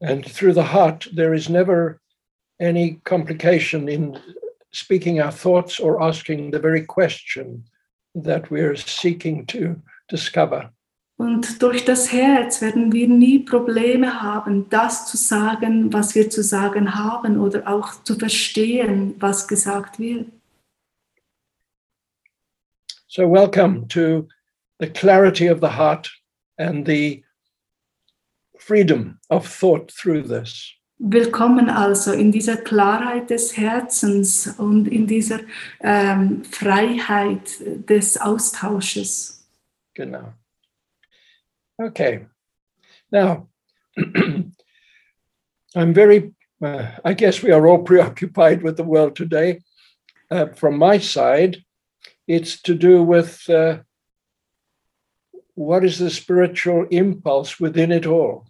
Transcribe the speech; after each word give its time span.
And 0.00 0.24
through 0.24 0.54
the 0.54 0.64
heart, 0.64 1.06
there 1.12 1.34
is 1.34 1.48
never 1.48 2.00
any 2.58 3.00
complication 3.04 3.88
in 3.88 4.18
speaking 4.72 5.20
our 5.20 5.32
thoughts 5.32 5.78
or 5.78 6.02
asking 6.02 6.50
the 6.50 6.58
very 6.58 6.82
question 6.82 7.64
that 8.14 8.50
we're 8.50 8.76
seeking 8.76 9.46
to 9.46 9.80
discover. 10.08 10.70
Und 11.18 11.60
durch 11.60 11.84
das 11.84 12.10
Herz 12.10 12.62
werden 12.62 12.92
wir 12.92 13.06
nie 13.06 13.40
Probleme 13.40 14.22
haben, 14.22 14.70
das 14.70 15.06
zu 15.06 15.18
sagen, 15.18 15.92
was 15.92 16.14
wir 16.14 16.30
zu 16.30 16.42
sagen 16.42 16.94
haben 16.94 17.38
oder 17.38 17.68
auch 17.68 18.02
zu 18.04 18.14
verstehen, 18.14 19.16
was 19.18 19.46
gesagt 19.46 19.98
wird. 19.98 20.26
So, 23.06 23.28
welcome 23.28 23.86
to 23.88 24.28
the 24.78 24.86
clarity 24.86 25.50
of 25.50 25.60
the 25.60 25.68
heart 25.68 26.10
and 26.56 26.86
the 26.86 27.22
freedom 28.70 29.18
of 29.30 29.48
thought 29.48 29.90
through 29.90 30.22
this. 30.22 30.72
Willkommen 31.00 31.68
also 31.68 32.12
in 32.12 32.30
dieser 32.30 32.56
Klarheit 32.56 33.28
des 33.28 33.56
Herzens 33.56 34.46
und 34.58 34.86
in 34.86 35.08
dieser 35.08 35.40
ähm, 35.80 36.44
Freiheit 36.44 37.58
des 37.88 38.16
Austausches. 38.16 39.44
Genau. 39.94 40.34
Okay. 41.82 42.26
Now, 43.10 43.48
I'm 45.74 45.92
very, 45.92 46.32
uh, 46.62 46.92
I 47.04 47.14
guess 47.14 47.42
we 47.42 47.50
are 47.50 47.66
all 47.66 47.82
preoccupied 47.82 48.62
with 48.62 48.76
the 48.76 48.84
world 48.84 49.16
today. 49.16 49.62
Uh, 50.30 50.46
from 50.54 50.78
my 50.78 50.98
side, 50.98 51.64
it's 52.28 52.62
to 52.62 52.76
do 52.76 53.02
with 53.02 53.50
uh, 53.50 53.78
what 55.56 55.84
is 55.84 55.98
the 55.98 56.10
spiritual 56.10 56.86
impulse 56.92 57.58
within 57.58 57.90
it 57.90 58.06
all? 58.06 58.46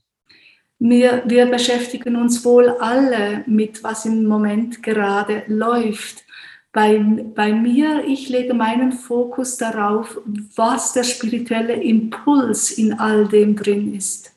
Wir, 0.82 1.22
wir 1.26 1.44
beschäftigen 1.44 2.16
uns 2.16 2.42
wohl 2.42 2.70
alle 2.80 3.44
mit, 3.46 3.84
was 3.84 4.06
im 4.06 4.24
Moment 4.24 4.82
gerade 4.82 5.42
läuft. 5.46 6.24
Bei, 6.72 6.98
bei 6.98 7.52
mir, 7.52 8.02
ich 8.06 8.30
lege 8.30 8.54
meinen 8.54 8.92
Fokus 8.92 9.58
darauf, 9.58 10.18
was 10.56 10.94
der 10.94 11.04
spirituelle 11.04 11.74
Impuls 11.74 12.70
in 12.70 12.94
all 12.94 13.28
dem 13.28 13.56
drin 13.56 13.94
ist. 13.94 14.34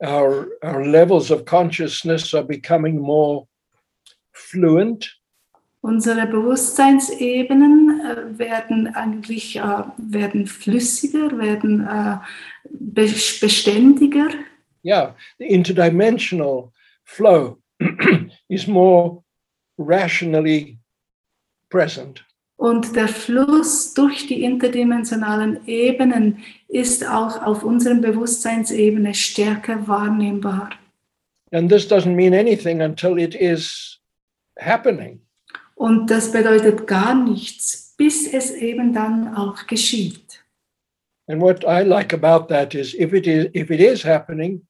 Our, 0.00 0.48
our 0.62 0.84
levels 0.84 1.30
of 1.30 1.46
consciousness 1.46 2.34
are 2.34 2.44
becoming 2.44 2.98
more 2.98 3.48
fluent. 4.32 5.18
Unsere 5.80 6.26
Bewusstseinsebenen 6.26 8.00
äh, 8.00 8.38
werden 8.38 8.94
eigentlich 8.94 9.56
äh, 9.56 9.82
werden 9.96 10.46
flüssiger, 10.46 11.38
werden 11.38 11.86
äh, 11.86 12.18
be 12.68 13.08
beständiger. 13.40 14.28
Yeah, 14.88 15.12
the 15.38 15.46
interdimensional 15.46 16.72
flow 17.04 17.58
is 18.48 18.66
more 18.66 19.22
rationally 19.76 20.78
present. 21.68 22.22
Und 22.56 22.96
der 22.96 23.08
Fluss 23.08 23.92
durch 23.92 24.26
die 24.26 24.42
interdimensionalen 24.42 25.60
Ebenen 25.66 26.38
ist 26.68 27.06
auch 27.06 27.42
auf 27.44 27.64
unserer 27.64 27.96
Bewusstseinsebene 27.96 29.12
stärker 29.12 29.86
wahrnehmbar. 29.86 30.70
And 31.52 31.70
this 31.70 31.86
doesn't 31.86 32.14
mean 32.14 32.32
anything 32.32 32.80
until 32.80 33.18
it 33.18 33.34
is 33.34 34.00
happening. 34.58 35.20
Und 35.74 36.10
das 36.10 36.32
bedeutet 36.32 36.86
gar 36.86 37.14
nichts, 37.14 37.94
bis 37.98 38.32
es 38.32 38.52
eben 38.52 38.94
dann 38.94 39.36
auch 39.36 39.66
geschieht. 39.66 40.42
And 41.28 41.42
what 41.42 41.62
I 41.64 41.82
like 41.82 42.14
about 42.14 42.48
that 42.48 42.74
is 42.74 42.94
if 42.94 43.12
it 43.12 43.26
is 43.26 43.48
if 43.52 43.70
it 43.70 43.80
is 43.80 44.02
happening, 44.02 44.62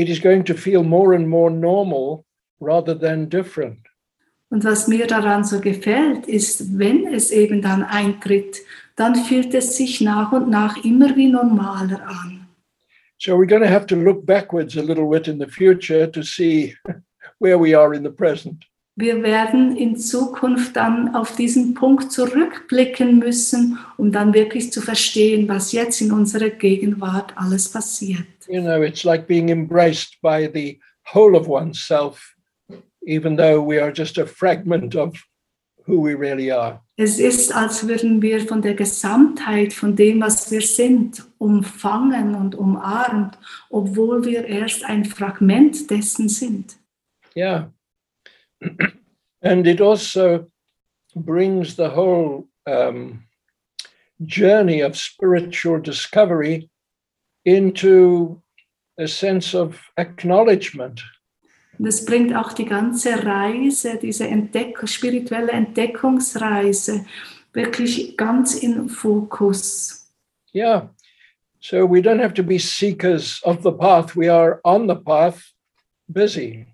it 0.00 0.08
is 0.08 0.20
going 0.20 0.44
to 0.44 0.54
feel 0.54 0.82
more 0.82 1.14
and 1.14 1.28
more 1.28 1.50
normal 1.50 2.24
rather 2.60 2.94
than 2.94 3.28
different. 3.28 3.78
Und 4.50 4.64
was 4.64 4.88
mir 4.88 5.06
daran 5.06 5.44
so 5.44 5.60
gefällt, 5.60 6.26
ist, 6.26 6.76
wenn 6.76 7.06
es 7.14 7.30
eben 7.30 7.62
dann 7.62 7.84
eintritt, 7.84 8.58
dann 8.96 9.14
fühlt 9.14 9.54
es 9.54 9.76
sich 9.76 10.00
nach 10.00 10.32
und 10.32 10.50
nach 10.50 10.84
immer 10.84 11.14
wie 11.16 11.28
normaler 11.28 12.02
an. 12.06 12.48
So 13.18 13.36
we're 13.36 13.46
going 13.46 13.62
to 13.62 13.68
have 13.68 13.86
to 13.86 13.96
look 13.96 14.24
backwards 14.24 14.76
a 14.76 14.82
little 14.82 15.08
bit 15.08 15.28
in 15.28 15.38
the 15.38 15.46
future 15.46 16.10
to 16.10 16.22
see 16.22 16.74
where 17.38 17.58
we 17.58 17.74
are 17.74 17.94
in 17.94 18.02
the 18.02 18.10
present. 18.10 18.64
Wir 19.00 19.22
werden 19.22 19.76
in 19.76 19.96
Zukunft 19.96 20.76
dann 20.76 21.14
auf 21.14 21.34
diesen 21.34 21.72
Punkt 21.72 22.12
zurückblicken 22.12 23.18
müssen, 23.18 23.78
um 23.96 24.12
dann 24.12 24.34
wirklich 24.34 24.70
zu 24.72 24.82
verstehen, 24.82 25.48
was 25.48 25.72
jetzt 25.72 26.02
in 26.02 26.12
unserer 26.12 26.50
Gegenwart 26.50 27.32
alles 27.36 27.70
passiert. 27.70 28.26
You 28.46 28.60
know, 28.60 28.82
it's 28.82 29.02
like 29.02 29.26
being 29.26 29.48
embraced 29.48 30.20
by 30.20 30.50
the 30.52 30.78
whole 31.14 31.34
of 31.34 31.48
oneself, 31.48 32.34
even 33.06 33.38
though 33.38 33.66
we 33.66 33.82
are 33.82 33.90
just 33.90 34.18
a 34.18 34.26
fragment 34.26 34.94
of 34.94 35.14
who 35.86 36.04
we 36.04 36.14
really 36.14 36.52
are. 36.52 36.80
Es 36.96 37.18
ist, 37.18 37.56
als 37.56 37.88
würden 37.88 38.20
wir 38.20 38.46
von 38.46 38.60
der 38.60 38.74
Gesamtheit, 38.74 39.72
von 39.72 39.96
dem, 39.96 40.20
was 40.20 40.50
wir 40.50 40.60
sind, 40.60 41.24
umfangen 41.38 42.34
und 42.34 42.54
umarmt, 42.54 43.38
obwohl 43.70 44.26
wir 44.26 44.44
erst 44.44 44.84
ein 44.84 45.06
Fragment 45.06 45.90
dessen 45.90 46.28
sind. 46.28 46.76
Yeah. 47.34 47.72
And 49.42 49.66
it 49.66 49.80
also 49.80 50.50
brings 51.14 51.76
the 51.76 51.90
whole 51.90 52.48
um, 52.66 53.24
journey 54.24 54.80
of 54.80 54.96
spiritual 54.96 55.80
discovery 55.80 56.70
into 57.44 58.40
a 58.98 59.08
sense 59.08 59.54
of 59.54 59.80
acknowledgement. 59.96 61.00
Das 61.78 62.04
bringt 62.04 62.34
auch 62.34 62.52
die 62.52 62.66
ganze 62.66 63.24
Reise, 63.24 63.96
diese 63.96 64.28
Entdeck 64.28 64.86
spirituelle 64.86 65.50
Entdeckungsreise, 65.52 67.06
wirklich 67.54 68.18
ganz 68.18 68.54
in 68.56 68.90
Fokus. 68.90 70.12
Yeah. 70.52 70.90
So 71.60 71.86
we 71.86 72.02
don't 72.02 72.20
have 72.20 72.34
to 72.34 72.42
be 72.42 72.58
seekers 72.58 73.40
of 73.44 73.62
the 73.62 73.72
path. 73.72 74.14
We 74.14 74.28
are 74.28 74.60
on 74.64 74.88
the 74.88 74.96
path, 74.96 75.42
busy. 76.10 76.69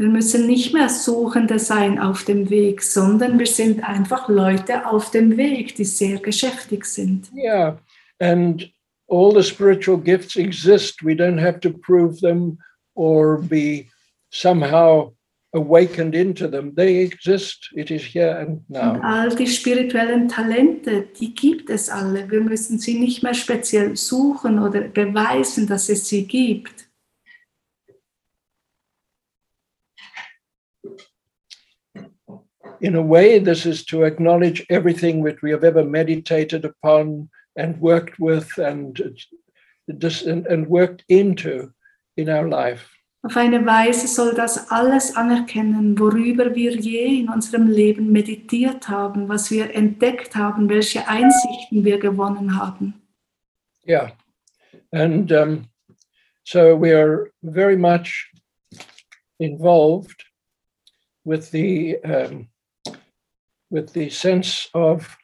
Wir 0.00 0.08
müssen 0.08 0.46
nicht 0.46 0.72
mehr 0.72 0.88
Suchende 0.88 1.58
sein 1.58 1.98
auf 1.98 2.24
dem 2.24 2.48
Weg, 2.48 2.82
sondern 2.82 3.38
wir 3.38 3.46
sind 3.46 3.84
einfach 3.86 4.30
Leute 4.30 4.86
auf 4.86 5.10
dem 5.10 5.36
Weg, 5.36 5.74
die 5.74 5.84
sehr 5.84 6.18
geschäftig 6.18 6.86
sind. 6.86 7.30
Yeah. 7.36 7.78
And 8.18 8.72
all 9.08 9.30
the 9.34 9.42
spiritual 9.42 9.98
gifts 9.98 10.36
exist. 10.36 11.04
We 11.04 11.12
don't 11.12 11.38
have 11.38 11.60
to 11.60 11.70
prove 11.70 12.18
them 12.22 12.56
or 12.94 13.42
be 13.42 13.88
somehow 14.30 15.12
awakened 15.52 16.14
into 16.14 16.48
them. 16.48 16.74
They 16.74 17.04
exist. 17.04 17.68
It 17.74 17.90
is 17.90 18.02
here 18.02 18.38
and 18.38 18.62
Und 18.70 18.70
now. 18.70 19.00
all 19.02 19.28
die 19.28 19.48
spirituellen 19.48 20.28
Talente, 20.28 21.08
die 21.20 21.34
gibt 21.34 21.68
es 21.68 21.90
alle. 21.90 22.30
Wir 22.30 22.40
müssen 22.40 22.78
sie 22.78 22.98
nicht 22.98 23.22
mehr 23.22 23.34
speziell 23.34 23.94
suchen 23.98 24.60
oder 24.60 24.80
beweisen, 24.80 25.66
dass 25.66 25.90
es 25.90 26.08
sie 26.08 26.26
gibt. 26.26 26.89
In 32.80 32.94
a 32.94 33.02
way, 33.02 33.38
this 33.38 33.66
is 33.66 33.84
to 33.86 34.04
acknowledge 34.04 34.64
everything 34.70 35.22
that 35.24 35.42
we 35.42 35.50
have 35.50 35.64
ever 35.64 35.84
meditated 35.84 36.64
upon 36.64 37.28
and 37.56 37.78
worked 37.80 38.18
with 38.18 38.56
and, 38.58 38.98
and, 39.88 40.46
and 40.46 40.66
worked 40.66 41.04
into 41.08 41.72
in 42.16 42.28
our 42.30 42.48
life. 42.48 42.88
Auf 43.22 43.36
eine 43.36 43.66
Weise 43.66 44.08
soll 44.08 44.32
das 44.32 44.70
alles 44.70 45.14
anerkennen, 45.14 45.98
worüber 45.98 46.54
wir 46.54 46.74
je 46.74 47.20
in 47.20 47.28
unserem 47.28 47.68
Leben 47.68 48.10
meditiert 48.10 48.88
haben, 48.88 49.28
was 49.28 49.50
wir 49.50 49.74
entdeckt 49.74 50.34
haben, 50.34 50.70
welche 50.70 51.06
Einsichten 51.06 51.84
wir 51.84 51.98
gewonnen 51.98 52.58
haben. 52.58 52.94
Yeah. 53.86 54.12
And 54.92 55.30
um, 55.32 55.66
so 56.44 56.74
we 56.74 56.94
are 56.94 57.30
very 57.42 57.76
much 57.76 58.32
involved 59.38 60.24
with 61.24 61.50
the 61.50 61.98
um, 62.04 62.48
with 63.70 63.92
the 63.92 64.10
sense 64.10 64.68
of 64.74 65.16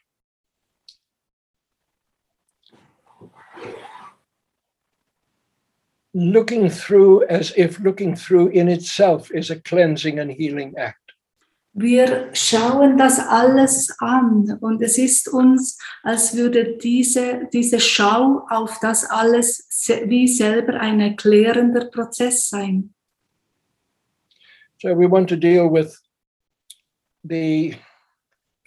looking 6.13 6.69
through 6.69 7.25
as 7.27 7.53
if 7.55 7.79
looking 7.79 8.15
through 8.15 8.47
in 8.49 8.67
itself 8.69 9.29
is 9.31 9.51
a 9.51 9.59
cleansing 9.61 10.19
and 10.19 10.31
healing 10.31 10.73
act. 10.77 11.07
Wir 11.79 12.33
schauen 12.33 12.97
das 12.97 13.19
alles 13.19 13.95
an 13.99 14.57
und 14.61 14.81
es 14.81 14.97
ist 14.97 15.27
uns, 15.27 15.77
als 16.01 16.35
würde 16.35 16.75
diese, 16.77 17.47
diese 17.53 17.79
Schau 17.79 18.47
auf 18.49 18.79
das 18.79 19.05
alles 19.05 19.67
wie 20.05 20.27
selber 20.27 20.79
ein 20.79 20.99
erklärender 20.99 21.85
Prozess 21.85 22.49
sein. 22.49 22.95
So 24.81 24.89
we 24.95 25.07
want 25.07 25.29
to 25.29 25.35
deal 25.35 25.69
with 25.71 26.01
the, 27.23 27.75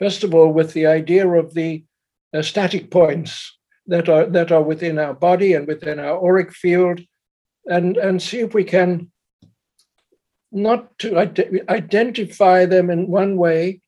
first 0.00 0.24
of 0.24 0.34
all, 0.34 0.52
with 0.52 0.72
the 0.72 0.86
idea 0.86 1.28
of 1.28 1.54
the 1.54 1.84
uh, 2.34 2.42
static 2.42 2.90
points 2.90 3.56
that 3.86 4.08
are 4.08 4.26
that 4.26 4.50
are 4.50 4.62
within 4.62 4.98
our 4.98 5.14
body 5.14 5.54
and 5.54 5.66
within 5.66 6.00
our 6.00 6.18
auric 6.24 6.52
field, 6.52 7.00
and 7.66 7.96
and 7.96 8.20
see 8.20 8.40
if 8.40 8.54
we 8.54 8.64
can 8.64 9.10
not 10.50 10.98
to 10.98 11.16
ide- 11.18 11.64
identify 11.68 12.64
them 12.64 12.90
in 12.90 13.06
one 13.06 13.36
way, 13.36 13.80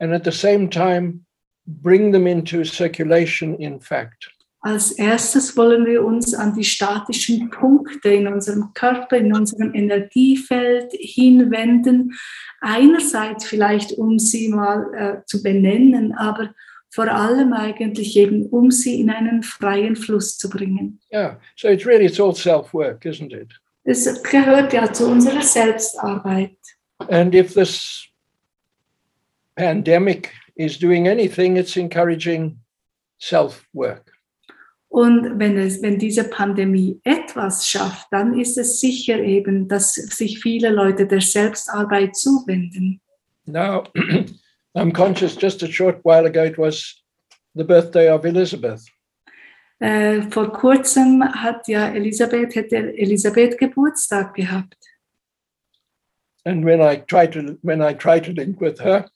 and 0.00 0.14
at 0.14 0.24
the 0.24 0.32
same 0.32 0.70
time 0.70 1.26
bring 1.66 2.12
them 2.12 2.26
into 2.26 2.64
circulation. 2.64 3.56
In 3.56 3.80
fact, 3.80 4.28
Als 4.66 4.90
erstes 4.90 5.56
wollen 5.56 5.86
wir 5.86 6.04
uns 6.04 6.34
an 6.34 6.52
die 6.52 6.64
statischen 6.64 7.50
Punkte 7.50 8.08
in 8.08 8.26
unserem 8.26 8.72
Körper, 8.74 9.16
in 9.16 9.32
unserem 9.32 9.72
Energiefeld 9.72 10.92
hinwenden. 10.92 12.12
Einerseits 12.60 13.44
vielleicht, 13.44 13.92
um 13.92 14.18
sie 14.18 14.48
mal 14.48 14.92
äh, 14.92 15.24
zu 15.24 15.40
benennen, 15.40 16.14
aber 16.14 16.52
vor 16.90 17.06
allem 17.06 17.52
eigentlich 17.52 18.16
eben, 18.16 18.46
um 18.46 18.72
sie 18.72 19.00
in 19.00 19.08
einen 19.08 19.44
freien 19.44 19.94
Fluss 19.94 20.36
zu 20.36 20.50
bringen. 20.50 20.98
yeah. 21.12 21.38
So 21.54 21.68
it's 21.68 21.86
really 21.86 22.06
it's 22.06 22.18
all 22.18 22.34
self 22.34 22.74
work, 22.74 23.04
isn't 23.04 23.32
it? 23.32 23.52
Das 23.84 24.20
gehört 24.24 24.72
ja 24.72 24.92
zu 24.92 25.06
unserer 25.06 25.42
Selbstarbeit. 25.42 26.58
And 27.08 27.36
if 27.36 27.54
this 27.54 28.08
pandemic 29.54 30.32
is 30.56 30.76
doing 30.76 31.06
anything, 31.06 31.56
it's 31.56 31.76
encouraging 31.76 32.58
self 33.18 33.64
work. 33.72 34.15
Und 34.88 35.38
wenn, 35.38 35.58
es, 35.58 35.82
wenn 35.82 35.98
diese 35.98 36.24
Pandemie 36.24 37.00
etwas 37.04 37.68
schafft, 37.68 38.06
dann 38.10 38.38
ist 38.38 38.56
es 38.56 38.80
sicher 38.80 39.18
eben, 39.18 39.68
dass 39.68 39.94
sich 39.94 40.40
viele 40.40 40.70
Leute 40.70 41.06
der 41.06 41.20
Selbstarbeit 41.20 42.16
zuwenden. 42.16 43.00
Now, 43.46 43.84
I'm 44.74 44.92
conscious 44.92 45.36
just 45.40 45.62
a 45.62 45.66
short 45.66 46.04
while 46.04 46.26
ago 46.26 46.44
it 46.44 46.58
was 46.58 47.02
the 47.54 47.64
birthday 47.64 48.10
of 48.10 48.24
Elizabeth. 48.24 48.82
Äh, 49.78 50.22
vor 50.30 50.52
kurzem 50.52 51.22
hat 51.22 51.68
ja 51.68 51.88
Elisabeth, 51.88 52.54
hätte 52.54 52.76
Elisabeth 52.96 53.58
Geburtstag 53.58 54.34
gehabt. 54.34 54.78
And 56.44 56.64
when 56.64 56.80
I 56.80 56.96
tried 56.96 57.32
to 57.32 57.58
when 57.62 57.82
I 57.82 57.92
tried 57.92 58.24
to 58.24 58.32
link 58.32 58.60
with 58.60 58.78
her, 58.80 59.06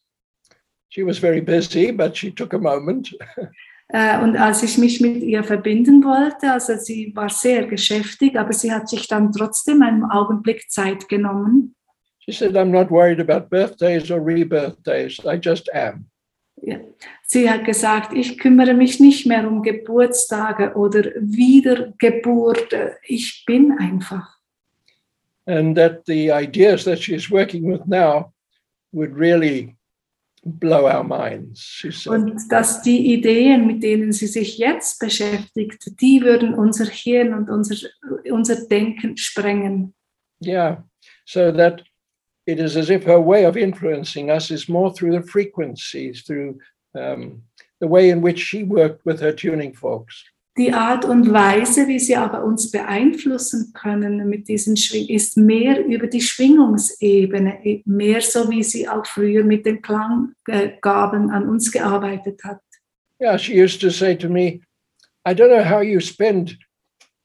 she 0.89 1.03
was 1.03 1.19
very 1.19 1.41
busy, 1.41 1.93
but 1.93 2.17
she 2.17 2.31
took 2.31 2.53
a 2.53 2.59
moment. 2.59 3.15
Äh, 3.93 4.21
und 4.23 4.37
als 4.37 4.63
ich 4.63 4.79
mich 4.79 5.01
mit 5.01 5.23
ihr 5.23 5.43
verbinden 5.43 6.05
wollte, 6.05 6.53
also 6.53 6.77
sie 6.77 7.13
war 7.15 7.29
sehr 7.29 7.67
geschäftig, 7.67 8.39
aber 8.39 8.53
sie 8.53 8.73
hat 8.73 8.89
sich 8.89 9.09
dann 9.09 9.33
trotzdem 9.33 9.83
einen 9.83 10.05
Augenblick 10.05 10.71
Zeit 10.71 11.09
genommen. 11.09 11.75
She 12.19 12.33
said, 12.33 12.57
I'm 12.57 12.71
not 12.71 12.91
worried 12.91 13.19
about 13.19 13.49
birthdays 13.49 14.11
or 14.11 14.21
rebirthdays. 14.21 15.19
I 15.25 15.37
just 15.43 15.73
am. 15.75 16.07
Sie 17.23 17.49
hat 17.49 17.65
gesagt, 17.65 18.13
ich 18.13 18.39
kümmere 18.39 18.75
mich 18.75 19.01
nicht 19.01 19.27
mehr 19.27 19.49
um 19.49 19.63
Geburtstage 19.63 20.75
oder 20.75 21.05
Wiedergeburt. 21.17 22.69
Ich 23.05 23.45
bin 23.47 23.73
einfach. 23.79 24.37
And 25.47 25.75
that 25.77 26.03
the 26.07 26.31
ideas 26.31 26.85
that 26.85 26.99
she's 26.99 27.31
working 27.31 27.65
with 27.65 27.87
now 27.87 28.33
would 28.93 29.17
really 29.17 29.77
blow 30.45 30.87
our 30.87 31.05
minds. 31.05 31.61
She 31.61 31.91
said. 31.91 32.13
Und 32.13 32.51
dass 32.51 32.83
die 32.83 33.13
Ideen, 33.13 33.67
mit 33.67 33.83
denen 33.83 34.13
sie 34.13 34.27
sich 34.27 34.59
jetzt 34.59 34.99
beschäftigt, 34.99 36.01
die 36.01 36.23
würden 36.23 36.55
unser 36.55 36.87
Hirn 36.87 37.35
und 37.35 37.51
unser, 37.51 37.89
unser 38.31 38.67
Denken 38.67 39.17
sprengen. 39.17 39.95
Yeah. 40.43 40.85
So 41.27 41.53
that 41.53 41.83
it 42.47 42.59
is 42.59 42.77
as 42.77 42.91
if 42.91 43.05
her 43.05 43.21
way 43.21 43.45
of 43.45 43.57
influencing 43.57 44.31
us 44.31 44.51
is 44.51 44.69
more 44.69 44.93
through 44.93 45.13
the 45.13 45.27
frequencies, 45.27 46.25
through 46.25 46.59
um, 46.95 47.43
the 47.81 47.87
way 47.87 48.11
in 48.11 48.23
which 48.23 48.41
she 48.41 48.65
worked 48.65 49.05
with 49.05 49.21
her 49.21 49.33
tuning 49.33 49.75
forks. 49.75 50.25
Die 50.61 50.75
Art 50.75 51.07
und 51.07 51.33
Weise, 51.33 51.89
wie 51.89 51.99
sie 51.99 52.17
aber 52.17 52.45
uns 52.45 52.71
beeinflussen 52.71 53.73
können 53.73 54.29
mit 54.29 54.47
diesen 54.47 54.77
Schwing 54.77 55.09
ist 55.09 55.39
mehr 55.39 55.83
über 55.87 56.07
die 56.07 56.21
Schwingungsebene, 56.21 57.83
mehr 57.87 58.21
so 58.21 58.51
wie 58.51 58.63
sie 58.63 58.87
auch 58.87 59.07
früher 59.07 59.43
mit 59.43 59.65
den 59.65 59.81
Klanggaben 59.81 61.31
an 61.31 61.49
uns 61.49 61.73
gearbeitet 61.73 62.45
hat. 62.45 62.61
Yeah, 63.19 63.39
she 63.39 63.55
used 63.55 63.81
to 63.81 63.89
say 63.89 64.15
to 64.15 64.29
me, 64.29 64.61
I 65.25 65.33
don't 65.33 65.49
know 65.49 65.65
how 65.65 65.81
you 65.81 65.99
spend 65.99 66.59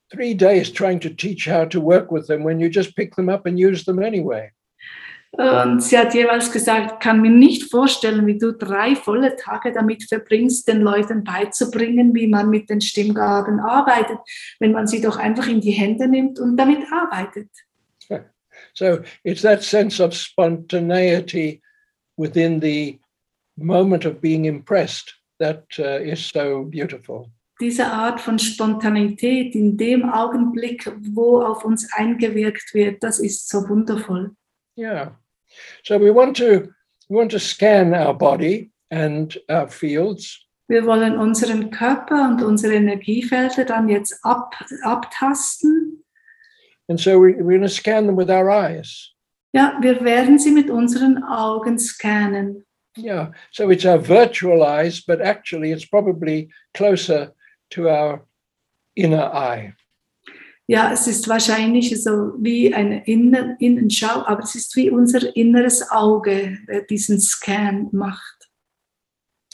three 0.10 0.34
days 0.34 0.72
trying 0.72 1.02
to 1.02 1.10
teach 1.10 1.46
how 1.46 1.66
to 1.66 1.82
work 1.82 2.14
with 2.14 2.28
them 2.28 2.46
when 2.46 2.62
you 2.62 2.70
just 2.70 2.96
pick 2.96 3.16
them 3.16 3.28
up 3.28 3.46
and 3.46 3.60
use 3.60 3.84
them 3.84 4.02
anyway. 4.02 4.50
Und 5.38 5.84
sie 5.84 5.98
hat 5.98 6.14
jeweils 6.14 6.52
gesagt, 6.52 7.02
kann 7.02 7.22
mir 7.22 7.30
nicht 7.30 7.70
vorstellen, 7.70 8.26
wie 8.26 8.38
du 8.38 8.54
drei 8.54 8.96
volle 8.96 9.36
Tage 9.36 9.72
damit 9.72 10.04
verbringst, 10.04 10.68
den 10.68 10.82
Leuten 10.82 11.24
beizubringen, 11.24 12.14
wie 12.14 12.28
man 12.28 12.50
mit 12.50 12.70
den 12.70 12.82
Stimmgaben 12.82 13.60
arbeitet, 13.60 14.20
wenn 14.60 14.72
man 14.72 14.88
sie 14.88 15.02
doch 15.02 15.18
einfach 15.18 15.48
in 15.48 15.62
die 15.62 15.72
Hände 15.72 16.08
nimmt 16.08 16.40
und 16.40 16.58
damit 16.58 16.80
arbeitet. 16.92 17.50
So 18.74 19.04
it's 19.24 19.42
that 19.42 19.64
sense 19.64 20.02
of 20.02 20.14
spontaneity 20.14 21.62
within 22.18 22.60
the 22.60 23.00
moment 23.58 24.06
of 24.06 24.22
being 24.22 24.46
impressed 24.46 25.14
that 25.40 25.64
uh, 25.80 26.00
is 26.02 26.30
so 26.30 26.64
beautiful. 26.66 27.32
Diese 27.62 27.86
Art 27.86 28.20
von 28.20 28.38
Spontanität 28.38 29.56
in 29.56 29.78
dem 29.78 30.10
Augenblick, 30.10 30.92
wo 31.14 31.42
auf 31.42 31.64
uns 31.64 31.90
eingewirkt 31.94 32.74
wird, 32.74 33.02
das 33.02 33.20
ist 33.20 33.48
so 33.48 33.68
wundervoll. 33.70 34.36
Yeah. 34.78 35.18
So 35.84 35.98
we 35.98 36.12
want 36.12 36.38
to 36.38 36.74
we 37.10 37.16
want 37.18 37.32
to 37.32 37.40
scan 37.40 37.94
our 37.94 38.14
body 38.14 38.72
and 38.92 39.38
our 39.50 39.68
fields 39.68 40.46
Wir 40.68 40.86
wollen 40.86 41.18
unseren 41.20 41.70
Körper 41.70 42.28
und 42.28 42.42
unsere 42.42 42.74
Energiefelder 42.74 43.66
dann 43.66 43.88
jetzt 43.88 44.20
ab, 44.24 44.56
abtasten. 44.82 46.04
And 46.88 47.00
so 47.00 47.20
we, 47.20 47.34
we're 47.34 47.58
going 47.58 47.62
to 47.62 47.70
scan 47.70 48.08
them 48.08 48.18
with 48.18 48.32
our 48.32 48.50
eyes. 48.50 49.12
Ja, 49.54 49.78
wir 49.80 50.04
werden 50.04 50.40
sie 50.40 50.52
mit 50.52 50.70
unseren 50.70 51.24
Augen 51.24 51.78
scannen. 51.78 52.66
Yeah. 52.98 53.32
So 53.52 53.70
it's 53.70 53.86
our 53.86 54.00
virtual 54.00 54.64
eyes, 54.64 55.02
but 55.06 55.22
actually 55.22 55.72
it's 55.72 55.86
probably 55.86 56.50
closer 56.74 57.34
to 57.72 57.90
our 57.90 58.26
inner 58.96 59.24
eye. 59.24 59.74
Ja, 60.68 60.92
es 60.92 61.06
ist 61.06 61.28
wahrscheinlich 61.28 62.02
so 62.04 62.34
wie 62.40 62.74
eine 62.74 63.06
Innen 63.06 63.56
Innenschau, 63.60 64.26
aber 64.26 64.42
es 64.42 64.56
ist 64.56 64.76
wie 64.76 64.90
unser 64.90 65.36
inneres 65.36 65.92
Auge, 65.92 66.58
der 66.68 66.82
diesen 66.82 67.20
Scan 67.20 67.90
macht. 67.92 68.50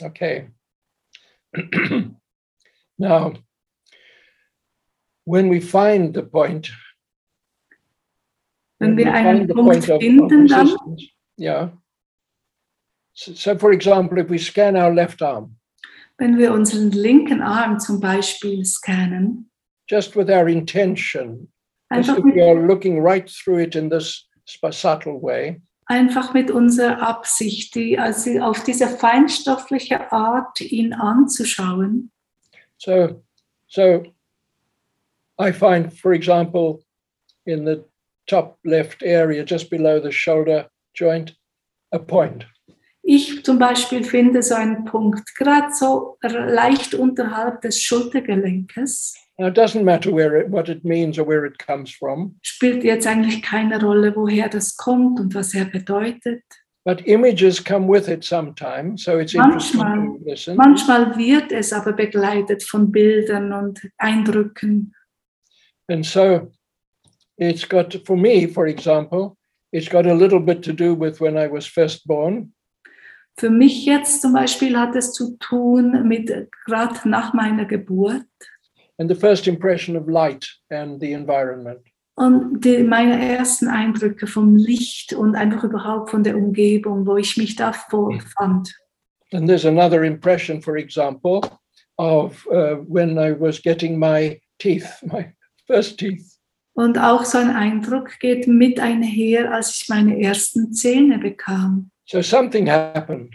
Okay. 0.02 0.50
now, 2.98 3.34
when 5.26 5.50
we 5.50 5.60
find 5.60 6.16
the 6.16 6.24
point, 6.24 6.72
Wenn 8.80 8.96
we 8.96 9.04
wir 9.04 9.14
einen 9.14 9.48
Punkt 9.48 9.84
finden, 9.84 10.48
dann, 10.48 10.98
yeah. 11.38 11.72
So, 13.14 13.34
so, 13.34 13.58
for 13.58 13.72
example, 13.74 14.18
if 14.18 14.30
we 14.30 14.40
scan 14.40 14.78
our 14.78 14.94
left 14.94 15.22
arm, 15.22 15.58
wenn 16.18 16.38
wir 16.38 16.54
unseren 16.54 16.92
linken 16.92 17.42
Arm 17.42 17.80
zum 17.80 18.00
Beispiel 18.00 18.64
scannen, 18.64 19.51
just 19.92 20.16
with 20.16 20.30
our 20.30 20.48
intention, 20.48 21.50
einfach 21.92 22.18
if 22.18 22.24
we 22.24 22.32
mit, 22.32 22.44
are 22.44 22.68
looking 22.68 23.02
right 23.02 23.30
through 23.30 23.60
it 23.60 23.76
in 23.76 23.90
this 23.90 24.26
subtle 24.72 25.20
way, 25.20 25.60
einfach 25.88 26.34
mit 26.34 26.50
unserer 26.50 27.02
Absicht, 27.02 27.76
die, 27.76 28.00
also 28.00 28.40
auf 28.40 28.64
diese 28.64 28.88
feinstoffliche 28.88 30.12
Art 30.12 30.62
ihn 30.62 30.94
anzuschauen. 30.94 32.10
So, 32.78 33.22
so 33.68 34.06
I 35.38 35.52
find, 35.52 35.92
for 35.92 36.14
example, 36.14 36.80
in 37.46 37.66
the 37.66 37.84
top 38.28 38.58
left 38.64 39.04
area, 39.04 39.44
just 39.44 39.70
below 39.70 40.00
the 40.00 40.12
shoulder 40.12 40.70
joint, 40.94 41.36
a 41.92 42.00
point. 42.00 42.46
Ich 43.04 43.44
zum 43.44 43.58
Beispiel 43.58 44.04
finde 44.04 44.44
so 44.44 44.54
einen 44.56 44.86
Punkt, 44.86 45.36
gerade 45.36 45.74
so 45.74 46.18
leicht 46.22 46.94
unterhalb 46.94 47.60
des 47.62 47.82
Schultergelenkes. 47.82 49.18
Now, 49.42 49.48
it 49.48 49.56
doesn't 49.56 49.84
matter 49.84 50.12
where 50.12 50.36
it, 50.36 50.50
what 50.50 50.70
it 50.70 50.86
means 50.86 51.18
or 51.18 51.24
where 51.24 51.46
it 51.46 51.58
comes 51.58 51.90
from, 51.90 52.36
spielt 52.44 52.84
jetzt 52.84 53.08
eigentlich 53.08 53.42
keine 53.42 53.82
Rolle, 53.82 54.16
woher 54.16 54.48
das 54.48 54.78
kommt 54.78 55.20
und 55.20 55.34
was 55.34 55.56
er 55.56 55.66
bedeutet. 55.66 56.44
but 56.86 57.02
images 57.08 57.60
come 57.60 57.88
with 57.88 58.08
it 58.08 58.24
sometimes. 58.24 59.04
So 59.04 59.18
it's 59.18 59.34
interesting 59.34 59.80
Manchmal. 59.80 60.20
to 60.20 60.30
listen. 60.30 60.58
Manchmal 60.58 61.18
wird 61.18 61.52
es 61.52 61.74
aber 61.74 61.94
begleitet 61.94 62.62
von 62.62 62.92
Bildern 62.92 63.52
und 63.52 63.82
Eindrücken. 63.98 64.94
And 65.88 66.06
so 66.06 66.52
it's 67.38 67.68
got, 67.68 67.96
for 68.06 68.16
me, 68.16 68.48
for 68.48 68.68
example, 68.68 69.38
it's 69.72 69.90
got 69.90 70.06
a 70.06 70.14
little 70.14 70.40
bit 70.40 70.62
to 70.66 70.72
do 70.72 70.94
with 70.94 71.20
when 71.20 71.36
I 71.36 71.48
was 71.48 71.66
first 71.66 72.06
born. 72.06 72.54
Für 73.40 73.50
mich 73.50 73.88
jetzt 73.88 74.22
zum 74.22 74.34
Beispiel 74.34 74.78
hat 74.78 74.96
es 74.96 75.14
zu 75.14 75.36
tun 75.40 76.08
mit 76.08 76.32
gerade 76.66 77.10
nach 77.10 77.34
meiner 77.34 77.66
Geburt 77.66 78.26
and 79.02 79.10
the 79.10 79.16
first 79.16 79.48
impression 79.48 79.96
of 79.96 80.08
light 80.08 80.46
and 80.70 81.00
the 81.00 81.14
environment. 81.14 81.82
und 82.22 82.62
die, 82.62 82.84
meine 82.84 83.20
ersten 83.20 83.68
Eindrücke 83.68 84.28
vom 84.28 84.56
Licht 84.56 85.14
und 85.14 85.36
einfach 85.36 85.64
überhaupt 85.64 86.12
von 86.12 86.24
der 86.24 86.38
Umgebung, 86.38 87.08
wo 87.08 87.18
ich 87.18 87.36
mich 87.36 87.56
da 87.56 87.74
vorfand. 87.74 88.72
And 89.34 89.48
there's 89.48 89.66
another 89.66 90.04
impression, 90.04 90.62
for 90.62 90.76
example, 90.76 91.42
of 91.98 92.46
uh, 92.48 92.76
when 92.88 93.18
I 93.18 93.32
was 93.32 93.60
getting 93.60 93.98
my 93.98 94.40
teeth, 94.60 94.88
my 95.04 95.34
first 95.66 95.98
teeth. 95.98 96.38
Und 96.74 96.98
auch 96.98 97.26
so 97.26 97.38
ein 97.38 97.50
Eindruck 97.50 98.20
geht 98.20 98.48
mit 98.48 98.80
einher, 98.80 99.52
als 99.52 99.82
ich 99.82 99.90
meine 99.90 100.22
ersten 100.22 100.74
Zähne 100.74 101.18
bekam. 101.18 101.90
So 102.06 102.22
something 102.22 102.70
happened, 102.70 103.34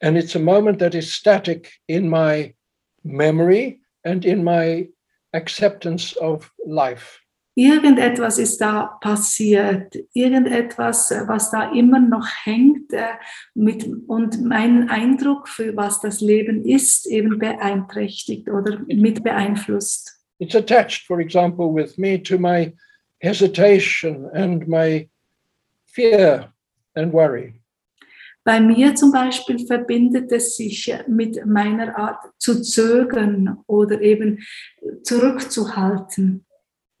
and 0.00 0.16
it's 0.16 0.34
a 0.34 0.40
moment 0.40 0.78
that 0.78 0.94
is 0.94 1.12
static 1.12 1.72
in 1.88 2.08
my 2.08 2.54
memory 3.02 3.83
and 4.04 4.24
in 4.24 4.44
my 4.44 4.88
acceptance 5.32 6.16
of 6.16 6.52
life. 6.66 7.20
Irgendetwas 7.56 8.38
ist 8.38 8.60
da 8.60 8.98
passiert, 9.00 9.96
irgendetwas, 10.12 11.12
äh, 11.12 11.22
was 11.28 11.52
da 11.52 11.70
immer 11.72 12.00
noch 12.00 12.26
hängt 12.42 12.92
äh, 12.92 13.04
mit, 13.54 13.88
und 14.08 14.42
mein 14.42 14.88
Eindruck 14.88 15.48
für 15.48 15.76
was 15.76 16.00
das 16.00 16.20
Leben 16.20 16.64
ist, 16.64 17.06
eben 17.06 17.38
beeinträchtigt 17.38 18.48
oder 18.48 18.80
mit 18.88 19.22
beeinflusst. 19.22 20.20
It's 20.40 20.56
attached, 20.56 21.06
for 21.06 21.20
example, 21.20 21.72
with 21.72 21.96
me 21.96 22.20
to 22.24 22.38
my 22.38 22.74
hesitation 23.20 24.28
and 24.34 24.66
my 24.66 25.08
fear 25.86 26.52
and 26.96 27.12
worry. 27.12 27.60
Bei 28.44 28.60
mir 28.60 28.94
zum 28.94 29.10
Beispiel 29.10 29.66
verbindet 29.66 30.30
es 30.30 30.56
sich 30.56 30.94
mit 31.08 31.44
meiner 31.46 31.96
Art 31.96 32.20
zu 32.38 32.60
zögern 32.60 33.58
oder 33.66 34.00
eben 34.02 34.44
zurückzuhalten 35.02 36.44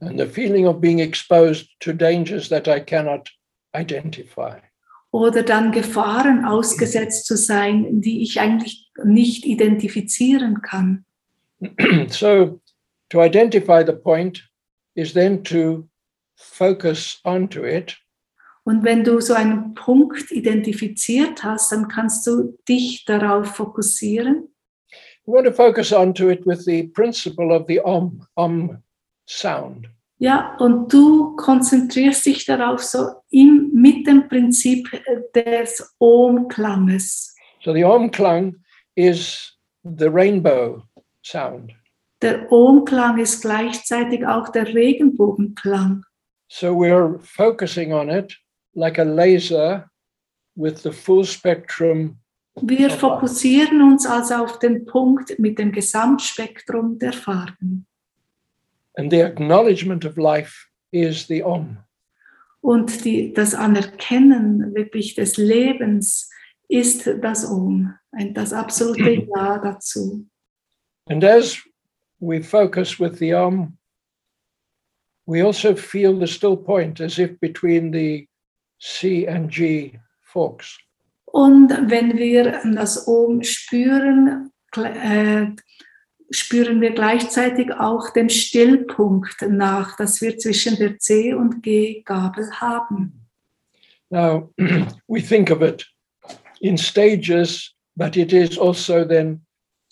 and 0.00 0.18
the 0.18 0.26
feeling 0.26 0.66
of 0.66 0.80
being 0.80 1.00
exposed 1.00 1.68
to 1.80 1.92
dangers 1.92 2.48
that 2.48 2.68
I 2.68 2.80
cannot 2.80 3.30
identify. 3.74 4.60
oder 5.12 5.44
dann 5.44 5.70
Gefahren 5.70 6.44
ausgesetzt 6.44 7.26
zu 7.26 7.36
sein, 7.36 8.00
die 8.00 8.22
ich 8.22 8.40
eigentlich 8.40 8.90
nicht 9.04 9.46
identifizieren 9.46 10.60
kann. 10.60 11.04
so, 12.08 12.60
to 13.10 13.22
identify 13.22 13.84
the 13.84 13.92
point 13.92 14.42
is 14.96 15.12
then 15.12 15.44
to 15.44 15.88
focus 16.34 17.20
onto 17.24 17.64
it 17.64 17.96
Und 18.64 18.82
wenn 18.82 19.04
du 19.04 19.20
so 19.20 19.34
einen 19.34 19.74
Punkt 19.74 20.30
identifiziert 20.30 21.44
hast, 21.44 21.70
dann 21.70 21.88
kannst 21.88 22.26
du 22.26 22.56
dich 22.66 23.04
darauf 23.04 23.56
fokussieren. 23.56 24.48
We 25.26 25.32
want 25.32 25.46
to 25.46 25.52
focus 25.52 25.92
onto 25.92 26.28
it 26.28 26.46
with 26.46 26.64
the 26.64 26.84
principle 26.88 27.54
of 27.54 27.66
the 27.66 27.80
om, 27.80 28.26
om 28.34 28.82
sound. 29.26 29.88
Ja, 30.18 30.56
und 30.58 30.92
du 30.92 31.34
konzentrierst 31.36 32.24
dich 32.24 32.44
darauf 32.46 32.82
so 32.82 33.08
im, 33.30 33.70
mit 33.74 34.06
dem 34.06 34.28
Prinzip 34.28 34.88
des 35.34 35.94
Om-Klanges. 35.98 37.34
So 37.62 37.72
the 37.72 37.84
om 37.84 38.10
klang 38.10 38.56
is 38.94 39.52
the 39.82 40.06
rainbow 40.06 40.82
sound. 41.22 41.72
Der 42.22 42.50
Om-Klang 42.50 43.18
ist 43.18 43.42
gleichzeitig 43.42 44.26
auch 44.26 44.50
der 44.50 44.66
Regenbogenklang. 44.66 46.04
So 46.48 46.68
we're 46.68 47.18
focusing 47.20 47.92
on 47.92 48.08
it 48.08 48.38
like 48.74 48.98
a 48.98 49.04
laser 49.04 49.90
with 50.56 50.82
the 50.82 50.92
full 50.92 51.24
spectrum. 51.24 52.18
Wir 52.62 52.90
fokussieren 52.90 53.82
uns 53.82 54.06
also 54.06 54.34
auf 54.34 54.58
den 54.60 54.84
Punkt 54.84 55.38
mit 55.38 55.58
dem 55.58 55.72
Gesamtspektrum 55.72 56.98
der 56.98 57.12
Farben. 57.12 57.86
And 58.96 59.10
the 59.10 59.22
acknowledgement 59.22 60.04
of 60.04 60.16
life 60.16 60.68
is 60.92 61.26
the 61.26 61.42
om. 61.42 61.78
Und 62.60 63.04
die, 63.04 63.32
das 63.34 63.54
Anerkennen 63.54 64.74
wirklich 64.74 65.14
des 65.14 65.36
Lebens 65.36 66.30
ist 66.68 67.06
das 67.20 67.44
Om, 67.44 67.92
ein, 68.12 68.32
das 68.32 68.52
absolute 68.52 69.26
Ja 69.36 69.58
dazu. 69.58 70.26
And 71.06 71.22
as 71.22 71.58
we 72.20 72.42
focus 72.42 72.98
with 72.98 73.18
the 73.18 73.34
om, 73.34 73.76
we 75.26 75.44
also 75.44 75.74
feel 75.74 76.18
the 76.18 76.26
still 76.26 76.56
point 76.56 77.00
as 77.00 77.18
if 77.18 77.38
between 77.38 77.92
the 77.92 78.26
C 78.84 79.26
and 79.26 79.50
G 79.50 79.98
forks. 80.20 80.78
Und 81.24 81.70
wenn 81.90 82.18
wir 82.18 82.60
das 82.74 83.08
Om 83.08 83.42
spüren, 83.42 84.52
äh, 84.76 85.46
spüren 86.30 86.80
wir 86.80 86.90
gleichzeitig 86.92 87.72
auch 87.72 88.10
den 88.10 88.28
Stillpunkt 88.28 89.42
nach, 89.48 89.96
dass 89.96 90.20
wir 90.20 90.36
zwischen 90.38 90.76
der 90.76 90.98
C 90.98 91.32
und 91.32 91.62
G 91.62 92.02
Gabel 92.04 92.50
haben. 92.60 93.26
Now, 94.10 94.52
we 95.08 95.22
think 95.22 95.50
of 95.50 95.62
it 95.62 95.86
in 96.60 96.76
stages, 96.76 97.74
but 97.96 98.16
it 98.16 98.32
is 98.32 98.58
also 98.58 99.04
then 99.04 99.43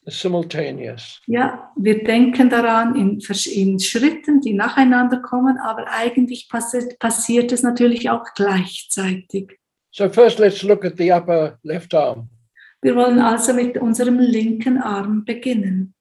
simultaneous. 0.06 1.20
Ja, 1.26 1.70
wir 1.76 2.02
denken 2.02 2.50
daran 2.50 2.96
in, 2.96 3.20
in 3.52 3.78
Schritten, 3.78 4.40
die 4.40 4.54
nacheinander 4.54 5.20
kommen, 5.20 5.58
aber 5.58 5.86
eigentlich 5.88 6.48
passiert, 6.48 6.98
passiert 6.98 7.52
es 7.52 7.62
natürlich 7.62 8.10
auch 8.10 8.24
gleichzeitig. 8.34 9.58
So, 9.90 10.08
first, 10.08 10.38
let's 10.38 10.62
look 10.62 10.84
at 10.84 10.96
the 10.96 11.12
upper 11.12 11.58
left 11.62 11.94
arm. 11.94 12.28
Wir 12.80 12.96
wollen 12.96 13.20
also 13.20 13.52
mit 13.52 13.78
unserem 13.78 14.18
linken 14.18 14.78
Arm 14.78 15.24
beginnen. 15.24 15.94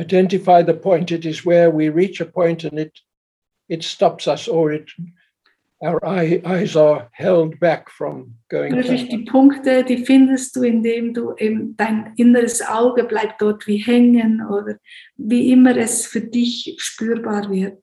Identify 0.00 0.62
the 0.62 0.74
point. 0.74 1.12
It 1.12 1.26
is 1.26 1.44
where 1.44 1.70
we 1.70 1.90
reach 1.90 2.20
a 2.20 2.26
point 2.26 2.64
and 2.64 2.78
it 2.78 2.98
it 3.68 3.84
stops 3.84 4.26
us, 4.26 4.48
or 4.48 4.72
it 4.72 4.90
our 5.82 6.04
eye, 6.04 6.42
eyes 6.44 6.76
are 6.76 7.08
held 7.12 7.58
back 7.60 7.90
from 7.90 8.34
going. 8.50 8.74
Wirklich 8.74 9.08
die 9.08 9.24
Punkte, 9.24 9.84
die 9.84 10.04
findest 10.04 10.56
du, 10.56 10.62
indem 10.62 11.14
du 11.14 11.34
eben 11.38 11.76
dein 11.76 12.12
inneres 12.16 12.60
Auge 12.60 13.04
bleibt 13.04 13.40
dort 13.40 13.66
wie 13.66 13.78
hängen 13.78 14.42
oder 14.46 14.78
wie 15.16 15.52
immer 15.52 15.76
es 15.76 16.06
für 16.06 16.20
dich 16.20 16.74
spürbar 16.78 17.50
wird. 17.50 17.82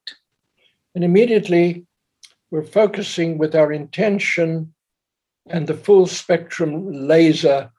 And 0.96 1.04
immediately 1.04 1.86
we're 2.52 2.64
focusing 2.64 3.40
with 3.40 3.56
our 3.56 3.72
intention 3.72 4.74
and 5.50 5.68
the 5.68 5.74
full 5.74 6.08
spectrum 6.08 6.92
laser 6.92 7.72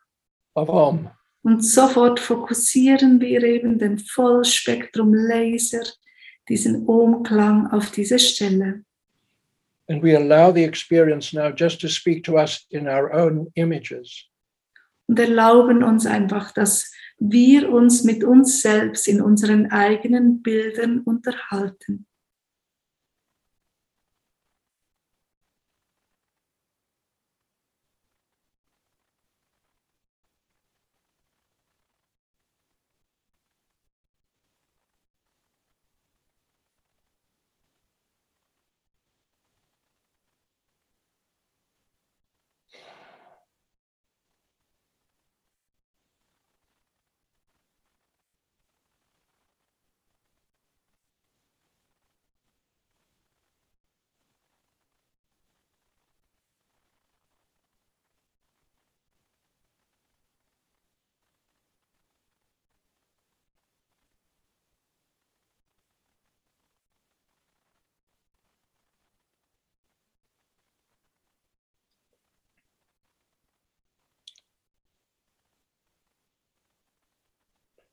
of 0.54 0.68
Om. 0.68 1.10
Und 1.48 1.62
sofort 1.62 2.20
fokussieren 2.20 3.22
wir 3.22 3.42
eben 3.42 3.78
den 3.78 3.98
Vollspektrum 3.98 5.14
Laser, 5.14 5.82
diesen 6.46 6.86
Ohmklang 6.86 7.68
auf 7.68 7.90
diese 7.90 8.18
Stelle. 8.18 8.84
And 9.88 10.02
we 10.02 10.14
allow 10.14 10.52
the 10.52 10.64
experience 10.64 11.32
now 11.32 11.48
just 11.48 11.80
to 11.80 11.88
speak 11.88 12.22
to 12.24 12.34
us 12.34 12.66
in 12.68 12.86
our 12.86 13.10
own 13.14 13.50
images. 13.54 14.26
Und 15.06 15.18
erlauben 15.18 15.82
uns 15.82 16.04
einfach, 16.04 16.52
dass 16.52 16.92
wir 17.18 17.72
uns 17.72 18.04
mit 18.04 18.24
uns 18.24 18.60
selbst 18.60 19.08
in 19.08 19.22
unseren 19.22 19.70
eigenen 19.70 20.42
Bildern 20.42 21.00
unterhalten. 21.00 22.06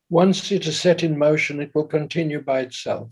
Once 0.10 0.52
it 0.52 0.66
is 0.68 0.80
set 0.80 1.04
in 1.04 1.18
motion, 1.18 1.62
it 1.62 1.74
will 1.74 1.88
continue 1.88 2.42
by 2.42 2.62
itself. 2.62 3.10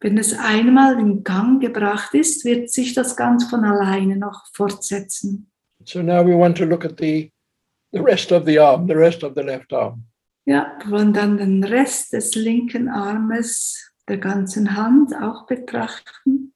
Wenn 0.00 0.18
es 0.18 0.34
einmal 0.34 0.98
in 0.98 1.24
Gang 1.24 1.60
gebracht 1.60 2.14
ist, 2.14 2.44
wird 2.44 2.70
sich 2.70 2.94
das 2.94 3.16
ganz 3.16 3.44
von 3.48 3.64
alleine 3.64 4.16
noch 4.16 4.44
fortsetzen. 4.52 5.50
So 5.84 6.02
now 6.02 6.24
we 6.24 6.36
want 6.36 6.56
to 6.58 6.64
look 6.64 6.84
at 6.84 6.98
the, 6.98 7.30
the 7.92 8.00
rest 8.00 8.32
of 8.32 8.44
the 8.44 8.58
arm, 8.58 8.86
the 8.86 8.94
rest 8.94 9.22
of 9.22 9.34
the 9.34 9.42
left 9.42 9.72
arm. 9.72 10.04
Ja, 10.46 10.76
wir 10.82 10.90
wollen 10.90 11.12
dann 11.14 11.38
den 11.38 11.64
Rest 11.64 12.12
des 12.12 12.34
linken 12.34 12.88
Armes, 12.88 13.94
der 14.08 14.18
ganzen 14.18 14.76
Hand 14.76 15.14
auch 15.14 15.46
betrachten. 15.46 16.53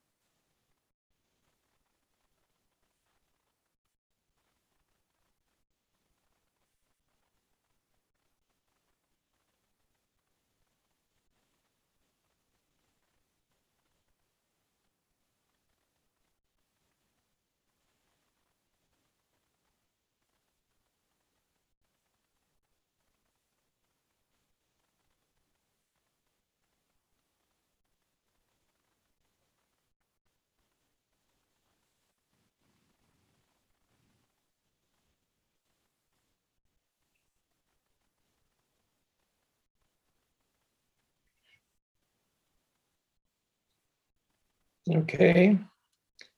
Okay. 44.89 45.57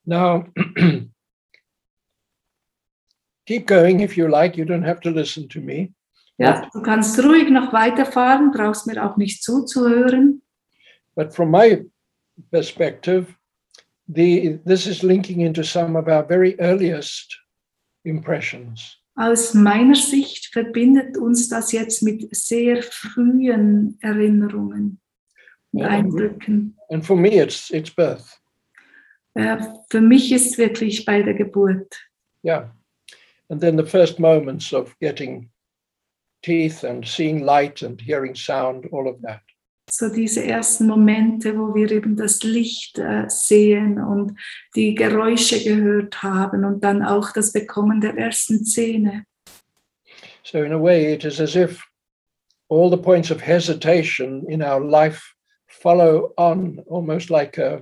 Now, 0.05 0.45
keep 3.45 3.65
going 3.65 4.01
if 4.01 4.17
you 4.17 4.27
like. 4.27 4.57
You 4.57 4.65
don't 4.65 4.83
have 4.83 4.99
to 5.01 5.11
listen 5.11 5.47
to 5.49 5.61
me. 5.61 5.93
Ja, 6.37 6.67
du 6.73 6.81
kannst 6.81 7.19
ruhig 7.19 7.51
noch 7.51 7.71
weiterfahren, 7.71 8.51
brauchst 8.51 8.87
mir 8.87 9.05
auch 9.05 9.15
nicht 9.17 9.43
zuzuhören. 9.43 10.41
But 11.15 11.33
from 11.35 11.51
my 11.51 11.85
perspective, 12.51 13.35
the, 14.07 14.59
this 14.65 14.87
is 14.87 15.03
linking 15.03 15.41
into 15.41 15.63
some 15.63 15.95
of 15.95 16.07
our 16.07 16.23
very 16.23 16.55
earliest 16.59 17.37
impressions. 18.03 18.97
Aus 19.15 19.53
meiner 19.53 19.95
Sicht 19.95 20.47
verbindet 20.51 21.17
uns 21.17 21.47
das 21.49 21.71
jetzt 21.73 22.01
mit 22.01 22.35
sehr 22.35 22.81
frühen 22.81 23.97
Erinnerungen 24.01 24.99
und 25.73 25.83
Eindrücken. 25.83 26.77
And 26.89 27.05
for 27.05 27.15
me, 27.15 27.39
it's, 27.39 27.69
it's 27.71 27.89
birth. 27.89 28.40
Für 29.33 30.01
mich 30.01 30.31
ist 30.31 30.57
wirklich 30.57 31.05
bei 31.05 31.21
der 31.21 31.33
Geburt. 31.33 31.97
Yeah. 32.43 32.71
And 33.49 33.61
then 33.61 33.77
the 33.77 33.85
first 33.85 34.19
moments 34.19 34.73
of 34.73 34.97
getting 34.99 35.49
teeth 36.41 36.83
and 36.83 37.05
seeing 37.05 37.43
light 37.43 37.81
and 37.81 37.99
hearing 38.01 38.35
sound, 38.35 38.87
all 38.91 39.07
of 39.07 39.21
that. 39.21 39.41
So 39.89 40.07
diese 40.09 40.45
ersten 40.45 40.87
Momente, 40.87 41.57
wo 41.57 41.75
wir 41.75 41.91
eben 41.91 42.15
das 42.15 42.43
Licht 42.43 42.97
äh, 42.97 43.25
sehen 43.27 43.99
und 44.01 44.37
die 44.73 44.95
Geräusche 44.95 45.61
gehört 45.61 46.23
haben 46.23 46.63
und 46.63 46.81
dann 46.81 47.03
auch 47.03 47.33
das 47.33 47.51
Bekommen 47.51 47.99
der 47.99 48.17
ersten 48.17 48.63
Zähne. 48.63 49.25
So, 50.43 50.63
in 50.63 50.71
a 50.71 50.81
way, 50.81 51.13
it 51.13 51.25
is 51.25 51.41
as 51.41 51.55
if 51.55 51.83
all 52.69 52.89
the 52.89 52.97
points 52.97 53.31
of 53.31 53.41
hesitation 53.41 54.45
in 54.47 54.63
our 54.63 54.79
life 54.79 55.21
follow 55.67 56.33
on 56.37 56.79
almost 56.87 57.29
like 57.29 57.57
a, 57.57 57.81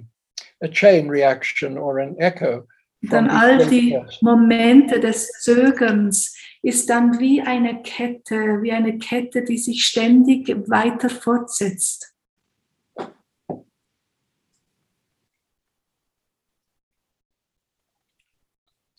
a 0.62 0.68
chain 0.68 1.08
reaction 1.08 1.78
or 1.78 2.00
an 2.00 2.16
echo. 2.20 2.68
Dann 3.02 3.30
all 3.30 3.66
die. 3.66 3.98
Momente 4.22 5.00
des 5.00 5.32
Zögerns 5.42 6.36
ist 6.62 6.90
dann 6.90 7.18
wie 7.20 7.42
eine 7.42 7.82
Kette, 7.82 8.62
wie 8.62 8.74
eine 8.74 8.98
Kette, 8.98 9.44
die 9.44 9.58
sich 9.58 9.86
ständig 9.86 10.50
weiter 10.70 11.10
fortsetzt. 11.10 12.14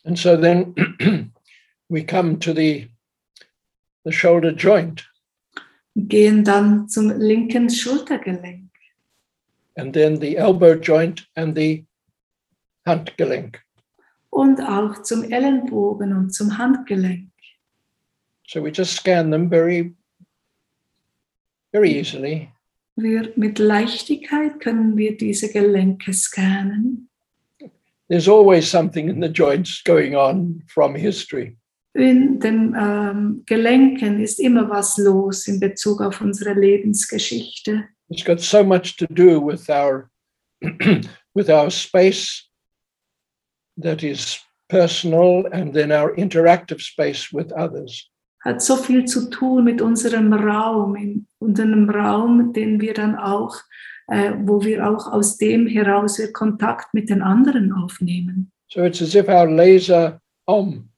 And 0.03 0.19
so 0.19 0.35
then 0.35 0.75
we 1.91 2.03
come 2.03 2.39
to 2.39 2.55
the, 2.55 2.89
the 4.05 4.13
shoulder 4.13 4.53
joint 4.53 5.05
gehen 5.97 6.45
dann 6.45 6.89
zum 6.89 7.11
linken 7.11 7.69
Schultergelenk 7.69 8.70
and 9.81 9.95
then 9.95 10.21
the 10.21 10.37
elbow 10.37 10.75
joint 10.75 11.23
and 11.35 11.57
the 11.57 11.85
Handgelenk. 12.87 13.59
und 14.31 14.61
auch 14.61 15.03
zum 15.03 15.25
Ellenbogen 15.25 16.17
und 16.17 16.31
zum 16.31 16.57
Handgelenk. 16.57 17.31
So 18.47 18.63
we 18.63 18.71
just 18.71 18.97
scan 18.97 19.31
them 19.31 19.49
very, 19.49 19.95
very 21.73 21.99
easily. 21.99 22.49
Wir, 22.97 23.33
mit 23.37 23.59
Leichtigkeit 23.59 24.61
können 24.61 24.97
wir 24.97 25.17
diese 25.17 25.51
Gelenke 25.51 26.13
scannen. 26.13 27.09
There's 28.09 28.29
always 28.29 28.69
something 28.69 29.09
in 29.09 29.23
the 29.23 29.29
joints 29.29 29.83
going 29.85 30.17
on 30.17 30.63
from 30.67 30.95
history. 30.95 31.57
In 31.95 32.41
den 32.41 32.75
ähm, 32.79 33.43
Gelenken 33.47 34.21
ist 34.21 34.41
immer 34.41 34.69
was 34.69 34.97
los 34.99 35.47
in 35.47 35.61
Bezug 35.61 36.01
auf 36.01 36.21
unsere 36.21 36.55
Lebensgeschichte. 36.55 37.89
It's 38.11 38.25
got 38.25 38.41
so 38.41 38.65
much 38.65 38.97
to 38.97 39.07
do 39.07 39.41
with 39.41 39.71
our 39.71 40.11
with 41.35 41.49
our 41.49 41.71
space 41.71 42.49
that 43.77 44.03
is 44.03 44.39
personal 44.69 45.47
and 45.53 45.73
then 45.73 45.93
our 45.93 46.15
interactive 46.17 46.81
space 46.81 47.33
with 47.33 47.53
others. 47.53 48.11
Hat 48.45 48.63
so 48.63 48.77
viel 48.77 49.07
zu 49.07 49.29
tun 49.31 49.65
mit 49.65 49.81
unserem 49.81 50.33
Raum, 50.33 50.97
in 50.97 51.27
unserem 51.41 51.91
Raum, 51.91 52.53
den 52.53 52.81
wir 52.81 52.95
dann 52.95 53.17
auch, 53.17 53.55
äh, 54.09 54.33
wo 54.39 54.65
wir 54.65 54.89
auch 54.89 55.13
aus 55.13 55.37
dem 55.37 55.67
heraus 55.67 56.19
wir 56.19 56.33
Kontakt 56.33 56.95
mit 56.95 57.11
den 57.11 57.23
anderen 57.23 57.73
aufnehmen. 57.73 58.51
So 58.69 58.85
it's 58.85 59.03
as 59.03 59.15
if 59.15 59.29
our 59.29 59.49
laser 59.49 60.21
om 60.47 60.89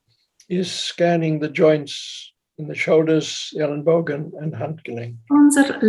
is 0.47 0.71
scanning 0.71 1.41
the 1.41 1.49
joints 1.49 2.32
in 2.63 2.69
the 2.69 2.75
shoulders, 2.75 3.53
Ellenbogen, 3.57 4.31
and 4.39 4.53
Handgelenk. 4.53 5.17
Unser 5.29 5.81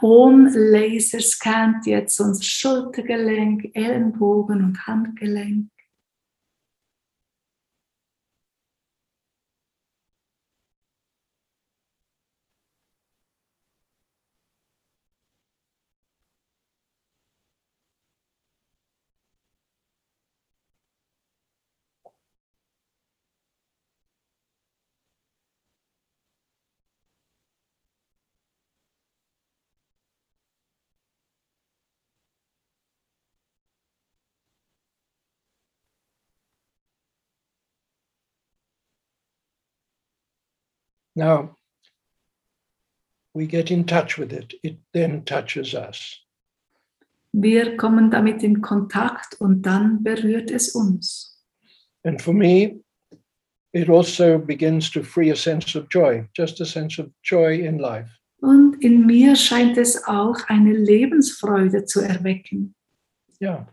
Ohm-Laser 0.00 1.20
scannt 1.20 1.86
jetzt 1.86 2.20
unser 2.20 2.42
Schultergelenk, 2.42 3.70
Ellenbogen 3.74 4.64
und 4.64 4.86
Handgelenk. 4.86 5.66
Now 41.16 41.56
we 43.34 43.46
get 43.46 43.70
in 43.70 43.84
touch 43.84 44.18
with 44.18 44.32
it. 44.32 44.54
It 44.62 44.76
then 44.92 45.24
touches 45.24 45.74
us. 45.74 46.20
Wir 47.32 47.76
kommen 47.76 48.10
damit 48.10 48.42
in 48.42 48.62
Kontakt 48.62 49.40
und 49.40 49.62
dann 49.62 50.02
berührt 50.02 50.50
es 50.50 50.74
uns. 50.74 51.42
And 52.04 52.20
for 52.20 52.32
me, 52.32 52.80
it 53.72 53.90
also 53.90 54.38
begins 54.38 54.90
to 54.92 55.02
free 55.02 55.30
a 55.30 55.36
sense 55.36 55.74
of 55.74 55.88
joy, 55.88 56.28
just 56.34 56.60
a 56.60 56.64
sense 56.64 56.98
of 56.98 57.10
joy 57.22 57.60
in 57.60 57.78
life. 57.78 58.08
Und 58.40 58.82
in 58.82 59.06
mir 59.06 59.36
scheint 59.36 59.76
es 59.76 60.02
auch 60.06 60.38
eine 60.48 60.72
Lebensfreude 60.72 61.84
zu 61.84 62.00
erwecken. 62.00 62.74
Yeah. 63.40 63.66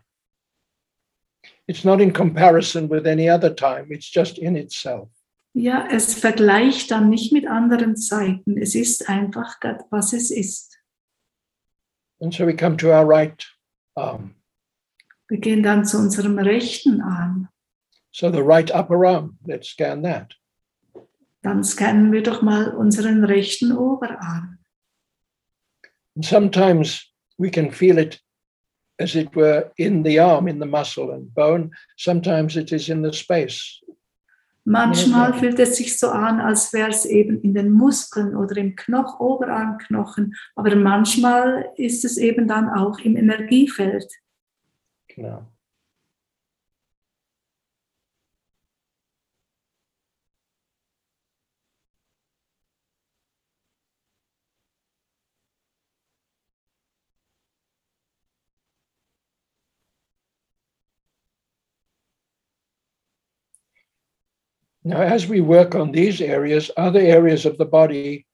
It's 1.66 1.84
not 1.84 2.00
in 2.00 2.12
comparison 2.12 2.88
with 2.90 3.06
any 3.06 3.30
other 3.30 3.54
time, 3.54 3.86
it's 3.90 4.10
just 4.10 4.38
in 4.38 4.56
itself. 4.56 5.08
Ja, 5.54 5.86
es 5.88 6.14
vergleicht 6.14 6.90
dann 6.90 7.08
nicht 7.08 7.32
mit 7.32 7.46
anderen 7.46 7.96
Zeiten. 7.96 8.58
Es 8.58 8.74
ist 8.74 9.08
einfach, 9.08 9.56
was 9.90 10.12
es 10.12 10.30
ist. 10.30 10.76
And 12.20 12.34
so 12.34 12.46
we 12.46 12.56
come 12.56 12.76
to 12.76 12.88
our 12.88 13.06
right 13.06 13.44
arm. 13.94 14.34
Wir 15.28 15.38
gehen 15.38 15.62
dann 15.62 15.84
zu 15.84 15.98
unserem 15.98 16.38
rechten 16.38 17.00
Arm. 17.00 17.48
So 18.10 18.30
the 18.30 18.42
right 18.42 18.70
upper 18.74 19.04
arm, 19.06 19.38
let's 19.46 19.68
scan 19.68 20.02
that. 20.02 20.34
Dann 21.42 21.62
scannen 21.62 22.12
wir 22.12 22.22
doch 22.22 22.42
mal 22.42 22.74
unseren 22.74 23.24
rechten 23.24 23.72
Oberarm. 23.72 24.58
And 26.16 26.24
sometimes 26.24 27.12
we 27.38 27.50
can 27.50 27.70
feel 27.70 27.98
it 27.98 28.20
as 28.98 29.14
it 29.14 29.34
were 29.34 29.72
in 29.76 30.04
the 30.04 30.18
arm, 30.20 30.48
in 30.48 30.58
the 30.58 30.66
muscle 30.66 31.12
and 31.12 31.34
bone. 31.34 31.72
Sometimes 31.96 32.56
it 32.56 32.72
is 32.72 32.88
in 32.88 33.02
the 33.02 33.12
space. 33.12 33.80
Manchmal 34.64 35.30
Ja. 35.30 35.36
fühlt 35.36 35.58
es 35.58 35.76
sich 35.76 35.98
so 35.98 36.08
an, 36.08 36.40
als 36.40 36.72
wäre 36.72 36.88
es 36.88 37.04
eben 37.04 37.40
in 37.42 37.52
den 37.52 37.70
Muskeln 37.70 38.34
oder 38.34 38.56
im 38.56 38.76
Knoch 38.76 39.20
Oberarmknochen, 39.20 40.34
aber 40.56 40.74
manchmal 40.74 41.70
ist 41.76 42.04
es 42.04 42.16
eben 42.16 42.48
dann 42.48 42.70
auch 42.70 42.98
im 42.98 43.16
Energiefeld. 43.16 44.10
Genau. 45.08 45.46
Now, 64.84 65.00
as 65.00 65.26
we 65.26 65.40
work 65.40 65.74
on 65.74 65.92
these 65.92 66.20
areas, 66.20 66.70
other 66.76 67.00
areas 67.00 67.46
of 67.46 67.56
the 67.56 67.64
body 67.64 68.26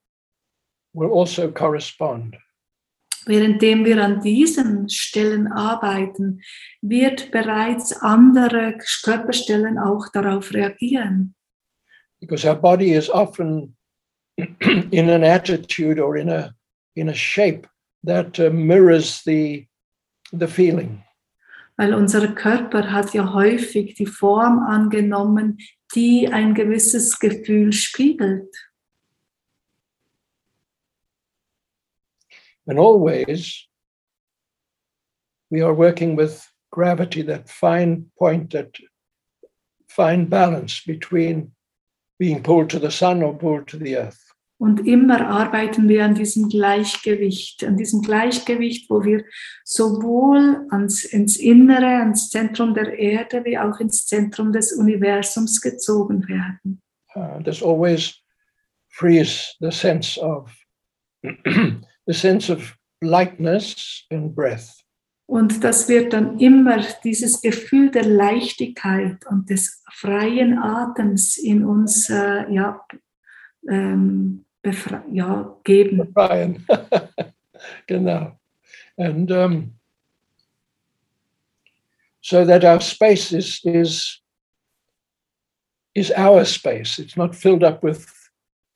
will 0.92 1.10
also 1.10 1.50
correspond. 1.50 2.36
Währenddem 3.26 3.84
wir 3.84 4.02
an 4.02 4.20
diesen 4.22 4.88
Stellen 4.88 5.46
arbeiten, 5.52 6.40
wird 6.80 7.30
bereits 7.30 7.92
andere 7.92 8.78
Körperstellen 9.04 9.78
auch 9.78 10.08
darauf 10.12 10.52
reagieren. 10.52 11.34
because 12.20 12.44
our 12.44 12.54
body 12.54 12.92
is 12.92 13.08
often 13.08 13.74
in 14.92 15.08
an 15.08 15.24
attitude 15.24 15.98
or 15.98 16.16
in 16.16 16.28
a 16.28 16.54
in 16.96 17.08
a 17.08 17.14
shape 17.14 17.66
that 18.04 18.38
uh, 18.38 18.50
mirrors 18.50 19.22
the 19.22 19.66
the 20.32 20.48
feeling 20.48 21.02
Weil 21.76 21.94
unser 21.94 22.28
Körper 22.34 22.92
hat 22.92 23.14
ja 23.14 23.32
häufig 23.32 23.94
die 23.94 24.04
Form 24.04 24.58
angenommen, 24.58 25.56
die 25.94 26.28
ein 26.28 26.54
gewisses 26.54 27.18
Gefühl 27.18 27.72
spiegelt. 27.72 28.48
and 32.70 32.78
always 32.78 33.66
we 35.50 35.60
are 35.60 35.74
working 35.74 36.14
with 36.14 36.46
gravity 36.70 37.22
that 37.22 37.48
fine 37.48 38.06
point 38.16 38.50
that 38.52 38.76
fine 39.88 40.26
balance 40.26 40.80
between 40.86 41.50
being 42.18 42.42
pulled 42.42 42.70
to 42.70 42.78
the 42.78 42.90
sun 42.90 43.22
or 43.22 43.36
pulled 43.36 43.66
to 43.66 43.76
the 43.76 43.96
earth 43.96 44.29
Und 44.60 44.86
immer 44.86 45.26
arbeiten 45.26 45.88
wir 45.88 46.04
an 46.04 46.14
diesem 46.14 46.50
Gleichgewicht, 46.50 47.64
an 47.64 47.78
diesem 47.78 48.02
Gleichgewicht, 48.02 48.90
wo 48.90 49.02
wir 49.02 49.24
sowohl 49.64 50.66
ans, 50.68 51.04
ins 51.04 51.38
Innere, 51.38 51.86
ans 51.86 52.28
Zentrum 52.28 52.74
der 52.74 52.98
Erde, 52.98 53.42
wie 53.46 53.58
auch 53.58 53.80
ins 53.80 54.04
Zentrum 54.04 54.52
des 54.52 54.72
Universums 54.72 55.62
gezogen 55.62 56.28
werden. 56.28 56.82
uh, 57.16 57.42
this 57.42 57.62
always 57.62 58.14
frees 58.88 59.56
the 59.60 59.70
sense 59.70 60.18
of 60.18 60.52
the 61.22 62.14
sense 62.14 62.50
of 62.50 62.76
lightness 63.02 64.04
and 64.10 64.34
breath 64.34 64.84
Und 65.26 65.62
das 65.62 65.88
wird 65.88 66.12
dann 66.12 66.40
immer 66.40 66.82
dieses 67.04 67.40
Gefühl 67.40 67.92
der 67.92 68.04
Leichtigkeit 68.04 69.24
und 69.30 69.48
des 69.48 69.82
freien 69.92 70.58
Atems 70.58 71.38
in 71.38 71.64
uns 71.64 72.10
äh, 72.10 72.52
ja, 72.52 72.84
ähm, 73.68 74.44
befre- 74.62 75.04
ja, 75.12 75.56
geben. 75.64 76.12
Brian. 76.12 76.64
genau. 77.86 78.38
And 78.96 79.30
um, 79.30 79.74
so 82.20 82.44
that 82.44 82.64
our 82.64 82.80
space 82.80 83.32
is 83.32 83.60
is 83.64 84.20
is 85.94 86.12
our 86.16 86.44
space. 86.44 86.98
It's 86.98 87.16
not 87.16 87.34
filled 87.34 87.64
up 87.64 87.82
with 87.82 88.06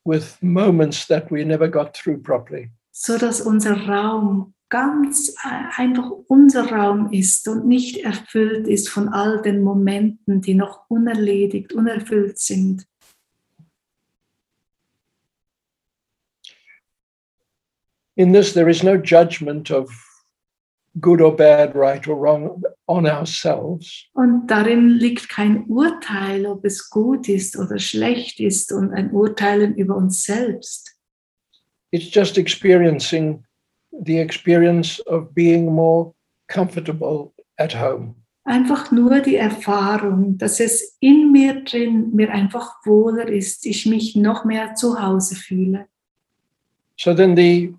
with 0.04 0.42
moments 0.42 1.06
that 1.06 1.30
we 1.30 1.44
never 1.44 1.68
got 1.68 1.94
through 1.94 2.22
properly. 2.22 2.70
so 2.96 3.18
dass 3.18 3.40
unser 3.40 3.88
Raum 3.88 4.54
ganz 4.68 5.34
einfach 5.76 6.10
unser 6.28 6.70
Raum 6.70 7.12
ist 7.12 7.46
und 7.48 7.66
nicht 7.66 7.98
erfüllt 7.98 8.68
ist 8.68 8.88
von 8.88 9.08
all 9.08 9.42
den 9.42 9.62
Momenten, 9.62 10.40
die 10.40 10.54
noch 10.54 10.88
unerledigt, 10.88 11.72
unerfüllt 11.72 12.38
sind. 12.38 12.86
In 18.16 18.32
this, 18.32 18.52
there 18.52 18.68
is 18.68 18.82
no 18.82 18.96
judgment 18.96 19.70
of 19.70 19.90
good 21.00 21.20
or 21.20 21.34
bad, 21.34 21.74
right 21.74 22.06
or 22.06 22.16
wrong 22.16 22.62
on 22.86 23.06
ourselves. 23.06 24.06
Und 24.14 24.46
darin 24.46 24.88
liegt 24.90 25.28
kein 25.28 25.64
Urteil, 25.66 26.46
ob 26.46 26.64
es 26.64 26.90
gut 26.90 27.28
ist 27.28 27.58
oder 27.58 27.78
schlecht 27.78 28.38
ist 28.40 28.72
und 28.72 28.92
ein 28.92 29.10
Urteilen 29.10 29.74
über 29.74 29.96
uns 29.96 30.22
selbst. 30.22 30.96
It's 31.90 32.12
just 32.12 32.38
experiencing 32.38 33.44
the 34.04 34.18
experience 34.18 35.00
of 35.06 35.34
being 35.34 35.72
more 35.72 36.14
comfortable 36.48 37.32
at 37.58 37.74
home. 37.74 38.14
Einfach 38.46 38.92
nur 38.92 39.20
die 39.20 39.36
Erfahrung, 39.36 40.36
dass 40.36 40.60
es 40.60 40.98
in 41.00 41.32
mir 41.32 41.64
drin 41.64 42.10
mir 42.14 42.30
einfach 42.30 42.74
wohler 42.84 43.26
ist, 43.26 43.64
ich 43.64 43.86
mich 43.86 44.14
noch 44.16 44.44
mehr 44.44 44.74
zu 44.74 45.00
Hause 45.00 45.34
fühle. 45.34 45.86
So 46.96 47.14
then 47.14 47.34
the 47.34 47.74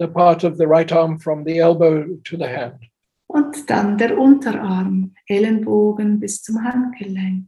the 0.00 0.08
part 0.08 0.44
of 0.44 0.56
the 0.56 0.66
right 0.66 0.90
arm 0.90 1.18
from 1.18 1.44
the 1.44 1.58
elbow 1.58 2.06
to 2.24 2.36
the 2.36 2.48
hand. 2.48 2.80
Und 3.28 3.70
dann 3.70 3.96
der 3.96 4.18
Unterarm, 4.18 5.14
Ellenbogen 5.28 6.18
bis 6.18 6.42
zum 6.42 6.64
Handgelenk. 6.64 7.46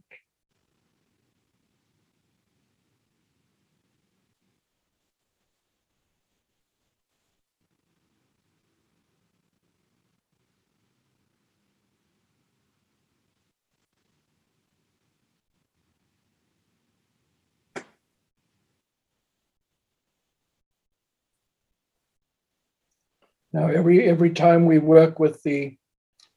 Now 23.53 23.67
every 23.67 24.03
every 24.09 24.33
time 24.33 24.65
we 24.65 24.79
work 24.79 25.19
with 25.19 25.43
the 25.43 25.77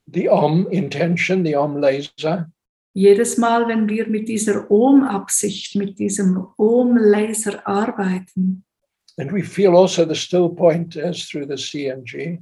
the 0.06 0.28
Om 0.28 0.66
intention, 0.70 1.42
the 1.44 1.54
Om 1.56 1.80
laser, 1.80 2.50
Jedes 2.94 3.36
Mal, 3.38 3.68
wenn 3.68 3.88
wir 3.88 4.06
mit 4.08 4.26
dieser 4.28 4.70
Ohm-Absicht, 4.70 5.76
mit 5.76 5.98
diesem 5.98 6.46
Ohm-Laser 6.56 7.66
arbeiten. 7.66 8.62
and 9.18 9.32
we 9.32 9.42
feel 9.42 9.76
also 9.76 10.04
the 10.04 10.14
still 10.14 10.48
point 10.50 10.96
as 10.96 11.26
through 11.28 11.46
the 11.46 11.56
CMG, 11.56 12.38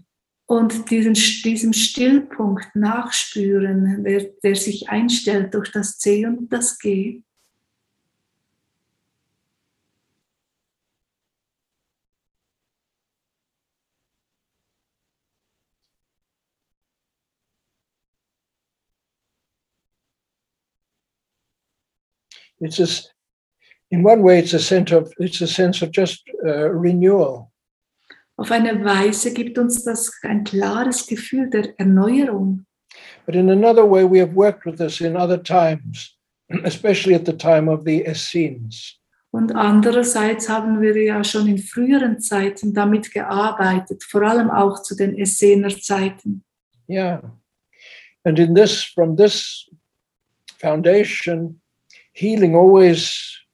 und 0.47 0.91
diesen, 0.91 1.15
diesem 1.15 1.73
Stillpunkt 1.73 2.75
nachspüren, 2.77 4.05
der, 4.05 4.31
der 4.43 4.57
sich 4.57 4.89
einstellt 4.91 5.55
durch 5.55 5.73
das 5.73 5.99
C 5.99 6.27
und 6.27 6.53
das 6.53 6.79
G, 6.79 7.23
it's 22.65 22.77
just 22.77 23.13
in 23.91 24.03
one 24.03 24.23
way 24.23 24.39
it's 24.39 24.55
a 24.55 24.59
sense 24.59 24.93
of 24.93 25.13
it's 25.19 25.41
a 25.41 25.47
sense 25.47 25.83
of 25.83 25.91
just 25.91 26.23
uh, 26.45 26.71
renewal. 26.71 27.51
auf 28.37 28.51
eine 28.51 28.85
Weise 28.85 29.33
gibt 29.33 29.59
uns 29.59 29.85
das 29.85 30.11
ein 30.23 30.45
klares 30.45 31.07
Gefühl 31.07 31.51
der 31.51 31.79
Erneuerung. 31.79 32.67
But 33.27 33.35
in 33.35 33.51
another 33.51 33.85
way, 33.85 34.05
we 34.05 34.21
have 34.21 34.35
worked 34.35 34.67
with 34.67 34.77
this 34.77 35.01
in 35.01 35.17
other 35.17 35.43
times, 35.43 36.17
especially 36.65 37.15
at 37.15 37.25
the 37.25 37.33
time 37.33 37.69
of 37.69 37.85
the 37.85 38.05
Essenes. 38.05 38.99
Und 39.31 39.53
andererseits 39.53 40.49
haben 40.49 40.81
wir 40.81 40.97
ja 40.97 41.25
schon 41.25 41.49
in 41.49 41.59
früheren 41.59 42.21
Zeiten 42.21 42.73
damit 42.73 43.13
gearbeitet, 43.13 44.05
vor 44.05 44.23
allem 44.23 44.49
auch 44.49 44.81
zu 44.83 44.95
den 44.95 45.19
Essener 45.19 45.71
Zeiten. 45.71 46.45
Yeah. 46.89 47.21
And 48.25 48.39
in 48.39 48.55
this, 48.55 48.85
from 48.85 49.17
this 49.17 49.69
foundation, 50.59 51.61
healing 52.15 52.55
always 52.55 53.45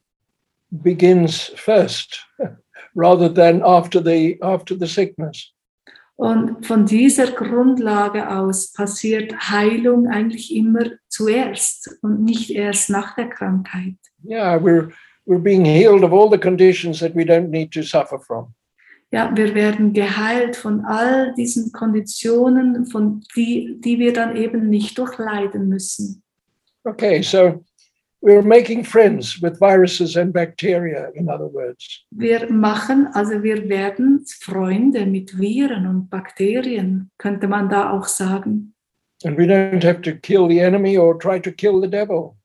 begins 0.70 1.50
first 1.56 2.20
rather 2.94 3.28
than 3.28 3.62
after 3.64 4.00
the 4.00 4.38
after 4.42 4.76
the 4.78 4.86
sickness. 4.86 5.52
Und 6.16 6.66
von 6.66 6.84
dieser 6.84 7.32
Grundlage 7.32 8.28
aus 8.28 8.72
passiert 8.74 9.32
Heilung 9.50 10.06
eigentlich 10.06 10.54
immer 10.54 10.90
zuerst 11.08 11.96
und 12.02 12.24
nicht 12.24 12.50
erst 12.50 12.90
nach 12.90 13.16
der 13.16 13.30
Krankheit. 13.30 13.96
Yeah, 14.22 14.58
we're 14.58 14.92
we're 15.26 15.42
being 15.42 15.64
healed 15.64 16.04
of 16.04 16.12
all 16.12 16.30
the 16.30 16.38
conditions 16.38 17.00
that 17.00 17.14
we 17.14 17.24
don't 17.24 17.48
need 17.48 17.72
to 17.72 17.82
suffer 17.82 18.20
from. 18.20 18.54
ja, 19.12 19.36
wir 19.36 19.54
werden 19.54 19.92
geheilt 19.92 20.56
von 20.56 20.84
all 20.84 21.34
diesen 21.34 21.72
Konditionen, 21.72 22.86
von 22.86 23.24
die, 23.34 23.76
die 23.80 23.98
wir 23.98 24.12
dann 24.12 24.36
eben 24.36 24.70
nicht 24.70 24.96
durchleiden 24.98 25.68
müssen. 25.68 26.22
Okay, 26.84 27.20
so 27.22 27.64
we're 28.22 28.42
making 28.42 28.84
friends 28.84 29.40
with 29.40 29.58
viruses 29.58 30.16
and 30.16 30.32
bacteria, 30.32 31.10
in 31.14 31.28
other 31.28 31.46
words. 31.46 32.04
Wir 32.10 32.50
machen, 32.50 33.08
also 33.14 33.42
wir 33.42 33.68
werden 33.68 34.24
Freunde 34.40 35.06
mit 35.06 35.38
Viren 35.38 35.86
und 35.86 36.10
Bakterien, 36.10 37.10
könnte 37.18 37.48
man 37.48 37.68
da 37.68 37.90
auch 37.90 38.06
sagen. 38.06 38.74
And 39.24 39.36
we 39.36 39.46
don't 39.46 39.84
have 39.84 40.00
to 40.02 40.12
kill 40.14 40.48
the 40.48 40.60
enemy 40.60 40.96
or 40.96 41.18
try 41.18 41.38
to 41.40 41.52
kill 41.52 41.80
the 41.80 41.88
devil. 41.88 42.36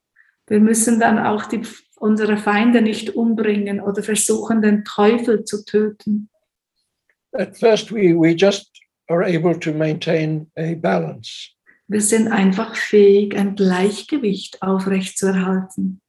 Wir 0.48 0.60
müssen 0.60 1.00
dann 1.00 1.18
auch 1.18 1.46
die, 1.46 1.62
unsere 1.98 2.36
Feinde 2.36 2.82
nicht 2.82 3.16
umbringen 3.16 3.80
oder 3.80 4.02
versuchen, 4.02 4.62
den 4.62 4.84
Teufel 4.84 5.44
zu 5.44 5.64
töten. 5.64 6.28
At 7.32 7.56
first, 7.56 7.92
we, 7.92 8.14
we 8.14 8.34
just 8.34 8.70
are 9.08 9.24
able 9.24 9.58
to 9.58 9.72
maintain 9.72 10.50
a 10.56 10.74
balance. 10.74 11.55
Wir 11.88 12.00
sind 12.00 12.28
einfach 12.28 12.74
fähig, 12.74 13.36
ein 13.36 13.54
Gleichgewicht 13.54 14.60
aufrechtzuerhalten. 14.62 16.00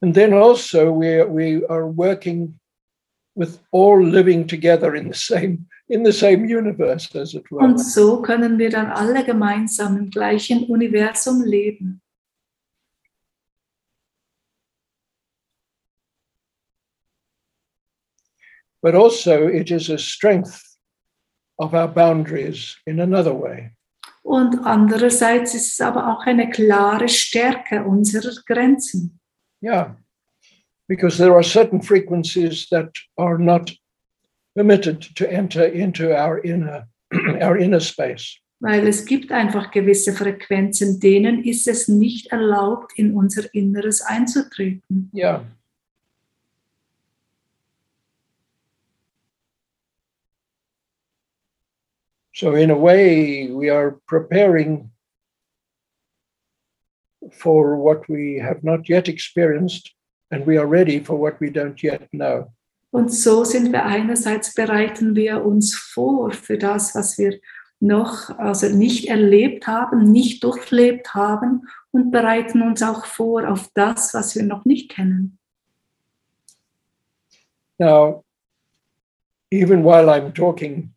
And 0.00 0.14
then 0.14 0.34
also, 0.34 0.92
we, 0.92 1.24
we 1.24 1.64
are 1.68 1.86
working 1.86 2.58
with 3.34 3.60
all 3.70 4.04
living 4.04 4.46
together 4.46 4.94
in 4.94 5.10
the 5.10 5.18
same 5.18 5.66
in 5.88 6.04
the 6.04 6.12
same 6.12 6.44
universe, 6.44 7.14
as 7.14 7.34
it 7.34 7.50
were. 7.50 7.62
Und 7.62 7.78
so 7.78 8.20
können 8.20 8.58
wir 8.58 8.70
dann 8.70 8.90
alle 8.90 9.24
gemeinsam 9.24 9.96
im 9.96 10.10
gleichen 10.10 10.64
Universum 10.64 11.42
leben. 11.42 12.00
But 18.82 18.94
also, 18.94 19.48
it 19.48 19.70
is 19.70 19.88
a 19.88 19.96
strength 19.96 20.76
of 21.58 21.72
our 21.72 21.88
boundaries 21.88 22.76
in 22.84 23.00
another 23.00 23.32
way. 23.32 23.74
Und 24.24 24.64
andererseits 24.64 25.54
ist 25.54 25.74
es 25.74 25.80
aber 25.82 26.10
auch 26.10 26.24
eine 26.26 26.48
klare 26.48 27.08
Stärke 27.08 27.84
unserer 27.84 28.32
Grenzen. 28.46 29.20
Yeah, 29.62 29.96
because 30.88 31.18
there 31.18 31.34
are 31.34 31.44
certain 31.44 31.82
frequencies 31.82 32.66
that 32.70 32.90
are 33.16 33.38
not 33.38 33.72
permitted 34.54 35.14
to 35.16 35.30
enter 35.30 35.66
into 35.70 36.14
our 36.14 36.42
inner 36.42 36.88
our 37.42 37.58
inner 37.58 37.80
space. 37.80 38.40
Weil 38.60 38.86
es 38.86 39.04
gibt 39.04 39.30
einfach 39.30 39.70
gewisse 39.70 40.14
Frequenzen, 40.14 41.00
denen 41.00 41.44
ist 41.44 41.68
es 41.68 41.86
nicht 41.86 42.28
erlaubt, 42.32 42.92
in 42.96 43.14
unser 43.14 43.52
Inneres 43.52 44.00
einzutreten. 44.00 45.10
Yeah. 45.14 45.44
So, 52.34 52.56
in 52.56 52.72
a 52.72 52.76
way, 52.76 53.48
we 53.48 53.70
are 53.70 54.00
preparing 54.08 54.90
for 57.30 57.76
what 57.76 58.08
we 58.08 58.40
have 58.40 58.64
not 58.64 58.88
yet 58.88 59.06
experienced, 59.06 59.94
and 60.32 60.44
we 60.44 60.56
are 60.56 60.66
ready 60.66 60.98
for 60.98 61.14
what 61.14 61.38
we 61.40 61.48
don't 61.48 61.80
yet 61.80 62.08
know. 62.12 62.52
Und 62.90 63.12
so 63.12 63.44
sind 63.44 63.70
wir 63.72 63.84
einerseits 63.84 64.52
bereiten 64.52 65.14
wir 65.14 65.44
uns 65.44 65.76
vor 65.76 66.32
für 66.32 66.58
das, 66.58 66.94
was 66.96 67.18
wir 67.18 67.38
noch 67.78 68.30
also 68.38 68.68
nicht 68.68 69.08
erlebt 69.08 69.68
haben, 69.68 70.10
nicht 70.10 70.42
durchlebt 70.42 71.14
haben 71.14 71.68
und 71.92 72.10
bereiten 72.10 72.62
uns 72.62 72.82
auch 72.82 73.04
vor 73.04 73.48
auf 73.48 73.68
das, 73.74 74.12
was 74.12 74.34
wir 74.34 74.42
noch 74.42 74.64
nicht 74.64 74.90
kennen. 74.90 75.38
Now, 77.78 78.24
even 79.50 79.84
while 79.84 80.08
I'm 80.08 80.32
talking 80.32 80.93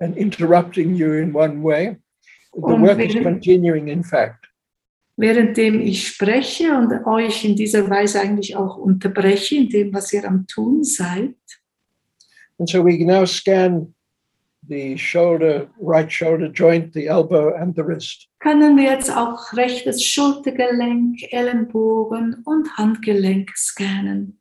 and 0.00 0.16
interrupting 0.16 0.94
you 0.94 1.12
in 1.14 1.32
one 1.34 1.62
way, 1.62 1.96
the 2.54 2.60
Und 2.60 2.82
work 2.82 2.98
is 2.98 3.14
während- 3.14 3.24
continuing, 3.24 3.88
in 3.88 4.02
fact. 4.02 4.46
Währenddem 5.16 5.80
ich 5.80 6.08
spreche 6.08 6.72
und 6.76 6.90
euch 7.06 7.44
in 7.44 7.54
dieser 7.54 7.88
Weise 7.90 8.20
eigentlich 8.20 8.56
auch 8.56 8.76
unterbreche, 8.78 9.56
in 9.56 9.68
dem, 9.68 9.92
was 9.92 10.12
ihr 10.12 10.24
am 10.24 10.46
Tun 10.46 10.82
seid, 10.82 11.34
And 12.58 12.68
so 12.68 12.84
we 12.84 13.02
now 13.04 13.24
scan 13.24 13.94
the 14.68 14.96
shoulder, 14.98 15.66
right 15.80 16.10
shoulder 16.12 16.46
joint, 16.50 16.92
the 16.92 17.06
elbow, 17.06 17.54
and 17.54 17.74
the 17.74 17.82
wrist. 17.82 18.28
können 18.38 18.76
wir 18.76 18.84
jetzt 18.92 19.10
auch 19.14 19.52
rechtes 19.54 20.04
Schultergelenk, 20.04 21.18
Ellenbogen 21.32 22.42
und 22.44 22.76
Handgelenk 22.78 23.50
scannen. 23.56 24.39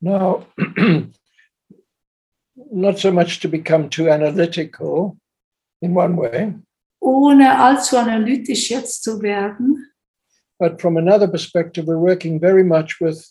Now, 0.00 0.46
not 2.72 2.98
so 2.98 3.10
much 3.10 3.40
to 3.40 3.48
become 3.48 3.88
too 3.88 4.08
analytical 4.08 5.16
in 5.82 5.94
one 5.94 6.16
way, 6.16 6.54
Ohne 7.02 7.58
allzu 7.58 7.96
analytisch 7.96 8.70
jetzt 8.70 9.02
zu 9.02 9.22
werden, 9.22 9.86
but 10.58 10.80
from 10.80 10.96
another 10.96 11.26
perspective, 11.26 11.86
we're 11.86 11.98
working 11.98 12.38
very 12.38 12.62
much 12.62 13.00
with 13.00 13.26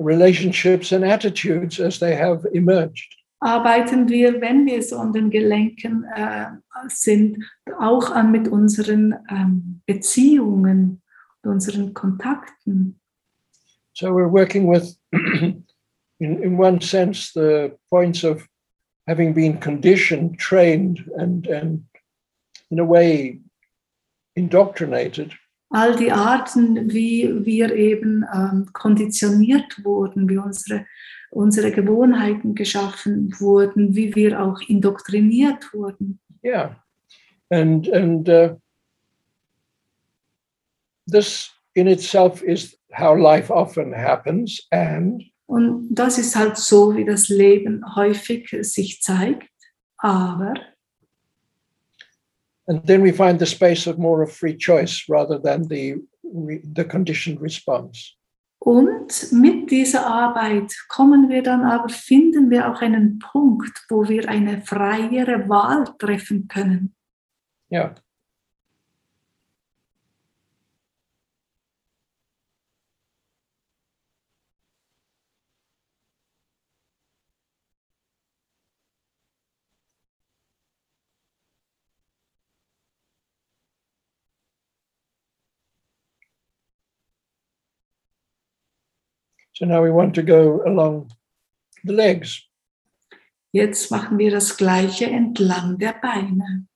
relationships 0.00 0.90
and 0.90 1.04
attitudes 1.04 1.78
as 1.78 1.98
they 2.00 2.16
have 2.16 2.44
emerged. 2.52 3.14
arbeiten 3.42 4.08
wir, 4.08 4.40
wenn 4.40 4.66
wir 4.66 4.82
so 4.82 4.98
an 4.98 5.12
den 5.12 5.30
Gelenken 5.30 6.04
äh, 6.14 6.46
sind, 6.88 7.44
auch 7.78 8.10
an 8.10 8.30
mit 8.30 8.48
unseren 8.48 9.14
ähm, 9.28 9.82
Beziehungen, 9.86 11.02
unseren 11.42 11.92
Kontakten. 11.92 13.00
So 13.94 14.12
we're 14.12 14.28
working 14.28 14.66
with, 14.66 14.96
in, 15.12 15.64
in 16.20 16.56
one 16.56 16.80
sense, 16.80 17.32
the 17.32 17.76
points 17.90 18.24
of 18.24 18.46
having 19.06 19.32
been 19.34 19.58
conditioned, 19.58 20.38
trained, 20.38 21.04
and, 21.16 21.46
and 21.46 21.84
in 22.70 22.78
a 22.78 22.84
way 22.84 23.40
indoctrinated, 24.36 25.34
All 25.74 25.96
die 25.96 26.12
Arten, 26.12 26.92
wie 26.92 27.46
wir 27.46 27.74
eben 27.74 28.26
ähm, 28.34 28.68
konditioniert 28.74 29.82
wurden, 29.82 30.28
wie 30.28 30.36
unsere, 30.36 30.86
unsere 31.30 31.70
Gewohnheiten 31.72 32.54
geschaffen 32.54 33.34
wurden, 33.40 33.96
wie 33.96 34.14
wir 34.14 34.38
auch 34.42 34.60
indoktriniert 34.68 35.72
wurden. 35.72 36.20
yeah, 36.44 36.74
and 37.50 37.88
and 37.88 38.28
uh, 38.28 38.54
this 41.06 41.50
in 41.74 41.88
itself 41.88 42.42
is 42.42 42.76
how 42.92 43.14
life 43.14 43.52
often 43.52 43.92
happens, 43.92 44.66
and 44.70 45.22
Und 45.46 45.94
das 45.94 46.18
ist 46.18 46.34
halt 46.34 46.56
so, 46.56 46.96
wie 46.96 47.04
das 47.04 47.28
Leben 47.28 47.84
häufig 47.94 48.48
sich 48.62 49.02
zeigt. 49.02 49.48
Aber 49.98 50.54
and 52.66 52.86
then 52.86 53.02
we 53.02 53.12
find 53.12 53.38
the 53.38 53.46
space 53.46 53.86
of 53.86 53.98
more 53.98 54.22
of 54.22 54.32
free 54.32 54.56
choice 54.56 55.04
rather 55.08 55.40
than 55.40 55.64
the 55.68 55.96
the 56.74 56.84
conditioned 56.84 57.40
response. 57.40 58.14
Und 58.58 59.32
mit 59.32 59.72
dieser 59.72 60.06
Arbeit 60.06 60.72
kommen 60.88 61.28
wir 61.28 61.42
dann 61.42 61.64
aber, 61.64 61.88
finden 61.88 62.48
wir 62.48 62.70
auch 62.70 62.80
einen 62.80 63.18
Punkt, 63.18 63.84
wo 63.88 64.08
wir 64.08 64.28
eine 64.28 64.62
freiere 64.62 65.48
Wahl 65.48 65.84
treffen 65.98 66.46
können. 66.46 66.94
Yeah. 67.72 67.94
So 89.54 89.66
now 89.66 89.82
we 89.82 89.90
want 89.90 90.14
to 90.14 90.22
go 90.22 90.62
along 90.64 91.12
the 91.84 91.92
legs. 91.92 92.42
Jetzt 93.52 93.90
machen 93.90 94.18
wir 94.18 94.30
das 94.30 94.56
gleiche 94.56 95.06
entlang 95.06 95.78
der 95.78 95.94
Beine. 96.00 96.66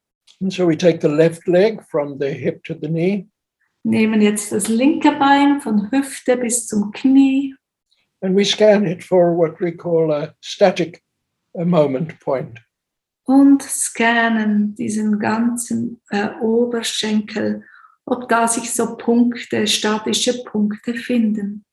And 0.41 0.53
so 0.53 0.67
we 0.67 0.77
take 0.77 1.01
the 1.01 1.09
left 1.09 1.47
leg 1.47 1.83
from 1.83 2.19
the 2.19 2.31
hip 2.31 2.63
to 2.65 2.75
the 2.75 2.89
knee, 2.89 3.27
Nehmen 3.85 4.21
jetzt 4.21 4.53
das 4.53 4.69
linke 4.69 5.13
Bein 5.13 5.61
von 5.61 5.91
Hüfte 5.91 6.37
bis 6.37 6.67
zum 6.67 6.91
Knie 6.93 7.55
and 8.21 8.35
we 8.35 8.45
scan 8.45 8.87
it 8.87 9.03
for 9.03 9.35
what 9.35 9.61
we 9.61 9.73
call 9.73 10.13
a 10.13 10.35
static 10.41 11.03
uh, 11.59 11.65
moment 11.65 12.19
point. 12.21 12.59
und 13.25 13.63
scannen 13.63 14.77
diesen 14.77 15.19
ganzen 15.19 16.01
äh, 16.11 16.29
Oberschenkel, 16.41 17.65
ob 18.05 18.29
da 18.29 18.47
sich 18.47 18.73
so 18.73 18.97
Punkte, 18.97 19.67
statische 19.67 20.45
Punkte 20.45 20.95
finden. 20.95 21.65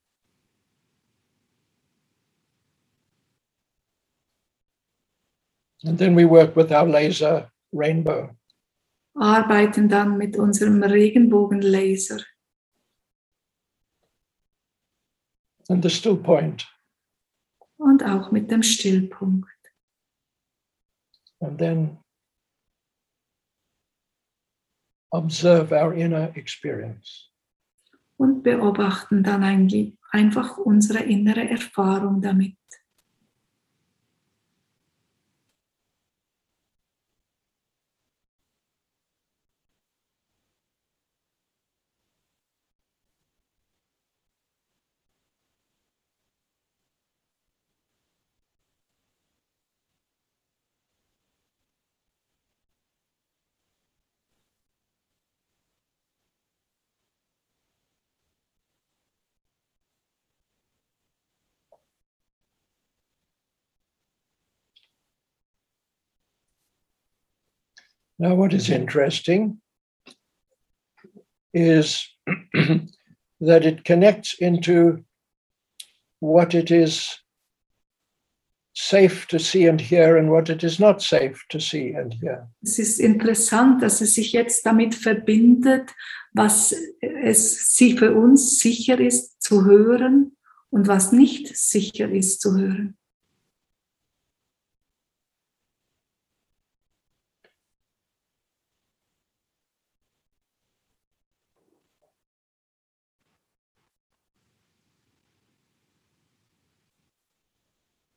And 5.84 5.98
then 5.98 6.14
we 6.14 6.24
work 6.24 6.56
with 6.56 6.72
our 6.72 6.86
laser 6.86 7.50
rainbow. 7.72 8.30
Arbeiten 9.14 9.88
dann 9.88 10.18
mit 10.18 10.36
unserem 10.36 10.82
Regenbogenlaser 10.82 12.24
and 15.68 15.82
the 15.82 15.90
still 15.90 16.16
point. 16.16 16.66
und 17.76 18.02
auch 18.02 18.30
mit 18.32 18.50
dem 18.50 18.62
Stillpunkt. 18.62 19.50
And 21.40 21.58
then 21.58 21.98
observe 25.10 25.72
our 25.72 25.92
inner 25.94 26.34
experience. 26.36 27.30
und 28.16 28.42
beobachten 28.42 29.22
dann 29.22 29.42
einfach 30.12 30.56
unsere 30.56 31.02
innere 31.02 31.48
Erfahrung 31.48 32.22
damit. 32.22 32.56
Now, 68.18 68.34
what 68.34 68.52
is 68.52 68.64
mm-hmm. 68.64 68.82
interesting 68.82 69.60
is 71.52 72.06
that 73.40 73.64
it 73.64 73.84
connects 73.84 74.34
into 74.34 75.04
what 76.20 76.54
it 76.54 76.70
is 76.70 77.18
safe 78.74 79.26
to 79.28 79.38
see 79.38 79.66
and 79.66 79.80
hear 79.80 80.16
and 80.16 80.30
what 80.30 80.50
it 80.50 80.64
is 80.64 80.80
not 80.80 81.00
safe 81.00 81.44
to 81.48 81.60
see 81.60 81.92
and 81.92 82.12
hear. 82.14 82.48
Es 82.62 82.78
ist 82.78 82.98
interessant, 82.98 83.82
dass 83.82 84.00
es 84.00 84.14
sich 84.14 84.32
jetzt 84.32 84.66
damit 84.66 84.94
verbindet, 84.94 85.90
was 86.32 86.74
es 87.00 87.76
sie 87.76 87.96
für 87.96 88.14
uns 88.14 88.58
sicher 88.58 88.98
ist 88.98 89.40
zu 89.40 89.64
hören 89.64 90.36
und 90.70 90.88
was 90.88 91.12
nicht 91.12 91.56
sicher 91.56 92.10
ist 92.10 92.40
zu 92.40 92.56
hören. 92.56 92.96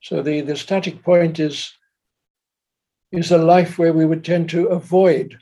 So 0.07 0.23
the, 0.23 0.39
the 0.39 0.55
static 0.55 1.03
point 1.03 1.37
is, 1.37 1.73
is 3.11 3.31
a 3.31 3.37
life 3.37 3.77
where 3.77 3.91
we 3.91 4.05
would 4.05 4.23
tend 4.23 4.49
to 4.51 4.67
avoid. 4.67 5.37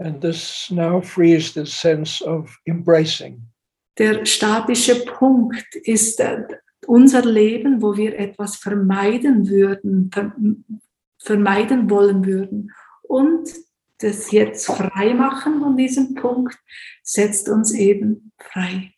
And 0.00 0.20
this 0.20 0.68
now 0.72 1.00
frees 1.00 1.54
this 1.54 1.72
sense 1.72 2.20
of 2.20 2.58
embracing. 2.66 3.40
Der 3.98 4.26
statische 4.26 5.06
Punkt 5.06 5.76
ist 5.84 6.18
äh, 6.18 6.42
unser 6.88 7.22
Leben, 7.22 7.80
wo 7.80 7.96
wir 7.96 8.18
etwas 8.18 8.56
vermeiden 8.56 9.48
würden, 9.48 10.10
ver 10.12 10.32
vermeiden 11.18 11.88
wollen 11.88 12.26
würden. 12.26 12.72
Und 13.04 13.48
das 13.98 14.32
jetzt 14.32 14.66
frei 14.66 15.14
machen 15.14 15.60
von 15.60 15.76
diesem 15.76 16.16
Punkt 16.16 16.58
setzt 17.04 17.48
uns 17.48 17.72
eben 17.72 18.32
frei. 18.40 18.92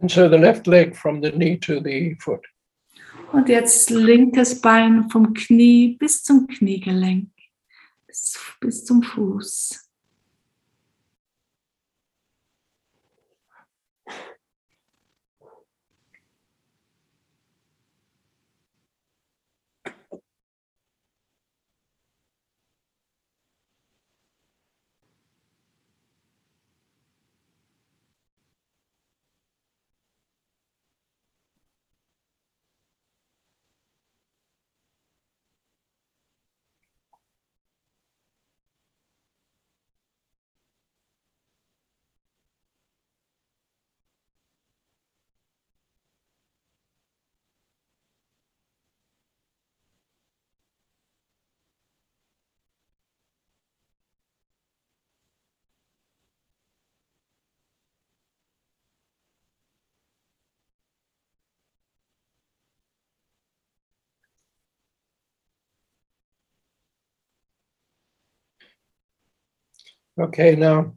And 0.00 0.10
so 0.10 0.26
the 0.26 0.38
left 0.38 0.66
leg 0.66 0.96
from 0.96 1.22
the 1.22 1.30
knee 1.30 1.58
to 1.58 1.80
the 1.82 2.16
foot. 2.18 2.46
Und 3.36 3.50
jetzt 3.50 3.90
linkes 3.90 4.62
Bein 4.62 5.10
vom 5.10 5.34
Knie 5.34 5.98
bis 5.98 6.22
zum 6.22 6.46
Kniegelenk, 6.46 7.28
bis, 8.06 8.40
bis 8.60 8.82
zum 8.82 9.02
Fuß. 9.02 9.85
Okay, 70.18 70.56
now 70.56 70.92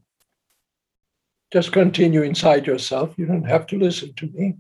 just 1.51 1.71
continue 1.71 2.21
inside 2.21 2.65
yourself. 2.65 3.13
You 3.17 3.25
don't 3.25 3.47
have 3.47 3.67
to 3.67 3.77
listen 3.77 4.13
to 4.15 4.27
me. 4.27 4.57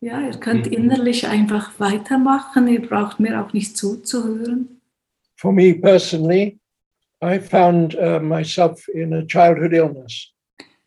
Ja, 0.00 0.20
ihr 0.20 0.38
könnt 0.38 0.66
innerlich 0.66 1.26
einfach 1.26 1.78
weitermachen, 1.78 2.68
ihr 2.68 2.86
braucht 2.86 3.20
mir 3.20 3.40
auch 3.40 3.52
nicht 3.52 3.76
zuzuhören. 3.76 4.80
For 5.36 5.52
me 5.52 5.74
personally, 5.74 6.58
I 7.22 7.38
found 7.38 7.94
uh, 7.94 8.20
myself 8.20 8.86
in 8.88 9.14
a 9.14 9.22
childhood 9.22 9.72
illness. 9.72 10.32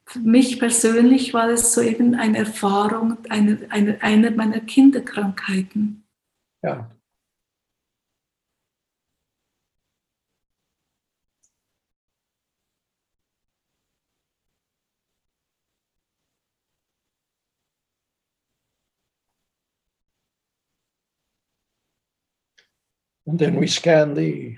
Für 0.06 0.20
mich 0.20 0.60
persönlich 0.60 1.34
war 1.34 1.50
es 1.50 1.74
so 1.74 1.82
eben 1.82 2.16
eine 2.16 2.38
Erfahrung 2.38 3.18
einer 3.30 3.58
eine, 3.70 4.02
einer 4.02 4.32
meiner 4.32 4.62
Kinderkrankheiten. 4.62 6.04
Yeah. 6.64 6.90
And 23.28 23.38
then 23.38 23.56
we 23.60 23.68
scan 23.68 24.14
the 24.14 24.58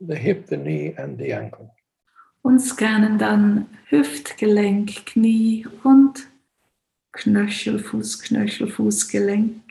the 0.00 0.16
hip, 0.16 0.46
the 0.46 0.56
knee, 0.56 0.94
and 0.96 1.18
the 1.18 1.34
ankle. 1.34 1.70
Und 2.42 2.60
scannen 2.60 3.18
dann 3.18 3.66
Hüftgelenk, 3.88 5.06
Knie 5.06 5.66
und 5.82 6.26
Knöchel, 7.12 7.78
Fußknöchel, 7.78 8.68
Fußgelenk. 8.68 9.63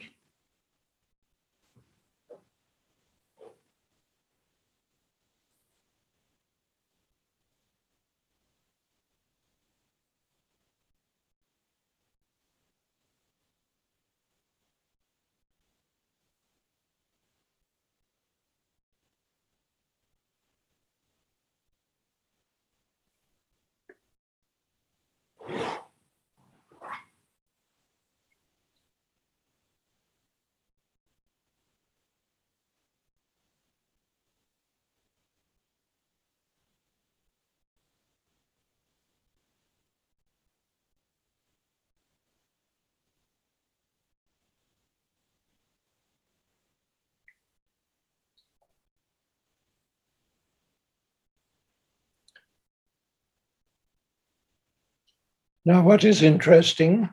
Now, 55.66 55.82
what 55.82 56.04
is 56.04 56.22
interesting 56.22 57.10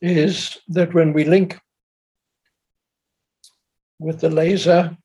is 0.00 0.58
that 0.68 0.94
when 0.94 1.12
we 1.12 1.24
link 1.24 1.58
with 4.00 4.20
the 4.20 4.30
laser, 4.30 4.96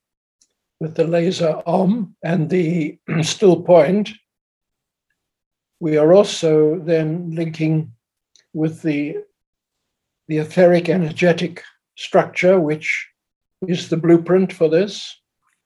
with 0.80 0.96
the 0.96 1.06
laser 1.06 1.62
arm 1.66 2.16
and 2.22 2.50
the 2.50 2.98
still 3.22 3.62
point, 3.62 4.10
we 5.78 5.96
are 5.96 6.12
also 6.12 6.80
then 6.80 7.30
linking 7.30 7.92
with 8.52 8.82
the, 8.82 9.18
the 10.26 10.38
etheric 10.38 10.88
energetic 10.88 11.62
structure, 11.96 12.58
which 12.58 13.08
is 13.68 13.88
the 13.88 13.96
blueprint 13.96 14.52
for 14.52 14.68
this. 14.68 15.16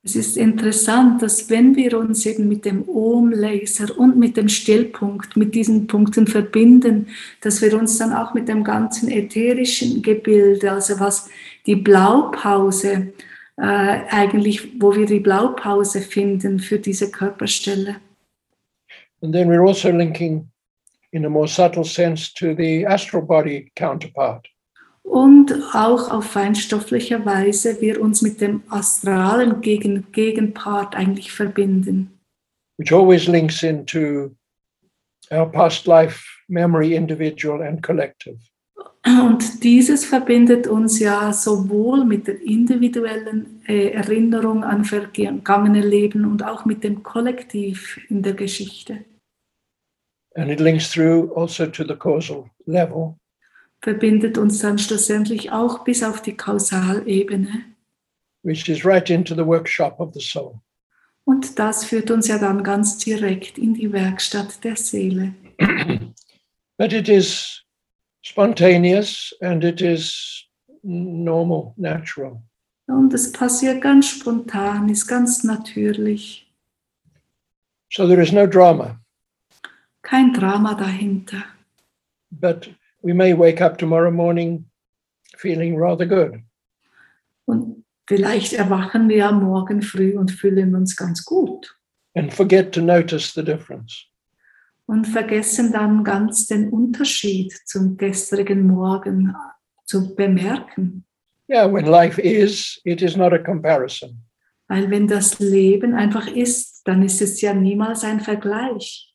Es 0.04 0.16
ist 0.16 0.36
interessant, 0.36 1.22
dass 1.22 1.48
wenn 1.48 1.76
wir 1.76 1.96
uns 1.96 2.26
eben 2.26 2.48
mit 2.48 2.64
dem 2.64 2.88
Ohm-Laser 2.88 3.96
und 3.96 4.18
mit 4.18 4.36
dem 4.36 4.48
Stillpunkt, 4.48 5.36
mit 5.36 5.54
diesen 5.54 5.86
Punkten 5.86 6.26
verbinden, 6.26 7.06
dass 7.40 7.62
wir 7.62 7.78
uns 7.78 7.98
dann 7.98 8.12
auch 8.12 8.34
mit 8.34 8.48
dem 8.48 8.64
ganzen 8.64 9.08
ätherischen 9.08 10.02
Gebilde, 10.02 10.72
also 10.72 10.98
was 10.98 11.30
die 11.66 11.76
Blaupause 11.76 13.12
äh, 13.56 13.62
eigentlich, 13.62 14.80
wo 14.80 14.96
wir 14.96 15.06
die 15.06 15.20
Blaupause 15.20 16.00
finden 16.00 16.58
für 16.58 16.80
diese 16.80 17.12
Körperstelle. 17.12 17.96
And 19.22 19.32
then 19.32 19.48
we're 19.48 19.64
also 19.64 19.90
linking 19.90 20.50
in 21.12 21.24
a 21.26 21.28
more 21.28 21.46
subtle 21.46 21.84
sense 21.84 22.32
to 22.34 22.56
the 22.56 22.84
astral 22.84 23.22
body 23.22 23.70
counterpart. 23.76 24.48
Und 25.02 25.52
auch 25.74 26.10
auf 26.10 26.24
feinstofflicher 26.24 27.24
Weise 27.26 27.80
wir 27.80 28.00
uns 28.00 28.22
mit 28.22 28.40
dem 28.40 28.62
astralen 28.68 29.60
Gegen 29.60 30.10
Gegenpart 30.12 30.94
eigentlich 30.94 31.32
verbinden. 31.32 32.18
which 32.78 32.92
always 32.92 33.28
links 33.28 33.62
into 33.62 34.34
our 35.30 35.46
past 35.46 35.86
life 35.86 36.24
memory, 36.48 36.94
individual 36.94 37.62
and 37.62 37.82
collective. 37.82 38.38
Und 39.04 39.64
dieses 39.64 40.04
verbindet 40.04 40.66
uns 40.68 41.00
ja 41.00 41.32
sowohl 41.32 42.04
mit 42.04 42.28
der 42.28 42.40
individuellen 42.40 43.62
äh, 43.66 43.90
Erinnerung 43.90 44.62
an 44.64 44.84
vergangene 44.84 45.80
Leben 45.80 46.24
und 46.24 46.44
auch 46.44 46.64
mit 46.64 46.84
dem 46.84 47.02
Kollektiv 47.02 48.00
in 48.08 48.22
der 48.22 48.34
Geschichte. 48.34 49.04
And 50.34 50.50
it 50.50 50.60
links 50.60 50.90
through 50.90 51.32
also 51.36 51.66
to 51.66 51.84
the 51.84 51.96
causal 51.96 52.48
level. 52.66 53.16
Verbindet 53.82 54.38
uns 54.38 54.60
dann 54.60 54.78
schlussendlich 54.78 55.50
auch 55.50 55.84
bis 55.84 56.02
auf 56.02 56.22
die 56.22 56.36
Kausalebene. 56.36 57.64
which 58.44 58.68
is 58.68 58.84
right 58.84 59.08
into 59.10 59.34
the 59.36 59.46
workshop 59.46 60.00
of 60.00 60.12
the 60.14 60.20
soul. 60.20 60.60
Und 61.24 61.58
das 61.60 61.84
führt 61.84 62.10
uns 62.10 62.26
ja 62.26 62.38
dann 62.38 62.64
ganz 62.64 62.98
direkt 62.98 63.56
in 63.58 63.74
die 63.74 63.92
Werkstatt 63.92 64.64
der 64.64 64.74
Seele. 64.76 65.32
But 66.76 66.92
it 66.92 67.08
is 67.08 67.62
spontaneous 68.22 69.32
and 69.40 69.62
it 69.62 69.80
is 69.80 70.44
normal, 70.82 71.74
natural. 71.76 72.42
Und 72.88 73.14
es 73.14 73.30
passiert 73.30 73.80
ganz 73.80 74.08
spontan, 74.08 74.88
ist 74.88 75.06
ganz 75.06 75.44
natürlich. 75.44 76.52
So 77.92 78.08
there 78.08 78.20
is 78.22 78.32
no 78.32 78.46
drama, 78.46 78.98
Kein 80.02 80.32
Drama 80.32 80.74
dahinter. 80.74 81.44
but 82.32 82.68
we 83.02 83.12
may 83.12 83.34
wake 83.34 83.60
up 83.60 83.78
tomorrow 83.78 84.10
morning 84.10 84.64
feeling 85.36 85.76
rather 85.76 86.06
good. 86.06 86.40
Und 87.44 87.84
vielleicht 88.06 88.52
erwachen 88.52 89.08
wir 89.08 89.32
Morgen 89.32 89.82
früh 89.82 90.16
und 90.16 90.30
fühlen 90.30 90.74
uns 90.74 90.96
ganz 90.96 91.24
gut 91.24 91.76
and 92.14 92.32
forget 92.32 92.72
to 92.72 92.80
notice 92.80 93.32
the 93.34 93.42
difference. 93.42 94.06
und 94.86 95.06
vergessen 95.06 95.72
dann 95.72 96.04
ganz 96.04 96.46
den 96.46 96.68
Unterschied 96.70 97.52
zum 97.64 97.96
gestrigen 97.96 98.66
Morgen 98.66 99.34
zu 99.84 100.14
bemerken. 100.14 101.04
Yeah, 101.48 101.66
when 101.66 101.86
life 101.86 102.20
is, 102.20 102.80
it 102.84 103.02
is 103.02 103.16
not 103.16 103.32
a 103.32 103.38
comparison. 103.38 104.22
Weil 104.68 104.90
wenn 104.90 105.06
das 105.06 105.38
Leben 105.38 105.94
einfach 105.94 106.26
ist, 106.26 106.82
dann 106.86 107.02
ist 107.02 107.20
es 107.20 107.40
ja 107.40 107.52
niemals 107.52 108.04
ein 108.04 108.20
Vergleich. 108.20 109.14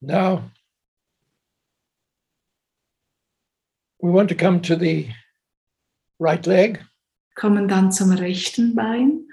Now, 0.00 0.50
we 4.02 4.10
want 4.10 4.28
to 4.28 4.34
come 4.34 4.60
to 4.60 4.76
the 4.76 5.08
right 6.18 6.44
leg. 6.46 6.84
Kommen 7.36 7.68
dann 7.68 7.90
zum 7.92 8.12
rechten 8.12 8.74
Bein. 8.74 9.28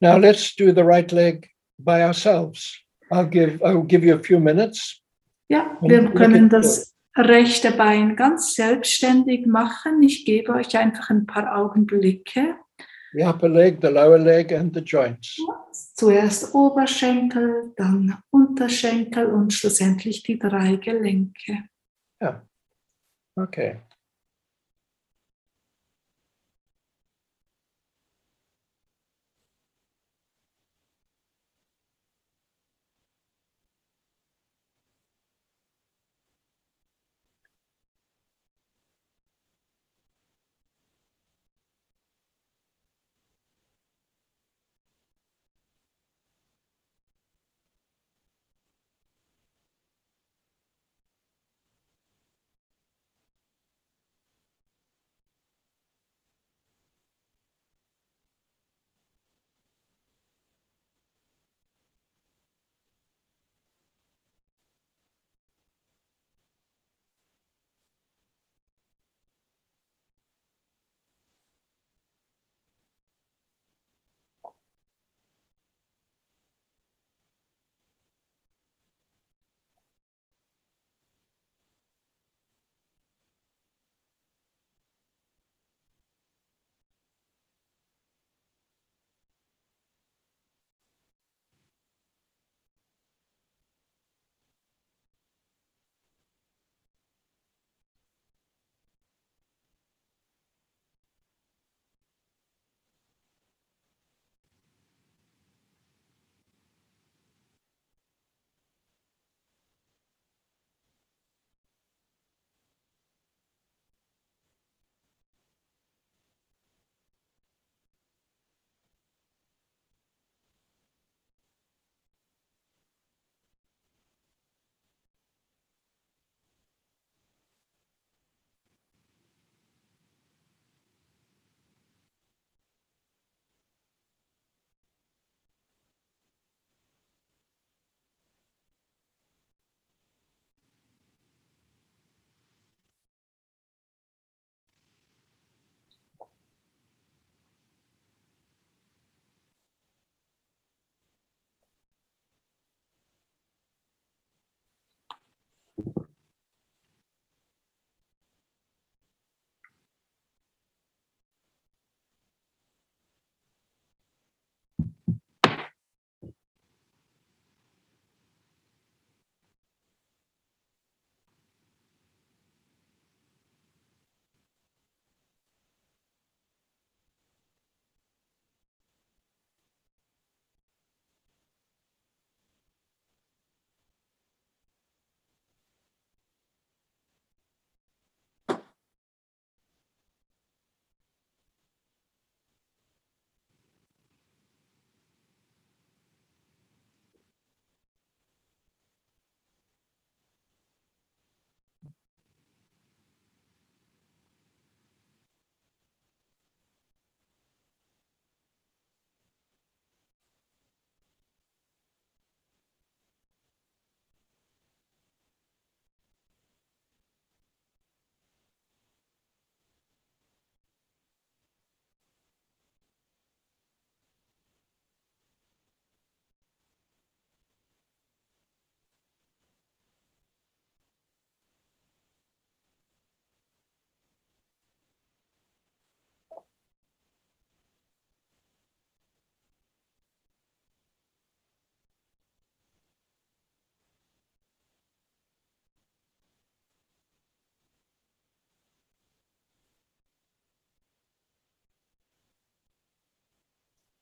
Now, 0.00 0.18
let's 0.18 0.54
do 0.54 0.72
the 0.72 0.84
right 0.84 1.10
leg 1.10 1.48
by 1.78 2.02
ourselves. 2.02 2.78
I'll 3.10 3.26
give, 3.26 3.62
I'll 3.62 3.86
give 3.86 4.04
you 4.04 4.14
a 4.14 4.18
few 4.18 4.38
minutes. 4.38 5.00
Ja, 5.48 5.78
wir 5.80 6.10
können 6.10 6.50
das 6.50 6.94
rechte 7.16 7.70
Bein 7.70 8.16
ganz 8.16 8.54
selbstständig 8.54 9.46
machen. 9.46 10.02
Ich 10.02 10.24
gebe 10.26 10.52
euch 10.52 10.76
einfach 10.76 11.08
ein 11.08 11.24
paar 11.24 11.56
Augenblicke. 11.56 12.56
The 13.12 13.22
upper 13.22 13.48
leg, 13.48 13.78
the 13.80 13.88
lower 13.88 14.18
leg, 14.18 14.52
and 14.52 14.74
the 14.74 14.82
joints. 14.82 15.38
Zuerst 15.94 16.54
Oberschenkel, 16.54 17.72
dann 17.76 18.18
Unterschenkel 18.30 19.26
und 19.26 19.52
schlussendlich 19.52 20.22
die 20.24 20.38
drei 20.38 20.76
Gelenke. 20.76 21.64
Yeah. 22.20 22.42
Okay. 23.38 23.85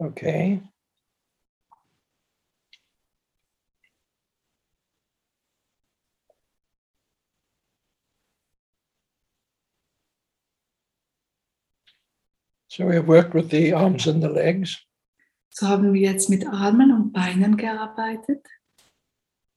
Okay. 0.01 0.61
So 12.69 12.87
we 12.87 12.97
have 12.97 13.07
worked 13.07 13.35
with 13.35 13.51
the 13.51 13.73
arms 13.73 14.07
and 14.09 14.21
the 14.21 14.29
legs. 14.29 14.77
So 15.51 15.69
haben 15.69 15.93
wir 15.93 16.01
jetzt 16.01 16.29
mit 16.29 16.45
Armen 16.45 16.93
und 16.93 17.13
Beinen 17.13 17.57
gearbeitet 17.57 18.45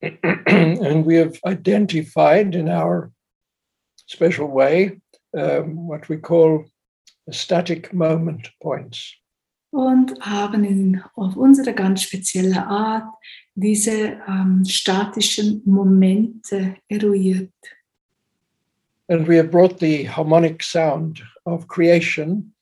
and 0.01 1.05
we 1.05 1.15
have 1.15 1.39
identified 1.45 2.55
in 2.55 2.69
our 2.69 3.11
special 4.05 4.47
way 4.47 4.99
um, 5.35 5.87
what 5.87 6.07
we 6.09 6.17
call 6.17 6.65
static 7.31 7.93
moment 7.93 8.49
points. 8.61 9.15
Und 9.77 10.19
haben 10.21 10.63
in, 10.63 11.03
auf 11.15 11.35
unsere 11.35 11.73
ganz 11.73 12.01
spezielle 12.01 12.65
Art 12.65 13.07
diese 13.53 14.17
ähm, 14.27 14.63
statischen 14.65 15.61
Momente 15.65 16.77
eruiert. 16.87 17.51
And 19.09 19.27
we 19.27 19.37
have 19.37 19.49
brought 19.49 19.79
the 19.79 20.09
harmonic 20.09 20.63
sound 20.63 21.23
of 21.45 21.67
creation 21.67 22.53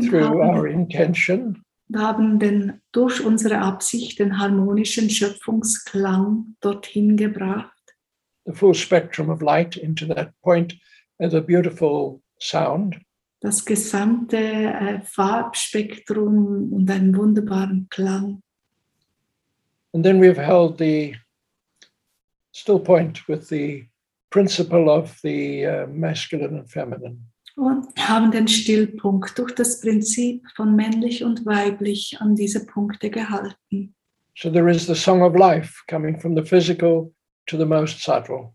through 0.00 0.24
haben, 0.24 0.40
our 0.40 0.66
intention 0.66 1.62
wir 1.88 2.00
haben 2.00 2.38
den, 2.38 2.80
durch 2.92 3.22
unsere 3.22 3.58
Absicht 3.58 4.18
den 4.18 4.38
harmonischen 4.38 5.10
Schöpfungsklang 5.10 6.56
dorthin 6.60 7.16
gebracht. 7.16 7.70
the 8.46 8.52
full 8.52 8.74
spectrum 8.74 9.30
of 9.30 9.42
light 9.42 9.76
into 9.76 10.06
that 10.06 10.32
point 10.42 10.74
as 11.20 11.34
a 11.34 11.40
beautiful 11.40 12.20
sound. 12.40 12.96
Das 13.44 13.62
gesamte 13.62 14.38
äh, 14.38 15.00
Farbspektrum 15.02 16.72
und 16.72 16.90
einen 16.90 17.14
wunderbaren 17.14 17.86
Klang. 17.90 18.40
And 19.92 20.02
then 20.02 20.18
we've 20.18 20.40
held 20.40 20.78
the 20.78 21.14
still 22.52 22.78
point 22.78 23.28
with 23.28 23.46
the 23.50 23.86
principle 24.30 24.88
of 24.88 25.14
the 25.22 25.66
uh, 25.66 25.86
masculine 25.88 26.60
and 26.60 26.70
feminine. 26.70 27.18
Und 27.56 27.86
haben 27.98 28.30
den 28.30 28.48
Stillpunkt 28.48 29.38
durch 29.38 29.54
das 29.54 29.78
Prinzip 29.82 30.42
von 30.56 30.74
männlich 30.74 31.22
und 31.22 31.44
weiblich 31.44 32.16
an 32.20 32.34
diese 32.34 32.64
Punkte 32.64 33.10
gehalten. 33.10 33.94
So 34.38 34.50
there 34.50 34.70
is 34.70 34.86
the 34.86 34.94
song 34.94 35.20
of 35.20 35.36
life 35.36 35.84
coming 35.86 36.18
from 36.18 36.34
the 36.34 36.42
physical 36.42 37.12
to 37.46 37.58
the 37.58 37.66
most 37.66 38.02
subtle. 38.02 38.54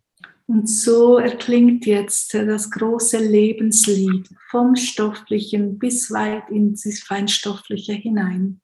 Und 0.50 0.66
so 0.68 1.20
erklingt 1.20 1.86
jetzt 1.86 2.34
das 2.34 2.72
große 2.72 3.20
Lebenslied 3.20 4.28
vom 4.50 4.76
Stofflichen 4.76 5.78
bis 5.78 6.10
weit 6.10 6.50
ins 6.50 7.04
Feinstoffliche 7.04 7.93
hinein. 7.93 8.60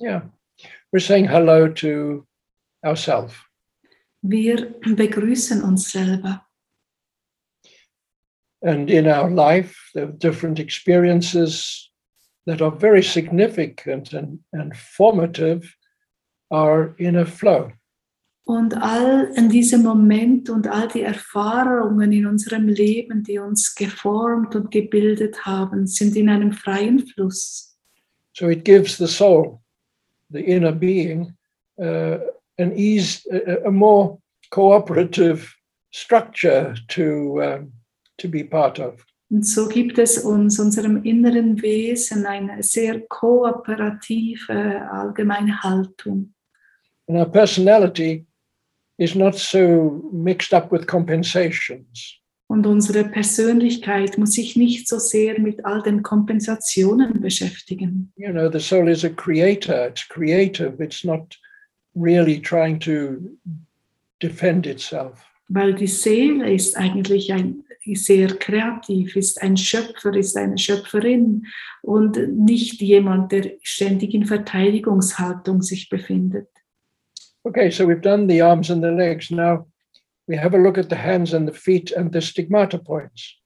Yeah. 0.00 0.28
We're 0.90 0.98
saying 0.98 1.28
hello 1.28 1.68
to 1.68 2.26
ourselves. 2.84 3.32
Wir 4.22 4.74
begrüßen 4.82 5.62
uns 5.62 5.92
selber. 5.92 6.44
And 8.60 8.90
in 8.90 9.06
our 9.06 9.30
life, 9.30 9.76
there 9.94 10.06
are 10.06 10.18
different 10.18 10.58
experiences 10.58 11.92
that 12.46 12.60
are 12.60 12.72
very 12.72 13.04
significant 13.04 14.14
and, 14.14 14.40
and 14.52 14.74
formative 14.76 15.76
are 16.50 16.96
in 16.98 17.14
a 17.14 17.24
flow. 17.24 17.70
Und 18.46 18.76
all 18.76 19.30
in 19.36 19.48
diesem 19.48 19.82
Moment 19.82 20.50
und 20.50 20.68
all 20.68 20.88
die 20.88 21.00
Erfahrungen 21.00 22.12
in 22.12 22.26
unserem 22.26 22.68
Leben, 22.68 23.22
die 23.22 23.38
uns 23.38 23.74
geformt 23.74 24.54
und 24.54 24.70
gebildet 24.70 25.46
haben, 25.46 25.86
sind 25.86 26.14
in 26.14 26.28
einem 26.28 26.52
freien 26.52 27.06
Fluss. 27.06 27.74
So 28.36 28.48
it 28.48 28.64
gives 28.64 28.98
the 28.98 29.06
soul, 29.06 29.60
the 30.30 30.40
inner 30.40 30.72
being, 30.72 31.34
uh, 31.78 32.18
an 32.58 32.76
ease, 32.76 33.26
a, 33.32 33.66
a 33.66 33.70
more 33.70 34.18
cooperative 34.50 35.54
structure 35.90 36.74
to 36.88 37.40
um, 37.40 37.72
to 38.18 38.28
be 38.28 38.44
part 38.44 38.78
of. 38.78 39.04
Und 39.30 39.46
so 39.46 39.66
gibt 39.68 39.98
es 39.98 40.18
uns, 40.18 40.60
unserem 40.60 41.02
inneren 41.02 41.60
Wesen, 41.62 42.26
eine 42.26 42.62
sehr 42.62 43.00
kooperative 43.08 44.88
allgemeine 44.90 45.62
Haltung. 45.62 46.34
And 47.08 47.18
our 47.18 47.30
personality 47.30 48.26
is 48.98 49.14
not 49.14 49.34
so 49.34 50.02
mixed 50.12 50.52
up 50.52 50.70
with 50.70 50.86
compensations. 50.86 52.20
Und 52.46 52.66
unsere 52.66 53.04
Persönlichkeit 53.04 54.18
muss 54.18 54.32
sich 54.32 54.54
nicht 54.54 54.86
so 54.86 54.98
sehr 54.98 55.40
mit 55.40 55.64
all 55.64 55.82
den 55.82 56.02
Kompensationen 56.02 57.20
beschäftigen. 57.20 58.12
You 58.16 58.30
know, 58.30 58.50
the 58.50 58.60
soul 58.60 58.88
is 58.88 59.04
a 59.04 59.08
creator, 59.08 59.88
it's 59.88 60.06
creative, 60.08 60.80
it's 60.82 61.04
not 61.04 61.36
really 61.96 62.40
trying 62.40 62.78
to 62.80 63.16
defend 64.22 64.66
itself. 64.66 65.18
Weil 65.48 65.74
die 65.74 65.86
Seele 65.86 66.52
ist 66.52 66.76
eigentlich 66.76 67.32
ein, 67.32 67.64
sehr 67.94 68.28
kreativ, 68.28 69.14
ist 69.14 69.42
ein 69.42 69.56
Schöpfer, 69.56 70.14
ist 70.14 70.36
eine 70.36 70.56
Schöpferin 70.56 71.46
und 71.82 72.16
nicht 72.34 72.80
jemand, 72.80 73.30
der 73.30 73.52
ständig 73.62 74.14
in 74.14 74.24
Verteidigungshaltung 74.24 75.60
sich 75.60 75.90
befindet. 75.90 76.48
Okay, 77.46 77.70
so 77.70 77.84
we've 77.84 78.00
done 78.00 78.26
the 78.26 78.40
arms 78.40 78.70
and 78.70 78.82
the 78.82 78.90
legs. 78.90 79.30
Now 79.30 79.66
we 80.26 80.36
have 80.36 80.54
a 80.54 80.58
look 80.58 80.78
at 80.78 80.88
the 80.88 80.96
hands 80.96 81.34
and 81.34 81.46
the 81.46 81.52
feet 81.52 81.92
and 81.92 82.10
the 82.10 82.20
stigmata 82.20 82.78
points. 82.78 83.36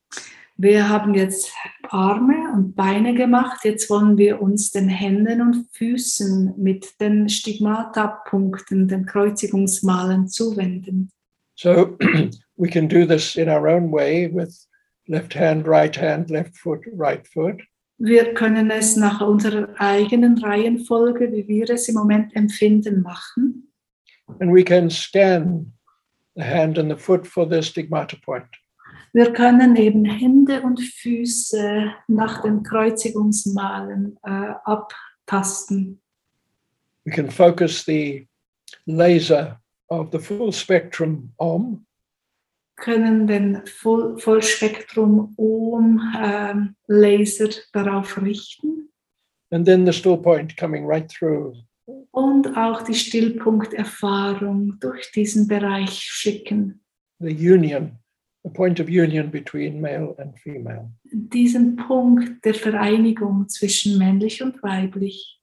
Wir 0.61 0.89
haben 0.89 1.15
jetzt 1.15 1.53
Arme 1.89 2.53
und 2.53 2.75
Beine 2.75 3.15
gemacht. 3.15 3.65
Jetzt 3.65 3.89
wollen 3.91 4.19
wir 4.19 4.43
uns 4.43 4.73
den 4.73 4.89
Händen 4.89 5.41
und 5.41 5.67
Füßen 5.73 6.55
mit 6.57 7.01
den 7.01 7.29
Stigmata-Punkten, 7.29 8.89
den 8.89 9.07
Kreuzigungsmalen 9.07 10.27
zuwenden. 10.27 11.11
So 11.55 11.97
we 12.57 12.69
can 12.69 12.89
do 12.89 13.05
this 13.05 13.37
in 13.37 13.49
our 13.49 13.69
own 13.69 13.93
way 13.93 14.29
with 14.33 14.67
left 15.07 15.35
hand, 15.35 15.67
right 15.67 15.97
hand, 15.97 16.31
left 16.31 16.57
foot, 16.57 16.81
right 16.93 17.27
foot. 17.27 17.63
Wir 17.99 18.35
können 18.35 18.71
es 18.71 18.97
nach 18.97 19.21
unserer 19.21 19.69
eigenen 19.79 20.39
Reihenfolge, 20.39 21.33
wie 21.33 21.49
wir 21.49 21.71
es 21.71 21.89
im 21.89 21.97
Moment 21.97 22.35
empfinden, 22.37 23.03
machen. 23.03 23.68
And 24.41 24.53
we 24.53 24.63
can 24.63 24.91
scan 24.91 25.73
the 26.37 26.45
hand 26.45 26.79
and 26.79 26.91
the 26.91 26.97
foot 26.97 27.27
for 27.27 27.47
the 27.47 27.63
stigmata 27.63 28.17
point. 28.25 28.49
Wir 29.13 29.33
können 29.33 29.77
eben 29.77 30.05
Hände 30.05 30.63
und 30.63 30.81
Füße 30.81 31.93
nach 32.09 32.43
den 32.43 32.63
Kreuzigungsmalen 32.63 34.19
äh, 34.23 34.55
abtasten. 34.65 36.01
We 37.05 37.13
can 37.13 37.31
focus 37.31 37.85
the 37.85 38.29
laser 38.87 39.61
of 39.89 40.11
the 40.13 40.19
full 40.19 40.53
spectrum 40.53 41.33
OM 41.39 41.85
können 42.77 43.27
den 43.27 43.67
Voll 43.67 44.19
Vollspektrum 44.19 45.35
Ohm 45.37 46.01
ähm, 46.17 46.77
Laser 46.87 47.49
darauf 47.73 48.23
richten 48.23 48.89
and 49.51 49.67
then 49.67 49.85
the 49.85 49.93
still 49.93 50.17
point 50.17 50.57
coming 50.57 50.85
right 50.85 51.09
through. 51.09 51.55
Und 52.11 52.57
auch 52.57 52.83
die 52.83 52.95
Stillpunkterfahrung 52.95 54.79
durch 54.81 55.11
diesen 55.13 55.49
Bereich 55.49 55.91
schicken. 55.91 56.81
the 57.21 57.33
union, 57.33 57.99
the 58.45 58.51
point 58.51 58.81
of 58.81 58.89
union 58.89 59.31
between 59.31 59.81
male 59.81 60.15
and 60.19 60.39
female. 60.39 60.91
Diesen 61.05 61.77
Punkt 61.77 62.45
der 62.45 62.55
Vereinigung 62.55 63.49
zwischen 63.49 63.99
männlich 63.99 64.43
und 64.43 64.63
weiblich. 64.63 65.38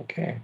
Okay. 0.00 0.40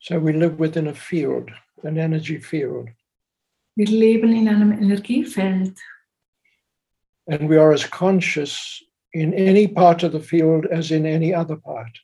So 0.00 0.18
we 0.18 0.32
live 0.32 0.58
within 0.58 0.86
a 0.86 0.94
field, 0.94 1.50
an 1.82 1.98
energy 1.98 2.38
field, 2.38 2.88
Wir 3.76 3.86
leben 3.86 4.32
in 4.32 4.48
einem 4.48 4.72
Energiefeld 4.72 5.78
and 7.26 7.48
we 7.48 7.56
are 7.56 7.72
as 7.72 7.84
conscious 7.84 8.82
in 9.12 9.32
any 9.32 9.68
part 9.68 10.02
of 10.02 10.12
the 10.12 10.20
field 10.20 10.66
as 10.66 10.90
in 10.90 11.06
any 11.06 11.34
other 11.34 11.56
part. 11.56 12.00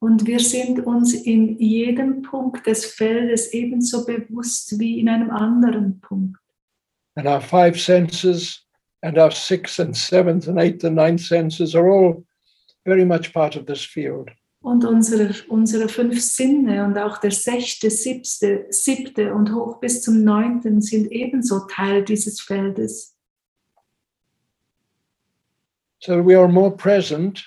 und 0.00 0.26
wir 0.26 0.40
sind 0.40 0.80
uns 0.86 1.12
in 1.12 1.58
jedem 1.58 2.22
Punkt 2.22 2.66
des 2.66 2.86
Feldes 2.86 3.52
ebenso 3.52 4.04
bewusst 4.04 4.78
wie 4.78 4.98
in 4.98 5.08
einem 5.08 5.30
anderen 5.30 6.00
Punkt. 6.00 6.38
And 7.16 7.26
our 7.26 7.40
five 7.40 7.78
senses 7.78 8.66
and 9.02 9.18
our 9.18 9.30
sixth 9.30 9.78
and 9.78 9.94
seventh 9.94 10.48
and 10.48 10.58
eighth 10.58 10.84
and 10.84 10.96
ninth 10.96 11.20
senses 11.20 11.74
are 11.74 11.90
all 11.90 12.24
very 12.86 13.04
much 13.04 13.32
part 13.34 13.56
of 13.56 13.66
this 13.66 13.84
field. 13.84 14.30
Und 14.62 14.84
unsere, 14.84 15.34
unsere 15.48 15.88
fünf 15.88 16.20
Sinne 16.20 16.84
und 16.84 16.98
auch 16.98 17.18
der 17.18 17.30
sechste, 17.30 17.88
siebte, 17.90 18.66
siebte 18.68 19.32
und 19.32 19.54
hoch 19.54 19.80
bis 19.80 20.02
zum 20.02 20.22
neunten 20.22 20.82
sind 20.82 21.10
ebenso 21.10 21.60
Teil 21.66 22.04
dieses 22.04 22.40
Feldes. 22.42 23.16
So 26.02 26.24
we 26.24 26.38
are 26.38 26.48
more 26.48 26.70
present, 26.70 27.42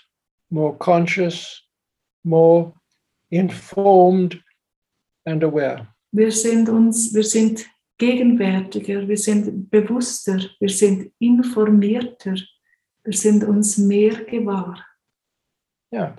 more 0.50 0.76
conscious, 0.78 1.64
more 2.24 2.74
informed 3.30 4.44
and 5.26 5.44
aware. 5.44 5.88
Wir 6.12 6.32
sind 6.32 6.70
uns, 6.70 7.14
wir 7.14 7.24
sind 7.24 7.66
gegenwärtiger, 7.98 9.08
wir 9.08 9.18
sind 9.18 9.70
bewusster, 9.72 10.40
wir 10.60 10.70
sind 10.70 11.12
informierter, 11.20 12.36
wir 13.04 13.14
sind 13.14 13.44
uns 13.44 13.78
mehr 13.78 14.24
gewahr. 14.26 14.86
Yeah. 15.92 16.16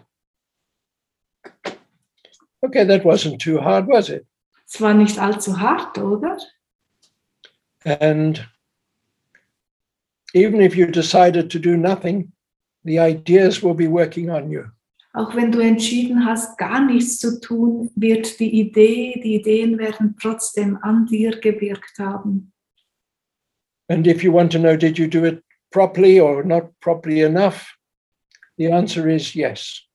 Okay, 2.63 2.85
that 2.85 3.05
wasn't 3.05 3.41
too 3.41 3.61
hard, 3.61 3.87
was 3.87 4.09
it? 4.09 4.27
Es 4.67 4.81
war 4.81 4.95
nicht 4.95 5.19
allzu 5.19 5.61
hart, 5.61 5.99
oder? 5.99 6.39
And 7.85 8.47
even 10.35 10.61
if 10.61 10.75
you 10.75 10.87
decided 10.87 11.51
to 11.51 11.59
do 11.59 11.77
nothing, 11.77 12.33
the 12.85 12.99
ideas 12.99 13.63
will 13.63 13.75
be 13.75 13.89
working 13.89 14.31
on 14.31 14.51
you. 14.51 14.65
Auch 15.13 15.37
wenn 15.37 15.53
du 15.53 15.61
entschieden 15.61 16.25
hast, 16.25 16.59
gar 16.59 16.85
nichts 16.85 17.19
zu 17.19 17.41
tun, 17.41 17.91
wird 17.95 18.41
die 18.41 18.61
Idee, 18.61 19.21
die 19.23 19.37
Ideen 19.37 19.79
werden 19.79 20.17
trotzdem 20.21 20.77
an 20.83 21.07
dir 21.07 21.39
gewirkt 21.39 21.99
haben. 21.99 22.53
And 23.89 24.07
if 24.07 24.25
you 24.25 24.33
want 24.33 24.51
to 24.53 24.59
know, 24.59 24.77
did 24.77 24.99
you 24.99 25.07
do 25.07 25.25
it 25.25 25.45
properly 25.71 26.19
or 26.19 26.43
not 26.43 26.73
properly 26.81 27.21
enough? 27.21 27.77
The 28.57 28.73
answer 28.73 29.09
is 29.09 29.35
yes. 29.35 29.87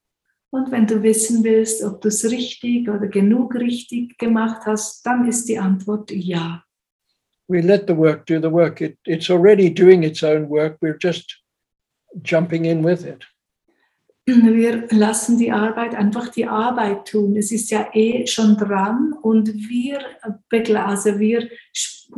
Und 0.52 0.72
wenn 0.72 0.88
du 0.88 1.04
wissen 1.04 1.43
willst, 1.43 1.84
ob 1.84 2.02
du 2.02 2.08
es 2.08 2.24
richtig 2.26 2.89
oder 2.89 3.08
genug 3.08 3.56
richtig 3.56 4.18
gemacht 4.18 4.62
hast, 4.66 5.06
dann 5.06 5.28
ist 5.28 5.47
die 5.47 5.60
Antwort 5.60 6.12
ja. 6.12 6.64
We 7.47 7.62
let 7.62 7.86
the 7.88 7.95
work 7.95 8.26
do 8.26 8.39
the 8.39 8.52
work. 8.52 8.82
It, 8.82 8.97
it's 9.06 9.30
already 9.30 9.74
doing 9.74 10.04
its 10.04 10.24
own 10.24 10.50
work. 10.50 10.78
We're 10.82 10.97
just 11.00 11.43
jumping 12.24 12.66
in 12.66 12.84
with 12.84 13.06
it. 13.06 13.26
Wir 14.26 14.88
lassen 14.91 15.38
die 15.38 15.52
Arbeit 15.52 15.95
einfach 15.95 16.30
die 16.30 16.45
Arbeit 16.45 17.08
tun. 17.08 17.36
Es 17.36 17.52
ist 17.52 17.72
ja 17.72 17.89
eh 17.93 18.28
schon 18.28 18.58
dran 18.58 19.14
und 19.22 19.52
wir, 19.70 20.00
also 20.22 21.20
wir 21.20 21.50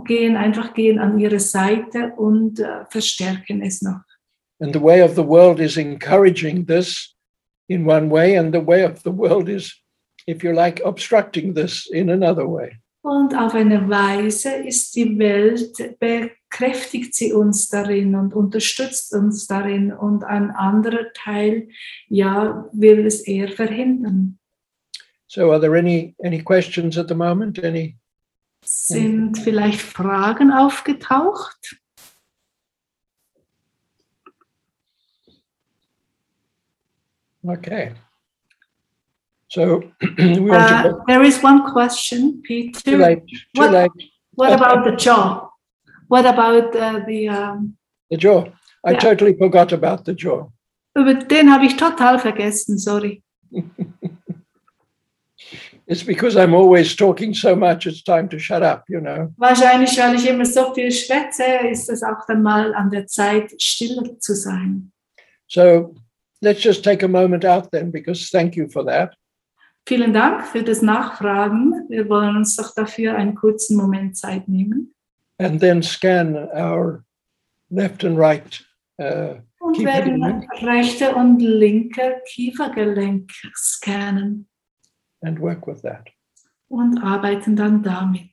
gehen 0.06 0.36
einfach 0.36 0.74
gehen 0.74 1.00
an 1.00 1.20
ihre 1.20 1.40
Seite 1.40 2.14
und 2.18 2.60
äh, 2.60 2.86
verstärken 2.90 3.62
es 3.62 3.82
noch. 3.82 4.02
And 4.60 4.74
the 4.74 4.82
way 4.82 5.02
of 5.02 5.16
the 5.16 5.26
world 5.26 5.60
is 5.60 5.78
encouraging 5.78 6.66
this 6.68 7.11
in 7.72 7.86
one 7.86 8.10
way, 8.10 8.38
and 8.38 8.54
the 8.54 8.60
way 8.60 8.84
of 8.84 9.02
the 9.04 9.12
world 9.12 9.48
is, 9.50 9.74
if 10.28 10.44
you 10.44 10.54
like, 10.54 10.82
obstructing 10.84 11.54
this 11.54 11.88
in 11.92 12.10
another 12.10 12.48
way. 12.48 12.78
Und 13.04 13.34
auf 13.34 13.56
eine 13.56 13.90
Weise 13.90 14.52
ist 14.52 14.96
die 14.96 15.18
Welt, 15.18 15.74
bekräftigt 16.00 17.16
sie 17.16 17.34
uns 17.34 17.68
darin 17.70 18.14
und 18.16 18.36
unterstützt 18.36 19.16
uns 19.16 19.48
darin 19.48 19.92
und 19.92 20.24
ein 20.24 20.52
anderer 20.52 21.12
Teil, 21.14 21.70
ja, 22.10 22.70
will 22.74 23.08
es 23.08 23.22
eher 23.22 23.48
verhindern. 23.48 24.38
So, 25.28 25.52
are 25.52 25.60
there 25.60 25.78
any 25.78 26.14
any 26.24 26.44
questions 26.44 26.98
at 26.98 27.08
the 27.08 27.16
moment? 27.16 27.64
Any? 27.64 27.98
Sind 28.64 29.40
vielleicht 29.40 29.82
Fragen 29.82 30.52
aufgetaucht? 30.52 31.81
Okay. 37.48 37.94
So 39.48 39.84
Uh, 40.20 40.94
there 41.08 41.24
is 41.24 41.42
one 41.44 41.72
question, 41.72 42.42
Peter. 42.44 42.80
too 42.82 42.98
late. 42.98 43.24
Too 43.28 43.62
what- 43.62 43.72
late. 43.72 43.92
What 44.34 44.54
about 44.54 44.86
the 44.86 44.96
jaw? 44.96 45.50
What 46.08 46.26
about 46.26 46.76
uh, 46.76 47.02
the, 47.06 47.28
um, 47.30 47.76
The 48.10 48.18
jaw. 48.18 48.46
I 48.86 48.92
Yeah. 48.92 49.00
totally 49.00 49.34
forgot 49.38 49.72
about 49.74 50.06
the 50.06 50.14
jaw. 50.14 50.50
über 50.96 51.14
den 51.14 51.50
habe 51.52 51.66
ich 51.66 51.78
total 51.78 52.18
vergessen, 52.20 52.78
sorry. 52.78 53.24
It's 55.88 56.04
because 56.04 56.38
I'm 56.38 56.54
always 56.54 56.96
talking 56.96 57.34
so 57.34 57.54
much. 57.56 57.86
It's 57.86 58.02
time 58.04 58.30
to 58.30 58.40
shut 58.40 58.64
up. 58.64 58.86
You 58.88 59.02
know. 59.02 59.34
Wahrscheinlich, 59.38 59.98
weil 59.98 60.16
ich 60.16 60.26
immer 60.28 60.46
so 60.46 60.74
viel 60.74 60.90
schwätze, 60.92 61.44
ist 61.70 61.90
es 61.90 62.02
auch 62.04 62.26
dann 62.28 62.42
mal 62.44 62.74
an 62.74 62.90
der 62.92 63.08
Zeit, 63.08 63.52
stiller 63.62 64.18
zu 64.20 64.34
sein. 64.34 64.92
So 65.48 65.94
let's 66.42 66.62
just 66.62 66.84
take 66.84 67.04
a 67.04 67.08
moment 67.08 67.46
out 67.46 67.72
then, 67.72 67.92
because 67.92 68.30
thank 68.30 68.56
you 68.56 68.70
for 68.70 68.84
that. 68.86 69.16
Vielen 69.88 70.14
Dank 70.14 70.46
für 70.46 70.64
das 70.64 70.82
Nachfragen. 70.82 71.88
Wir 71.90 72.08
wollen 72.08 72.36
uns 72.36 72.56
doch 72.56 72.74
dafür 72.76 73.16
einen 73.16 73.34
kurzen 73.36 73.76
Moment 73.78 74.16
Zeit 74.16 74.48
nehmen 74.48 74.94
and 75.42 75.60
then 75.60 75.82
scan 75.82 76.36
our 76.54 77.04
left 77.70 78.04
and 78.04 78.18
right. 78.18 78.62
Uh, 79.00 79.42
und 79.60 79.84
werden 79.84 80.24
rechte 80.62 81.16
und 81.16 81.40
linke 81.40 82.22
Kiefergelenk 82.28 83.32
scannen 83.56 84.48
and 85.24 85.40
work 85.40 85.66
with 85.66 85.82
that. 85.82 86.08
und 86.68 87.00
arbeiten 87.04 87.56
dann 87.56 87.82
damit. 87.82 88.31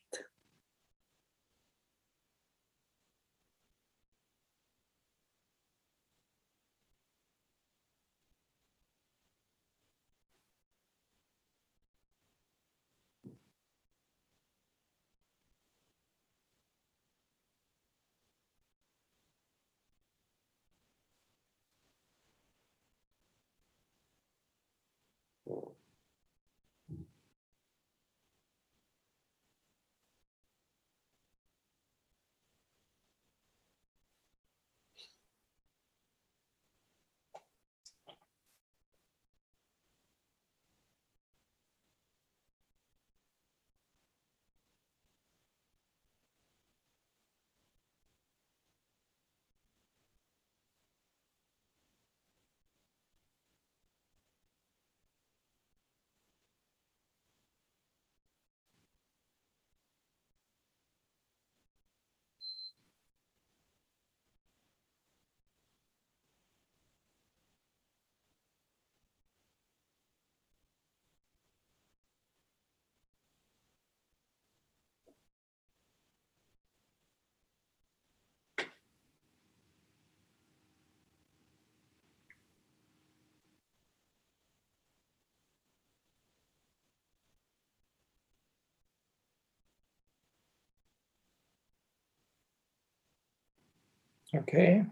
Okay. 94.35 94.85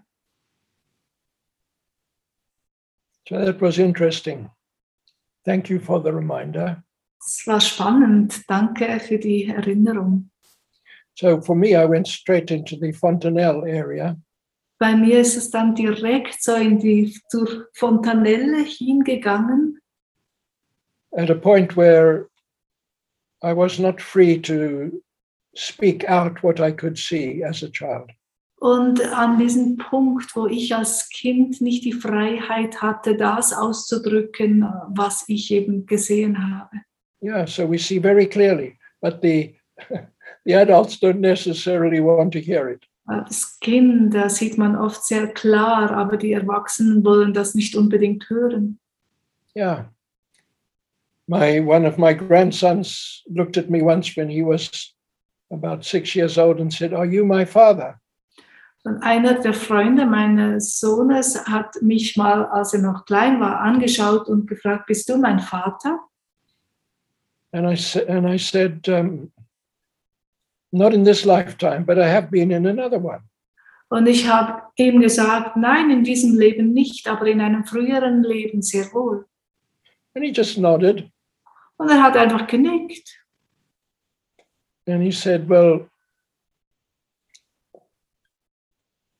So 3.29 3.45
that 3.45 3.61
was 3.61 3.79
interesting. 3.79 4.51
Thank 5.45 5.69
you 5.69 5.79
for 5.79 6.01
the 6.01 6.13
reminder. 6.13 6.83
Es 7.19 7.47
war 7.47 7.61
spannend. 7.61 8.45
Danke 8.49 9.01
für 9.01 9.19
die 9.19 9.47
Erinnerung. 9.47 10.31
So 11.15 11.41
for 11.41 11.57
me, 11.57 11.75
I 11.75 11.87
went 11.87 12.07
straight 12.07 12.51
into 12.51 12.77
the 12.77 12.93
Fontanelle 12.93 13.67
area. 13.67 14.17
Bei 14.79 14.95
mir 14.95 15.21
ist 15.21 15.37
es 15.37 15.51
dann 15.51 15.75
direkt 15.75 16.43
so 16.43 16.55
in 16.55 16.79
die 16.79 17.19
zur 17.31 17.69
Fontanelle 17.73 18.63
hingegangen, 18.63 19.81
at 21.17 21.31
a 21.31 21.35
point 21.35 21.77
where 21.77 22.29
I 23.43 23.55
was 23.55 23.79
not 23.79 24.01
free 24.01 24.39
to 24.43 25.03
speak 25.55 26.05
out 26.09 26.43
what 26.43 26.61
I 26.61 26.73
could 26.73 26.99
see 26.99 27.43
as 27.43 27.63
a 27.63 27.71
child. 27.71 28.11
Und 28.67 29.01
an 29.13 29.39
diesem 29.39 29.77
Punkt, 29.77 30.35
wo 30.35 30.49
ich 30.49 30.75
als 30.75 31.09
Kind 31.11 31.61
nicht 31.61 31.85
die 31.85 31.93
Freiheit 31.93 32.83
hatte, 32.83 33.17
das 33.17 33.53
auszudrücken, 33.53 34.69
was 34.89 35.25
ich 35.29 35.53
eben 35.53 35.87
gesehen 35.87 36.37
habe. 36.37 36.81
Yeah, 37.23 37.47
so 37.47 37.71
we 37.71 37.79
see 37.79 38.01
very 38.01 38.27
clearly, 38.27 38.77
but 39.01 39.23
the 39.23 39.55
the 40.45 40.57
adults 40.57 41.01
don't 41.01 41.21
necessarily 41.21 42.01
want 42.01 42.33
to 42.33 42.41
hear 42.41 42.69
it. 42.69 42.83
Das 43.07 43.57
Kind, 43.61 44.13
da 44.13 44.29
sieht 44.29 44.59
man 44.59 44.75
oft 44.75 45.05
sehr 45.05 45.29
klar, 45.29 45.93
aber 45.93 46.17
die 46.17 46.33
Erwachsenen 46.33 47.05
wollen 47.05 47.33
das 47.33 47.55
nicht 47.55 47.77
unbedingt 47.77 48.29
hören. 48.29 48.81
Yeah. 49.55 49.93
My 51.29 51.61
one 51.61 51.87
of 51.87 51.99
my 51.99 52.13
grandsons 52.13 53.23
looked 53.29 53.57
at 53.57 53.71
me 53.71 53.81
once 53.81 54.17
when 54.17 54.29
he 54.29 54.43
was 54.43 54.93
about 55.53 55.85
six 55.85 56.17
years 56.17 56.37
old 56.37 56.61
and 56.61 56.73
said, 56.73 56.93
Are 56.93 57.07
you 57.07 57.25
my 57.25 57.47
father? 57.47 58.01
Und 58.87 59.03
einer 59.03 59.35
der 59.41 59.53
Freunde 59.53 60.07
meines 60.07 60.79
Sohnes 60.79 61.45
hat 61.49 61.83
mich 61.83 62.17
mal, 62.17 62.45
als 62.47 62.73
er 62.73 62.83
noch 62.83 63.05
klein 63.05 63.41
war, 63.41 63.59
angeschaut 63.59 64.29
und 64.29 64.47
gefragt, 64.47 64.87
bist 64.87 65.09
du 65.09 65.17
mein 65.17 65.41
Vater? 65.41 65.99
And 67.51 67.67
I, 67.67 68.01
and 68.07 68.29
I 68.29 68.39
said, 68.39 68.89
um, 68.89 69.33
Not 70.71 70.93
in 70.95 71.05
this 71.05 71.25
lifetime, 71.25 71.85
but 71.85 71.99
I 71.99 72.07
have 72.09 72.31
been 72.31 72.53
in 72.53 72.65
another 72.65 73.03
one. 73.03 73.23
Und 73.89 74.07
ich 74.07 74.29
habe 74.29 74.63
ihm 74.77 75.01
gesagt, 75.01 75.57
nein, 75.57 75.91
in 75.91 76.05
diesem 76.05 76.39
Leben 76.39 76.73
nicht, 76.73 77.09
aber 77.09 77.27
in 77.27 77.41
einem 77.41 77.65
früheren 77.65 78.23
Leben 78.23 78.63
sehr 78.63 78.85
wohl. 78.93 79.27
And 80.15 80.25
he 80.25 80.31
just 80.31 80.59
nodded 80.59 81.11
Und 81.77 81.91
er 81.91 82.01
hat 82.05 82.17
einfach 82.17 82.47
genickt. 82.47 83.21
and 84.87 85.03
he 85.03 85.11
said, 85.11 85.49
Well, 85.49 85.89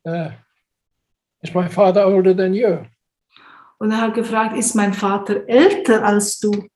uh, 0.07 0.31
is 1.43 1.55
my 1.55 1.69
father 1.69 2.05
older 2.05 2.35
than 2.35 2.55
you? 2.55 2.87
Und 3.79 3.91
er 3.91 4.01
hat 4.01 4.15
gefragt, 4.15 4.57
ist 4.57 4.75
mein 4.75 4.95
Vater 4.95 5.47
älter 5.49 6.03
als 6.03 6.39
du? 6.39 6.67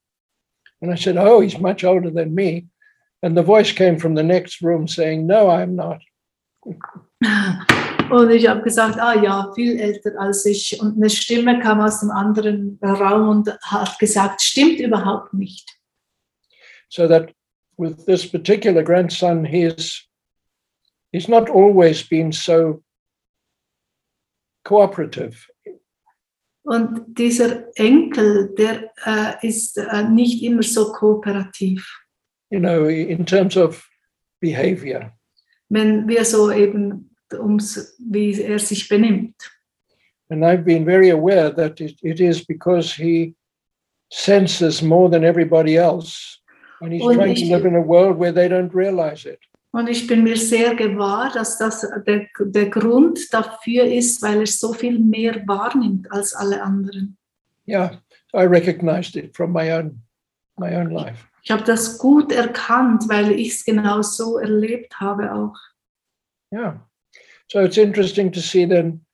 And 0.82 0.92
I 0.92 0.96
said, 0.96 1.16
Oh, 1.16 1.40
he's 1.40 1.58
much 1.58 1.84
older 1.84 2.10
than 2.10 2.34
me. 2.34 2.68
And 3.22 3.36
the 3.36 3.42
voice 3.42 3.72
came 3.72 3.98
from 3.98 4.14
the 4.14 4.22
next 4.22 4.62
room 4.62 4.86
saying, 4.88 5.26
No, 5.26 5.48
I'm 5.48 5.74
not. 5.74 6.00
Und 8.10 8.30
ich 8.30 8.48
habe 8.48 8.62
gesagt, 8.62 8.98
ah 8.98 9.14
ja, 9.14 9.52
viel 9.54 9.78
älter 9.78 10.18
als 10.18 10.44
ich. 10.44 10.80
Und 10.80 10.96
eine 10.96 11.08
Stimme 11.08 11.60
kam 11.60 11.80
aus 11.80 12.00
dem 12.00 12.10
anderen 12.10 12.78
Raum 12.82 13.28
und 13.28 13.58
hat 13.62 13.98
gesagt, 14.00 14.42
stimmt 14.42 14.80
überhaupt 14.80 15.32
nicht. 15.32 15.70
So 16.88 17.06
that 17.06 17.32
with 17.78 18.04
this 18.06 18.26
particular 18.26 18.82
grandson, 18.82 19.44
he's 19.44 20.08
he's 21.12 21.28
not 21.28 21.48
always 21.48 22.02
been 22.02 22.32
so 22.32 22.82
cooperative. 24.70 25.36
Und 26.62 27.18
dieser 27.18 27.64
Enkel, 27.74 28.54
der 28.56 28.92
äh, 29.04 29.46
ist 29.46 29.76
äh, 29.76 30.04
nicht 30.04 30.42
immer 30.42 30.62
so 30.62 30.92
kooperativ. 30.92 31.84
you 32.50 32.60
know, 32.60 32.86
in 32.88 33.24
terms 33.24 33.56
of 33.56 33.88
behavior. 34.40 35.12
wenn 35.68 36.08
wir 36.08 36.24
so 36.24 36.50
eben 36.50 37.10
ums, 37.32 37.96
wie 37.98 38.42
er 38.42 38.58
sich 38.58 38.88
benimmt. 38.88 39.36
And 40.28 40.44
I've 40.44 40.64
been 40.64 40.84
very 40.84 41.10
aware 41.10 41.50
that 41.50 41.80
it, 41.80 41.98
it 42.02 42.20
is 42.20 42.44
because 42.44 42.92
he 42.92 43.34
senses 44.10 44.82
more 44.82 45.08
than 45.10 45.24
everybody 45.24 45.76
else. 45.76 46.40
And 46.80 46.92
he's 46.92 47.02
Und 47.02 47.16
trying 47.16 47.34
to 47.34 47.44
live 47.46 47.66
in 47.66 47.74
a 47.74 47.80
world 47.80 48.18
where 48.18 48.32
they 48.32 48.48
don't 48.48 48.72
realize 48.72 49.26
it. 49.26 49.40
Und 49.72 49.88
ich 49.88 50.06
bin 50.06 50.24
mir 50.24 50.36
sehr 50.36 50.74
gewahr, 50.74 51.30
dass 51.32 51.58
das 51.58 51.86
der, 52.06 52.26
der 52.40 52.70
Grund 52.70 53.32
dafür 53.32 53.84
ist, 53.84 54.20
weil 54.20 54.40
er 54.40 54.46
so 54.46 54.72
viel 54.72 54.98
mehr 54.98 55.46
wahrnimmt 55.46 56.10
als 56.10 56.34
alle 56.34 56.60
anderen. 56.62 57.16
Yeah, 57.68 58.00
I 58.34 58.46
recognized 58.46 59.14
it 59.14 59.36
from 59.36 59.52
my 59.52 59.70
own 59.72 60.02
my 60.58 60.74
own 60.74 60.90
life. 60.90 61.24
Ich 61.42 61.50
habe 61.50 61.62
das 61.62 61.98
gut 61.98 62.32
erkannt, 62.32 63.08
weil 63.08 63.32
ich 63.32 63.54
es 63.54 63.64
genau 63.64 64.02
so 64.02 64.38
erlebt 64.38 64.98
habe 65.00 65.32
auch. 65.32 65.56
Yeah. 66.52 66.86
So 67.48 67.60
it's 67.60 67.76
interesting 67.76 68.30
to 68.32 68.40
see 68.40 68.66
then 68.66 69.04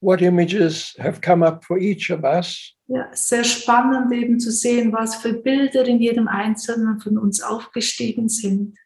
what 0.00 0.20
images 0.20 0.94
have 0.98 1.20
come 1.20 1.46
up 1.46 1.64
for 1.64 1.78
each 1.78 2.10
of 2.10 2.24
us. 2.24 2.74
Ja, 2.88 3.08
sehr 3.12 3.44
spannend 3.44 4.12
eben 4.12 4.38
zu 4.38 4.50
sehen, 4.50 4.92
was 4.92 5.16
für 5.16 5.32
Bilder 5.32 5.86
in 5.86 6.00
jedem 6.00 6.28
Einzelnen 6.28 7.00
von 7.00 7.18
uns 7.18 7.42
aufgestiegen 7.42 8.28
sind. 8.28 8.76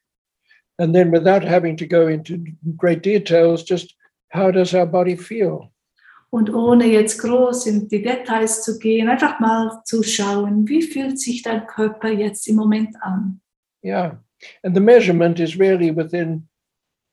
And 0.80 0.94
then 0.94 1.10
without 1.10 1.44
having 1.44 1.76
to 1.76 1.86
go 1.86 2.08
into 2.08 2.42
great 2.74 3.02
details, 3.02 3.62
just 3.62 3.94
how 4.32 4.50
does 4.50 4.74
our 4.74 4.86
body 4.86 5.14
feel? 5.14 5.70
Und 6.32 6.48
ohne 6.48 6.86
jetzt 6.86 7.18
groß 7.18 7.66
in 7.66 7.88
die 7.88 8.02
Details 8.02 8.62
zu 8.62 8.78
gehen, 8.78 9.08
einfach 9.08 9.40
mal 9.40 9.82
zu 9.84 10.02
schauen, 10.02 10.66
wie 10.66 10.80
fühlt 10.80 11.18
sich 11.18 11.42
dein 11.42 11.66
Körper 11.66 12.08
jetzt 12.08 12.48
im 12.48 12.56
Moment 12.56 12.96
an? 13.02 13.40
Yeah. 13.84 14.20
And 14.62 14.74
the 14.74 14.80
measurement 14.80 15.38
is 15.38 15.58
really 15.58 15.94
within, 15.94 16.48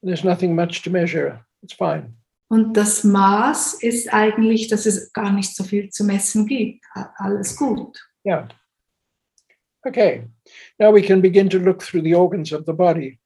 there's 0.02 0.24
nothing 0.24 0.56
much 0.56 0.82
to 0.84 0.90
measure. 0.90 1.44
It's 1.62 1.74
fine. 1.74 2.14
Und 2.50 2.78
das 2.78 3.04
Maß 3.04 3.82
ist 3.84 4.14
eigentlich, 4.14 4.70
dass 4.70 4.86
es 4.86 5.12
gar 5.12 5.34
nicht 5.34 5.54
so 5.54 5.66
viel 5.66 5.90
zu 5.90 6.06
messen 6.06 6.46
gibt. 6.46 6.86
Alles 7.18 7.58
gut. 7.58 8.00
Yeah. 8.26 8.48
Okay. 9.86 10.24
Now 10.80 10.94
we 10.94 11.02
can 11.02 11.22
begin 11.22 11.50
to 11.50 11.58
look 11.58 11.82
through 11.82 12.04
the 12.04 12.16
organs 12.16 12.54
of 12.54 12.66
the 12.66 12.74
body. 12.74 13.20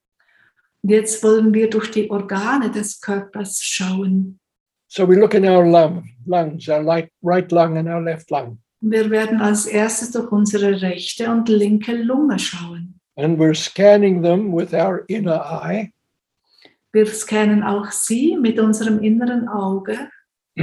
Jetzt 0.83 1.23
wollen 1.23 1.53
wir 1.53 1.69
durch 1.69 1.91
die 1.91 2.09
Organe 2.09 2.71
des 2.71 2.99
Körpers 2.99 3.59
schauen. 3.61 4.39
So 4.87 5.07
we 5.07 5.15
look 5.15 5.33
in 5.33 5.45
our 5.45 5.65
lung, 5.65 6.03
lungs, 6.25 6.67
our 6.67 6.83
right 7.23 7.51
lung 7.51 7.77
and 7.77 7.87
our 7.87 8.01
left 8.01 8.29
lung. 8.29 8.59
Wir 8.81 9.09
werden 9.09 9.39
als 9.39 9.67
erstes 9.67 10.11
durch 10.11 10.31
unsere 10.31 10.81
rechte 10.81 11.29
und 11.29 11.47
linke 11.47 11.93
Lunge 11.93 12.39
schauen. 12.39 12.99
And 13.15 13.37
we're 13.37 13.53
scanning 13.55 14.23
them 14.23 14.51
with 14.51 14.73
our 14.73 15.03
inner 15.07 15.39
eye. 15.63 15.91
Wir 16.91 17.05
scannen 17.05 17.63
auch 17.63 17.91
sie 17.91 18.35
mit 18.37 18.59
unserem 18.59 18.99
inneren 19.01 19.47
Auge 19.47 20.09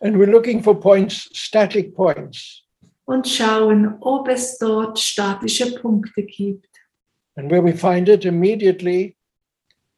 And 0.00 0.16
we're 0.16 0.30
looking 0.30 0.62
for 0.62 0.74
points, 0.78 1.28
static 1.32 1.94
points. 1.94 2.64
und 3.04 3.26
schauen, 3.28 3.96
ob 4.00 4.28
es 4.28 4.58
dort 4.58 4.98
statische 4.98 5.74
Punkte 5.80 6.22
gibt. 6.24 6.68
And 7.36 7.50
where 7.50 7.62
we 7.62 7.72
find 7.72 8.08
it 8.08 8.24
immediately, 8.24 9.16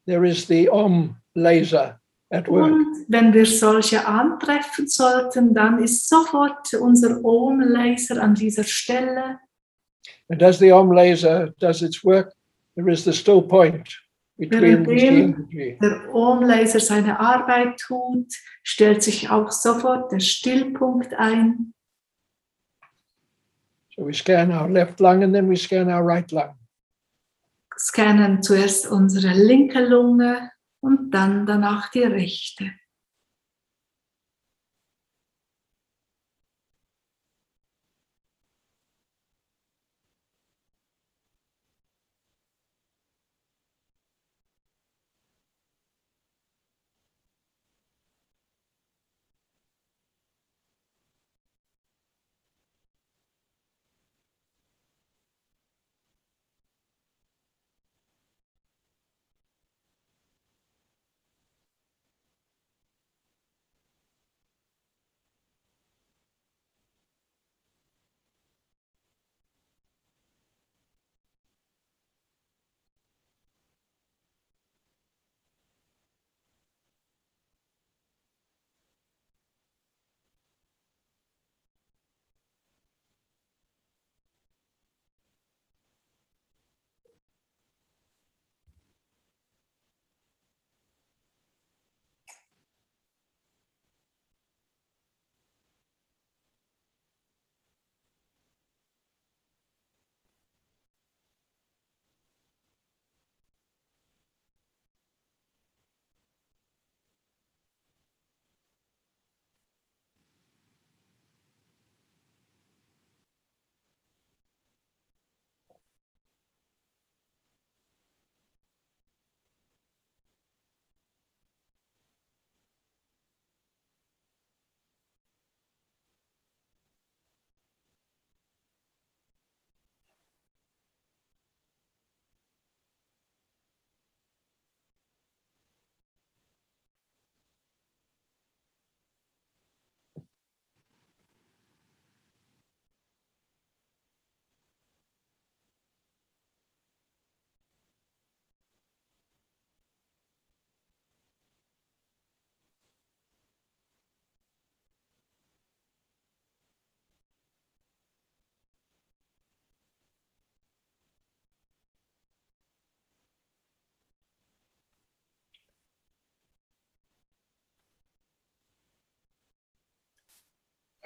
there 0.05 0.27
is 0.27 0.47
the 0.47 0.69
OM 0.69 1.15
laser 1.35 1.99
at 2.31 2.47
work. 2.47 2.71
Und 2.71 3.05
wenn 3.07 3.33
wir 3.33 3.45
solche 3.45 4.05
antreffen 4.05 4.87
sollten, 4.87 5.53
dann 5.53 5.83
ist 5.83 6.07
sofort 6.07 6.73
unser 6.73 7.23
Ohm-Laser 7.23 8.21
an 8.21 8.35
dieser 8.35 8.63
Stelle. 8.63 9.39
And 10.29 10.41
as 10.41 10.59
the 10.59 10.71
OM 10.71 10.91
laser 10.91 11.53
does 11.59 11.81
its 11.81 12.03
work, 12.03 12.33
there 12.75 12.89
is 12.89 13.03
the 13.03 13.13
still 13.13 13.41
point 13.41 13.89
between 14.37 14.85
the 14.85 15.05
energy. 15.05 15.77
der 15.81 16.13
Ohm-Laser 16.13 16.79
seine 16.79 17.19
Arbeit 17.19 17.79
tut, 17.79 18.33
stellt 18.63 19.03
sich 19.03 19.29
auch 19.29 19.51
sofort 19.51 20.11
der 20.11 20.19
Stillpunkt 20.19 21.13
ein. 21.13 21.73
So 23.95 24.05
we 24.05 24.13
scan 24.13 24.51
our 24.51 24.69
left 24.69 24.99
lung 25.01 25.21
and 25.21 25.33
then 25.33 25.49
we 25.49 25.57
scan 25.57 25.89
our 25.89 26.01
right 26.01 26.31
lung. 26.31 26.55
Scannen 27.83 28.43
zuerst 28.43 28.87
unsere 28.87 29.33
linke 29.33 29.83
Lunge 29.83 30.51
und 30.81 31.11
dann 31.11 31.47
danach 31.47 31.89
die 31.89 32.03
rechte. 32.03 32.71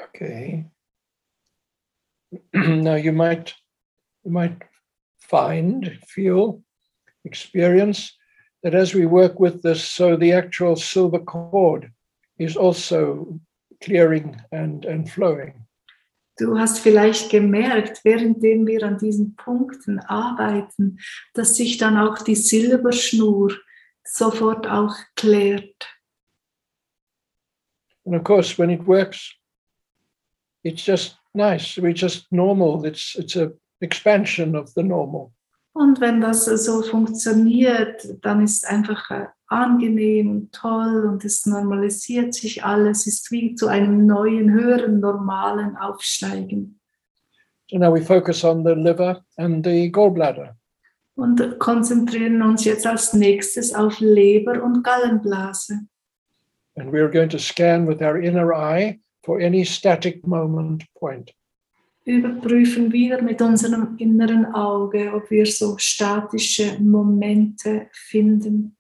Okay. 0.06 0.66
now 2.54 2.96
you 2.96 3.12
might 3.12 3.54
you 4.24 4.32
might 4.32 4.64
find, 5.20 6.00
feel, 6.08 6.62
experience 7.24 8.16
that 8.64 8.76
as 8.76 8.94
we 8.94 9.06
work 9.06 9.40
with 9.40 9.62
this, 9.62 9.84
so 9.84 10.16
the 10.16 10.32
actual 10.32 10.76
silver 10.76 11.20
cord 11.20 11.92
is 12.40 12.58
also 12.58 13.40
clearing 13.84 14.42
and, 14.52 14.86
and 14.86 15.10
flowing. 15.10 15.66
Du 16.38 16.58
hast 16.58 16.80
vielleicht 16.80 17.30
gemerkt, 17.30 18.04
währenddem 18.04 18.68
wir 18.68 18.84
an 18.84 18.98
diesen 18.98 19.36
Punkten 19.36 20.00
arbeiten, 20.00 21.00
dass 21.34 21.56
sich 21.56 21.78
dann 21.78 21.98
auch 21.98 22.22
die 22.24 22.36
Silberschnur 22.36 23.54
sofort 24.04 24.68
auch 24.68 24.96
klärt. 25.16 25.88
And 28.06 28.16
of 28.16 28.24
course, 28.24 28.58
when 28.58 28.70
it 28.70 28.86
works, 28.86 29.34
it's 30.66 30.84
just 30.84 31.18
nice. 31.34 31.78
We 31.78 31.94
just 31.94 32.26
normal. 32.32 32.86
It's 32.86 33.16
it's 33.16 33.36
a 33.38 33.52
expansion 33.82 34.56
of 34.56 34.74
the 34.76 34.84
normal. 34.84 35.32
Und 35.74 36.00
wenn 36.00 36.22
das 36.22 36.46
so 36.46 36.82
funktioniert, 36.82 38.08
dann 38.22 38.42
ist 38.42 38.66
einfach 38.66 39.12
äh, 39.12 39.26
angenehm 39.48 40.32
und 40.32 40.54
toll 40.54 41.06
und 41.06 41.26
es 41.26 41.46
normalisiert 41.46 42.34
sich 42.34 42.64
alles, 42.64 43.06
ist 43.06 43.30
wie 43.30 43.56
zu 43.56 43.68
einem 43.68 44.06
neuen, 44.06 44.52
höheren, 44.52 45.02
normalen 45.02 45.76
Aufsteigen. 45.76 46.80
So 47.70 47.78
now 47.78 47.94
we 47.94 48.02
focus 48.02 48.46
on 48.46 48.64
the 48.64 48.74
liver 48.74 49.22
and 49.38 49.66
the 49.66 49.92
gallbladder. 49.92 50.56
Und 51.16 51.60
konzentrieren 51.60 52.42
uns 52.42 52.64
jetzt 52.64 52.88
als 52.88 53.14
nächstes 53.14 53.74
auf 53.74 54.00
Leber 54.00 54.64
und 54.64 54.82
Gallenblase. 54.82 55.80
And 56.78 56.92
we're 56.92 57.12
going 57.12 57.30
to 57.30 57.38
scan 57.38 57.86
with 57.86 58.02
our 58.02 58.18
inner 58.18 58.54
eye 58.54 59.00
for 59.26 59.40
any 59.40 59.66
static 59.66 60.26
moment 60.26 60.84
point. 60.94 61.34
Überprüfen 62.06 62.94
wir 62.94 63.22
mit 63.24 63.42
unserem 63.42 63.98
inneren 63.98 64.46
Auge, 64.54 65.12
ob 65.12 65.32
wir 65.32 65.48
so 65.48 65.76
statische 65.80 66.78
Momente 66.80 67.88
finden. 67.92 68.78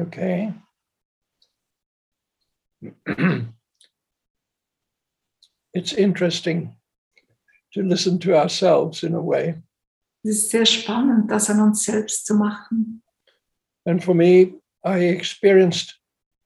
Okay. 0.00 0.52
it's 5.74 5.92
interesting 5.92 6.76
to 7.74 7.82
listen 7.82 8.18
to 8.20 8.36
ourselves 8.36 9.02
in 9.02 9.14
a 9.14 9.20
way. 9.20 9.54
Es 10.24 10.30
ist 10.36 10.50
sehr 10.50 10.66
spannend, 10.66 11.30
das 11.30 11.50
an 11.50 11.60
uns 11.60 11.84
selbst 11.84 12.26
zu 12.26 12.34
machen. 12.34 13.02
And 13.84 14.02
for 14.02 14.14
me, 14.14 14.54
I 14.84 14.98
experienced 14.98 15.98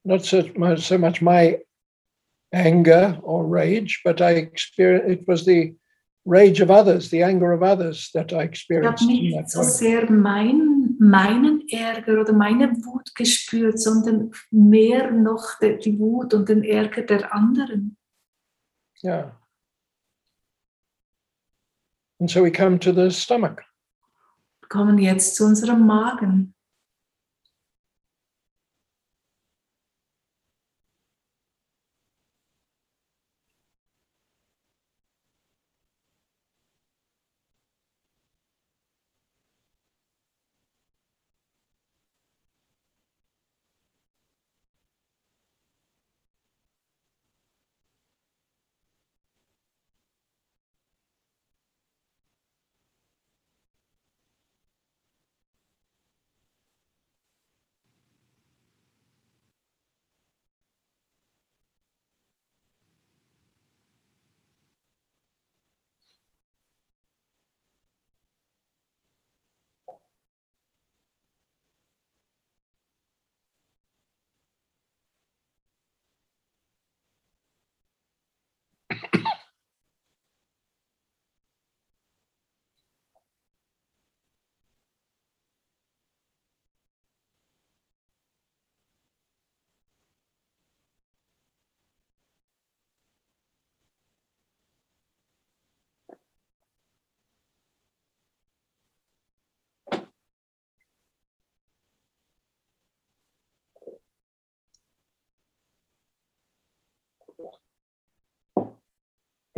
not 0.04 0.24
so 0.24 0.48
much, 0.56 0.86
so 0.86 0.96
much 0.96 1.20
my 1.20 1.58
anger 2.52 3.18
or 3.22 3.46
rage, 3.46 4.00
but 4.04 4.20
I 4.22 4.30
experienced 4.32 5.10
it 5.10 5.28
was 5.28 5.44
the 5.44 5.74
rage 6.24 6.60
of 6.60 6.70
others, 6.70 7.10
the 7.10 7.22
anger 7.22 7.52
of 7.52 7.62
others 7.62 8.10
that 8.14 8.32
I 8.32 8.36
Ich 8.36 8.40
habe 8.40 8.48
experienced. 8.48 9.06
nicht 9.06 9.36
that 9.36 9.50
so 9.50 9.62
sehr 9.62 10.10
mein, 10.10 10.75
meinen 10.98 11.68
Ärger 11.68 12.20
oder 12.20 12.32
meine 12.32 12.72
Wut 12.84 13.14
gespürt, 13.14 13.78
sondern 13.80 14.32
mehr 14.50 15.10
noch 15.10 15.58
die, 15.60 15.98
Wut 15.98 16.34
und 16.34 16.48
den 16.48 16.64
Ärger 16.64 17.02
der 17.02 17.34
anderen. 17.34 17.96
Yeah. 19.02 19.38
And 22.18 22.30
so 22.30 22.42
we 22.42 22.50
come 22.50 22.78
to 22.78 22.92
the 22.92 23.10
stomach. 23.10 23.58
Wir 24.60 24.68
kommen 24.68 24.98
jetzt 24.98 25.36
zu 25.36 25.44
unserem 25.44 25.86
Magen. 25.86 26.55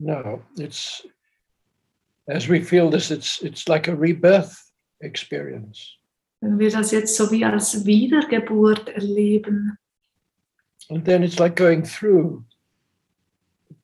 No, 0.00 0.42
it's 0.56 1.06
as 2.26 2.48
we 2.48 2.62
feel 2.62 2.88
this, 2.90 3.10
it's 3.10 3.42
it's 3.42 3.68
like 3.68 3.86
a 3.88 3.94
rebirth 3.94 4.56
experience. 5.02 5.98
Wenn 6.40 6.58
wir 6.58 6.70
das 6.70 6.90
jetzt 6.90 7.16
so 7.16 7.30
wie 7.30 7.44
als 7.44 7.84
Wiedergeburt 7.84 8.88
erleben, 8.88 9.76
And 10.88 11.04
then 11.04 11.22
it's 11.22 11.38
like 11.38 11.54
going 11.54 11.84
through 11.84 12.42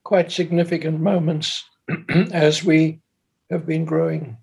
quite 0.05 0.33
significant 0.33 1.01
moments 1.01 1.63
as 2.33 2.65
we 2.65 3.01
have 3.51 3.67
been 3.67 3.85
growing. 3.85 4.39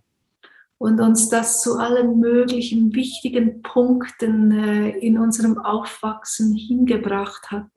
und 0.78 1.00
uns 1.00 1.30
das 1.30 1.62
zu 1.62 1.80
allen 1.80 2.20
möglichen 2.20 2.94
wichtigen 2.94 3.62
Punkten 3.62 4.52
äh, 4.52 4.90
in 5.00 5.18
unserem 5.18 5.58
Aufwachsen 5.58 6.54
hingebracht 6.54 7.52
hat. 7.52 7.70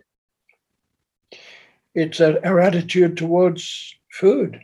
It's 1.96 2.20
a, 2.20 2.38
our 2.46 2.60
attitude 2.60 3.16
towards 3.16 3.94
food. 4.10 4.60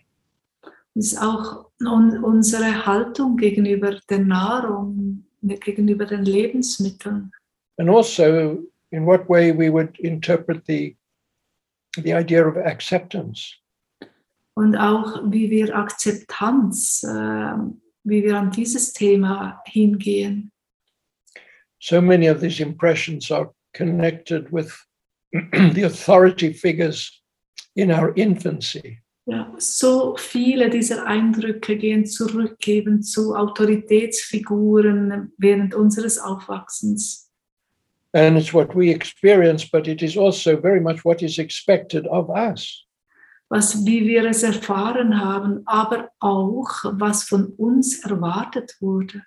Das 0.95 1.13
ist 1.13 1.19
auch 1.19 1.71
un 1.81 2.23
unsere 2.23 2.85
Haltung 2.85 3.39
gegenüber 3.39 3.99
der 4.11 4.19
Nahrung, 4.19 5.25
gegenüber 5.43 6.05
den 6.05 6.25
Lebensmitteln. 6.25 7.33
and 7.79 7.89
also 7.89 8.59
in 8.91 9.07
what 9.07 9.27
way 9.31 9.51
we 9.51 9.71
would 9.73 9.99
interpret 10.01 10.63
the 10.67 10.95
the 11.97 12.13
idea 12.13 12.47
of 12.47 12.57
acceptance 12.59 13.57
Und 14.55 14.77
auch 14.77 15.23
wie 15.33 15.49
wir 15.51 15.75
Akzeptanz, 15.75 17.03
äh, 17.05 17.55
wie 18.05 18.23
wir 18.23 18.37
an 18.37 18.51
dieses 18.51 18.93
Thema 18.93 19.63
hingehen. 19.65 20.51
so 21.81 22.03
many 22.03 22.29
of 22.29 22.41
these 22.41 22.61
impressions 22.63 23.31
are 23.33 23.51
connected 23.75 24.53
with 24.53 24.71
the 25.33 25.85
authority 25.85 26.53
figures 26.53 27.22
in 27.75 27.91
our 27.91 28.13
infancy 28.17 28.99
Ja, 29.25 29.55
so 29.59 30.17
viele 30.17 30.69
dieser 30.69 31.07
Eindrücke 31.07 31.77
gehen 31.77 32.05
zurück 32.07 32.67
eben 32.67 33.03
zu 33.05 33.37
Autoritätsfiguren 33.37 35.33
während 35.39 35.75
unseres 35.75 36.19
Aufwachsens. 36.19 37.31
and 38.15 38.37
it's 38.37 38.53
what 38.53 38.75
we 38.75 38.91
experience 38.91 39.65
but 39.71 39.87
it 39.87 40.03
is 40.03 40.17
also 40.19 40.57
very 40.61 40.81
much 40.81 41.05
what 41.05 41.23
is 41.23 41.39
expected 41.39 42.07
of 42.09 42.29
us 42.31 42.85
was, 43.49 43.85
wie 43.85 44.07
wir 44.07 44.25
es 44.25 44.43
erfahren 44.43 45.21
haben, 45.21 45.61
aber 45.67 46.09
auch, 46.21 46.71
was 46.99 47.23
von 47.25 47.47
uns 47.59 48.01
erwartet 48.05 48.75
wurde. 48.81 49.23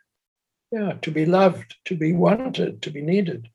yeah 0.72 0.94
to 1.02 1.12
be 1.12 1.26
loved 1.26 1.78
to 1.86 1.96
be 1.96 2.12
wanted 2.14 2.82
to 2.82 2.92
be 2.92 3.02
needed 3.02 3.48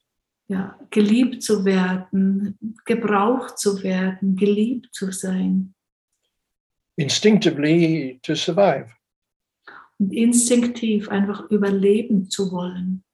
Ja, 0.51 0.77
geliebt 0.91 1.45
zu 1.45 1.65
werden, 1.65 2.59
gebraucht 2.85 3.57
zu 3.57 3.85
werden, 3.85 4.35
geliebt 4.35 4.89
zu 4.93 5.13
sein. 5.13 5.77
Instinctively 6.97 8.19
to 8.25 8.35
survive. 8.35 8.89
Und 10.01 10.13
instinktiv 10.13 11.09
einfach 11.09 11.49
überleben 11.51 12.29
zu 12.29 12.51
wollen. 12.51 13.05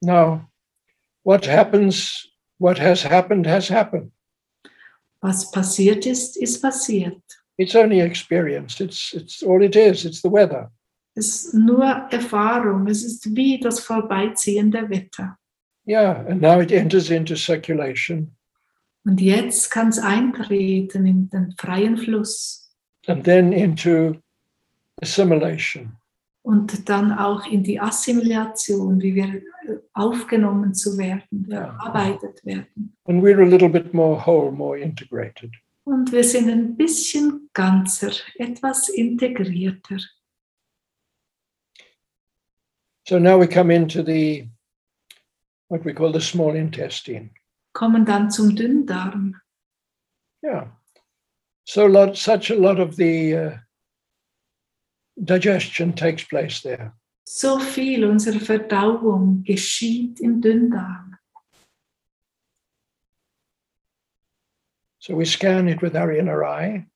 now 0.00 0.48
what 1.24 1.44
happens 1.44 2.28
what 2.58 2.78
has 2.78 3.02
happened 3.02 3.44
has 3.44 3.68
happened. 3.68 4.12
Was 5.22 5.50
passiert 5.50 6.06
ist, 6.06 6.36
ist 6.36 6.62
passiert. 6.62 7.20
it's 7.58 7.74
only 7.74 8.00
experience. 8.00 8.80
It's 8.80 9.12
it's 9.12 9.42
all 9.42 9.60
it 9.60 9.74
is. 9.74 10.04
It's 10.04 10.22
the 10.22 10.30
weather. 10.30 10.70
Es 11.16 11.46
ist 11.46 11.54
nur 11.54 11.84
Erfahrung, 12.12 12.86
es 12.86 13.02
ist 13.02 13.34
wie 13.34 13.58
das 13.58 13.80
vorbeiziehende 13.80 14.88
Wetter. 14.88 15.36
Yeah 15.86 16.24
and 16.26 16.40
now 16.40 16.60
it 16.60 16.72
enters 16.72 17.10
into 17.10 17.36
circulation. 17.36 18.34
Und 19.04 19.20
jetzt 19.20 19.70
kann 19.70 19.88
es 19.90 19.98
eintreten 19.98 21.06
in 21.06 21.28
den 21.28 21.54
freien 21.58 21.96
Fluss. 21.98 22.72
And 23.06 23.22
then 23.24 23.52
into 23.52 24.16
assimilation. 25.02 25.96
Und 26.42 26.88
dann 26.88 27.12
auch 27.12 27.46
in 27.46 27.62
die 27.62 27.80
Assimilation, 27.80 29.00
wie 29.00 29.14
wir 29.14 29.26
äh, 29.26 29.42
aufgenommen 29.94 30.74
zu 30.74 30.96
werden, 30.98 31.46
verarbeitet 31.48 32.44
werden. 32.44 32.94
and 33.06 33.22
we're 33.22 33.40
a 33.42 33.46
little 33.46 33.68
bit 33.68 33.92
more 33.92 34.18
whole 34.24 34.50
more 34.50 34.78
integrated. 34.78 35.50
Und 35.84 36.10
wir 36.12 36.24
sind 36.24 36.48
ein 36.48 36.76
bisschen 36.76 37.50
ganzer, 37.52 38.12
etwas 38.38 38.88
integrierter. 38.88 39.98
so 43.06 43.18
now 43.18 43.38
we 43.38 43.46
come 43.46 43.70
into 43.70 44.02
the 44.02 44.48
what 45.74 45.84
we 45.84 45.92
call 45.92 46.12
the 46.12 46.20
small 46.20 46.54
intestine 46.54 47.30
Kommen 47.72 48.04
dann 48.06 48.30
zum 48.30 48.54
Dünndarm. 48.54 49.34
yeah 50.42 50.66
so 51.64 51.86
lot 51.86 52.16
such 52.16 52.50
a 52.50 52.54
lot 52.54 52.78
of 52.78 52.94
the 52.96 53.34
uh, 53.34 53.58
digestion 55.16 55.92
takes 55.94 56.22
place 56.24 56.62
there 56.62 56.92
So 57.26 57.58
viel 57.58 58.04
unserer 58.04 58.38
Verdauung 58.38 59.42
geschieht 59.44 60.20
im 60.20 60.40
Dünndarm. 60.40 61.16
so 64.98 65.16
we 65.16 65.24
scan 65.24 65.68
it 65.68 65.82
with 65.82 65.94
our 65.96 66.12
inner 66.12 66.44
eye 66.44 66.86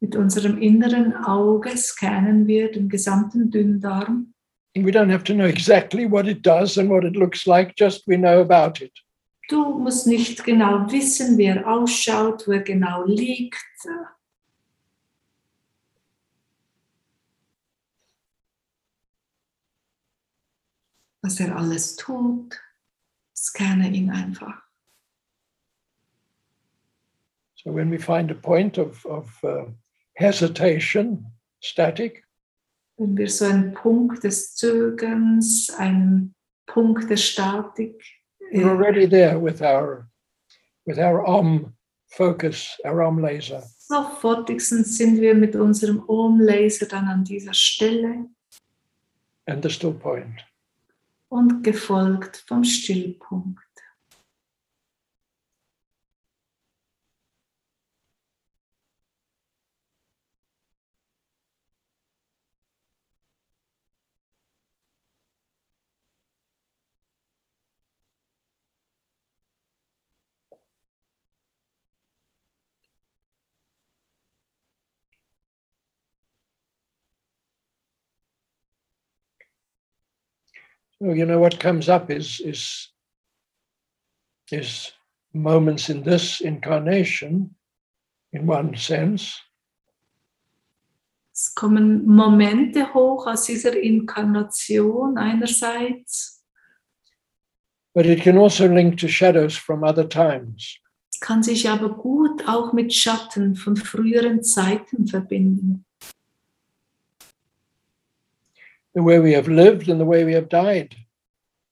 Mit 0.00 0.16
unserem 0.16 0.58
inneren 0.60 1.14
Auge 1.24 1.76
scannen 1.76 2.46
wir 2.46 2.70
den 2.70 2.88
gesamten 2.90 3.50
Dünndarm. 3.50 4.33
We 4.76 4.90
don't 4.90 5.10
have 5.10 5.24
to 5.24 5.34
know 5.34 5.46
exactly 5.46 6.06
what 6.06 6.26
it 6.26 6.42
does 6.42 6.78
and 6.78 6.90
what 6.90 7.04
it 7.04 7.14
looks 7.14 7.46
like 7.46 7.76
just 7.76 8.02
we 8.06 8.16
know 8.16 8.40
about 8.40 8.80
it 8.80 8.92
Du 9.48 9.78
musst 9.78 10.06
nicht 10.06 10.42
genau 10.42 10.90
wissen, 10.90 11.36
wie 11.36 11.44
er 11.44 11.66
ausschaut, 11.66 12.46
wo 12.48 12.52
er 12.52 12.62
genau 12.62 13.04
liegt. 13.04 13.58
Was 21.20 21.40
er 21.40 21.56
alles 21.56 21.96
tut. 21.96 22.58
Scanne 23.34 23.90
ihn 23.90 24.10
einfach. 24.10 24.62
So 27.56 27.70
when 27.70 27.90
we 27.90 27.98
find 27.98 28.30
a 28.30 28.34
point 28.34 28.78
of, 28.78 29.04
of 29.06 29.42
uh, 29.42 29.66
hesitation, 30.14 31.26
static, 31.60 32.23
Wenn 32.96 33.16
wir 33.16 33.28
so 33.28 33.46
einen 33.46 33.74
Punkt 33.74 34.22
des 34.22 34.54
Zögerns, 34.54 35.70
einen 35.78 36.34
Punkt 36.66 37.10
der 37.10 37.16
Statik, 37.16 38.00
we're 38.52 38.62
äh, 38.62 38.64
already 38.64 39.08
there 39.08 39.42
with 39.42 39.60
our 39.60 40.08
with 40.86 40.98
our 40.98 41.26
Om 41.26 41.74
focus, 42.06 42.78
our 42.84 43.00
Om 43.00 43.18
laser. 43.18 43.62
sofortigsten 43.78 44.84
sind 44.84 45.20
wir 45.20 45.34
mit 45.34 45.56
unserem 45.56 46.02
Ohm-Laser 46.08 46.86
dann 46.86 47.06
an 47.08 47.24
dieser 47.24 47.52
Stelle 47.52 48.26
and 49.46 49.62
the 49.62 49.68
still 49.70 49.92
point. 49.92 50.44
und 51.28 51.62
gefolgt 51.62 52.44
vom 52.46 52.64
Stillpunkt. 52.64 53.60
You 81.00 81.26
know 81.26 81.38
what 81.38 81.58
comes 81.60 81.88
up 81.88 82.10
is 82.10 82.40
is 82.40 82.88
is 84.50 84.92
moments 85.32 85.88
in 85.90 86.02
this 86.02 86.40
incarnation, 86.40 87.54
in 88.32 88.46
one 88.46 88.76
sense, 88.76 89.40
Es 91.36 91.52
kommen 91.56 92.06
Momente 92.06 92.94
hoch 92.94 93.26
aus 93.26 93.46
dieser 93.46 93.76
Inkarnation 93.76 95.18
einerseits. 95.18 96.44
but 97.92 98.06
it 98.06 98.22
can 98.22 98.36
also 98.38 98.66
link 98.68 98.98
to 98.98 99.08
shadows 99.08 99.56
from 99.56 99.82
other 99.84 100.08
times. 100.08 100.78
Es 101.12 101.20
kann 101.20 101.42
sich 101.42 101.68
aber 101.68 101.90
gut 101.90 102.46
auch 102.48 102.72
mit 102.72 102.92
Schatten 102.92 103.56
von 103.56 103.76
früheren 103.76 104.42
Zeiten 104.42 105.06
verbinden. 105.06 105.84
The 108.94 109.02
way 109.02 109.18
we 109.20 109.34
have 109.34 109.48
lived 109.48 109.88
and 109.88 110.00
the 110.00 110.06
way 110.06 110.24
we 110.24 110.34
have 110.34 110.48
died 110.48 110.94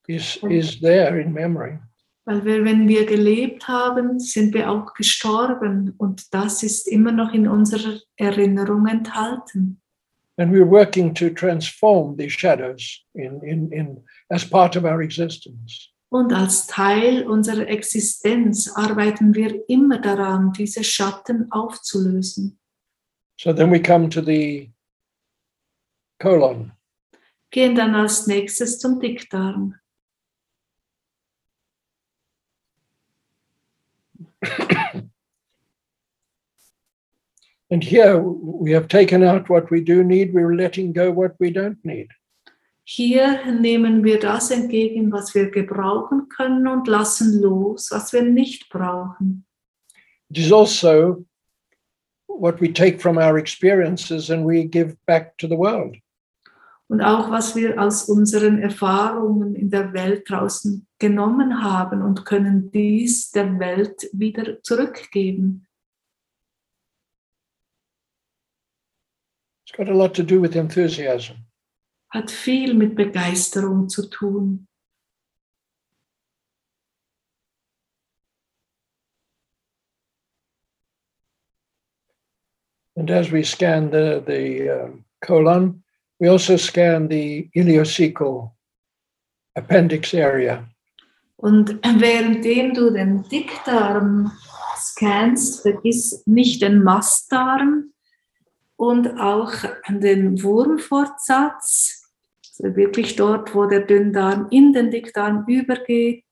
is 0.07 0.37
mm. 0.41 0.51
is 0.51 0.79
there 0.81 1.19
in 1.19 1.33
memory. 1.33 1.79
Weil 2.25 2.45
wir, 2.45 2.63
wenn 2.63 2.87
wir 2.87 3.05
gelebt 3.05 3.67
haben, 3.67 4.19
sind 4.19 4.53
wir 4.53 4.71
auch 4.71 4.93
gestorben 4.93 5.93
und 5.97 6.33
das 6.33 6.63
ist 6.63 6.87
immer 6.87 7.11
noch 7.11 7.33
in 7.33 7.47
unserer 7.47 7.99
Erinnerung 8.15 8.87
enthalten. 8.87 9.81
And 10.37 10.51
we're 10.51 10.69
working 10.69 11.13
to 11.15 11.29
transform 11.29 12.17
these 12.17 12.31
shadows 12.31 13.03
in, 13.13 13.41
in, 13.43 13.71
in 13.71 14.03
as 14.29 14.43
part 14.43 14.75
of 14.75 14.83
our 14.83 15.01
existence. 15.01 15.89
Und 16.09 16.31
als 16.31 16.67
Teil 16.67 17.27
unserer 17.27 17.67
Existenz 17.67 18.71
arbeiten 18.75 19.33
wir 19.33 19.67
immer 19.67 19.99
daran, 19.99 20.53
diese 20.53 20.83
Schatten 20.83 21.51
aufzulösen. 21.51 22.59
So 23.39 23.51
then 23.51 23.71
we 23.71 23.81
come 23.81 24.09
to 24.09 24.21
the 24.21 24.71
colon. 26.21 26.71
Gehen 27.53 27.75
dann 27.75 27.93
als 27.93 28.25
nächstes 28.25 28.79
zum 28.79 28.99
Dickdarm. 28.99 29.75
And 37.69 37.83
here 37.83 38.19
we 38.19 38.71
have 38.71 38.87
taken 38.87 39.23
out 39.23 39.49
what 39.49 39.69
we 39.69 39.81
do 39.81 40.03
need, 40.03 40.33
we're 40.33 40.55
letting 40.55 40.93
go 40.93 41.11
what 41.11 41.35
we 41.39 41.51
don't 41.51 41.77
need. 41.83 42.09
Hier 42.85 43.45
nehmen 43.45 44.03
wir 44.03 44.19
das 44.19 44.49
entgegen, 44.49 45.11
was 45.11 45.35
wir 45.35 45.51
gebrauchen 45.51 46.29
können 46.29 46.67
und 46.67 46.87
lassen 46.87 47.39
los, 47.39 47.91
was 47.91 48.11
wir 48.13 48.23
nicht 48.23 48.69
brauchen. 48.69 49.45
It 50.31 50.39
is 50.39 50.51
also 50.51 51.23
what 52.25 52.59
we 52.59 52.73
take 52.73 52.99
from 52.99 53.17
our 53.17 53.37
experiences 53.37 54.31
and 54.31 54.43
we 54.43 54.65
give 54.65 54.97
back 55.05 55.37
to 55.37 55.47
the 55.47 55.55
world. 55.55 55.95
Und 56.93 57.01
auch 57.01 57.31
was 57.31 57.55
wir 57.55 57.81
aus 57.81 58.07
unseren 58.07 58.59
Erfahrungen 58.59 59.55
in 59.55 59.71
der 59.71 59.93
Welt 59.93 60.29
draußen 60.29 60.85
genommen 60.99 61.63
haben 61.63 62.03
und 62.03 62.23
können 62.23 62.69
dies 62.69 63.31
der 63.31 63.57
Welt 63.57 64.07
wieder 64.13 64.61
zurückgeben. 64.61 65.65
It's 69.65 69.75
got 69.75 69.89
a 69.89 69.91
lot 69.91 70.15
to 70.15 70.21
do 70.21 70.39
with 70.39 70.55
enthusiasm. 70.55 71.37
Hat 72.11 72.29
viel 72.29 72.75
mit 72.75 72.93
Begeisterung 72.93 73.89
zu 73.89 74.07
tun. 74.07 74.67
And 82.95 83.09
as 83.09 83.31
we 83.31 83.43
scan 83.43 83.89
the, 83.89 84.21
the 84.23 84.69
um, 84.69 85.05
colon, 85.21 85.83
we 86.19 86.29
also 86.29 86.57
scan 86.57 87.07
the 87.09 87.49
ileocecal 87.55 88.51
appendix 89.55 90.13
area. 90.13 90.67
Und 91.37 91.79
währenddem 91.83 92.73
du 92.73 92.89
den 92.91 93.23
Dickdarm 93.29 94.31
scannst, 94.77 95.61
vergiss 95.61 96.23
nicht 96.25 96.61
den 96.61 96.83
Mastdarm 96.83 97.91
und 98.77 99.19
auch 99.19 99.53
den 99.89 100.41
Wurmfortsatz, 100.41 102.09
also 102.59 102.75
wirklich 102.75 103.15
dort, 103.15 103.53
wo 103.53 103.65
der 103.65 103.81
Dünndarm 103.81 104.47
in 104.51 104.73
den 104.73 104.91
Dickdarm 104.91 105.45
übergeht. 105.47 106.25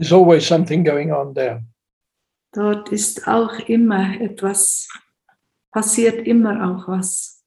There's 0.00 0.12
always 0.12 0.46
something 0.46 0.82
going 0.82 1.12
on 1.12 1.34
there. 1.34 1.62
Dort 2.54 2.90
ist 2.90 3.28
auch 3.28 3.58
immer 3.68 4.18
etwas, 4.18 4.88
passiert 5.70 6.26
immer 6.26 6.70
auch 6.70 6.88
was. 6.88 7.39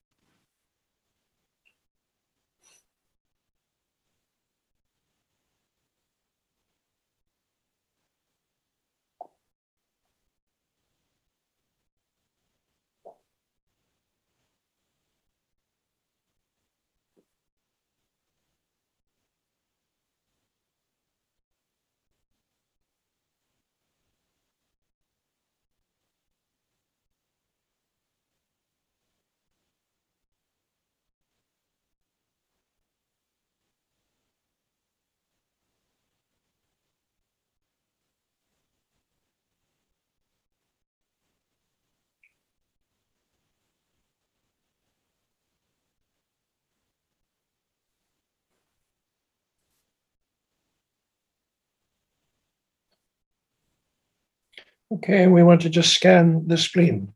Okay, 54.89 55.27
we 55.27 55.43
want 55.43 55.61
to 55.61 55.69
just 55.69 55.93
scan 55.93 56.47
the 56.47 56.57
spleen. 56.57 57.13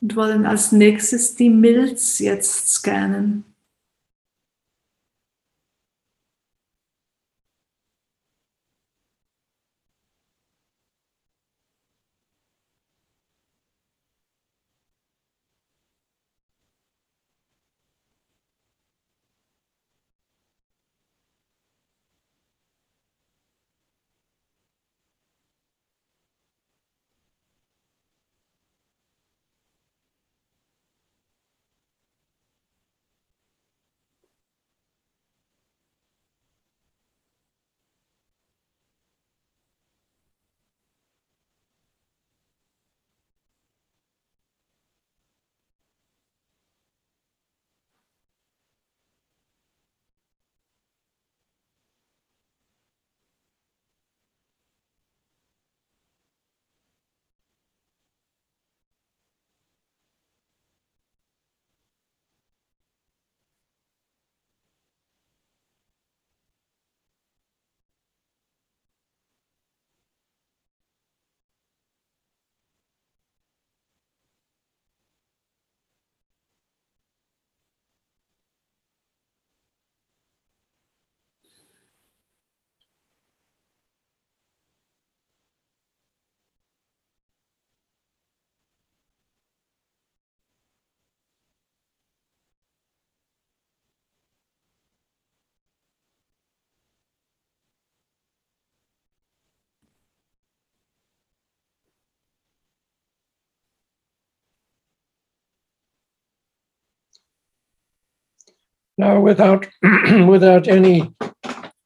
Und 0.00 0.14
wollen 0.14 0.46
als 0.46 0.70
nächstes 0.70 1.34
die 1.34 1.50
Milz 1.50 2.18
jetzt 2.20 2.68
scannen. 2.68 3.44
Now, 108.98 109.20
without 109.20 109.68
without 110.28 110.66
any 110.66 111.08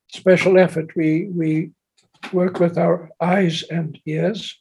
special 0.09 0.59
effort, 0.59 0.97
we 0.97 1.29
we 1.29 1.71
work 2.33 2.59
with 2.59 2.79
our 2.79 3.11
eyes 3.21 3.63
and 3.71 3.99
ears. 4.07 4.59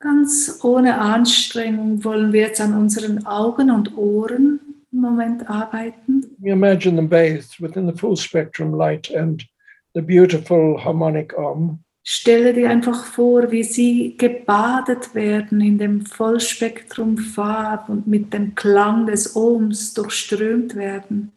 Ganz 0.00 0.58
ohne 0.62 0.98
Anstrengung 0.98 2.02
wollen 2.02 2.32
wir 2.32 2.42
jetzt 2.42 2.60
an 2.60 2.74
unseren 2.74 3.24
Augen 3.24 3.70
und 3.70 3.96
Ohren 3.96 4.60
im 4.92 5.00
Moment 5.00 5.48
arbeiten. 5.48 6.24
We 6.38 6.50
imagine 6.50 6.96
them 6.96 7.08
bathed 7.08 7.60
within 7.60 7.86
the 7.86 7.96
full 7.96 8.16
spectrum 8.16 8.74
light 8.74 9.10
and 9.14 9.46
the 9.94 10.02
beautiful 10.02 10.76
harmonic 10.84 11.38
Om. 11.38 11.78
Stelle 12.02 12.52
dir 12.52 12.68
einfach 12.68 13.04
vor, 13.06 13.50
wie 13.50 13.62
sie 13.62 14.16
gebadet 14.18 15.14
werden 15.14 15.60
in 15.62 15.78
dem 15.78 16.04
Vollspektrum 16.04 17.16
Farb 17.16 17.88
und 17.88 18.06
mit 18.06 18.34
dem 18.34 18.54
Klang 18.54 19.06
des 19.06 19.34
Ohms 19.34 19.94
durchströmt 19.94 20.74
werden. 20.74 21.32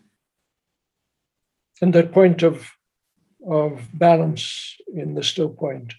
And 1.81 1.93
that 1.93 2.11
point 2.11 2.43
of 2.43 2.77
of 3.47 3.79
balance 3.93 4.77
in 4.93 5.15
the 5.15 5.23
still 5.23 5.49
point. 5.49 5.95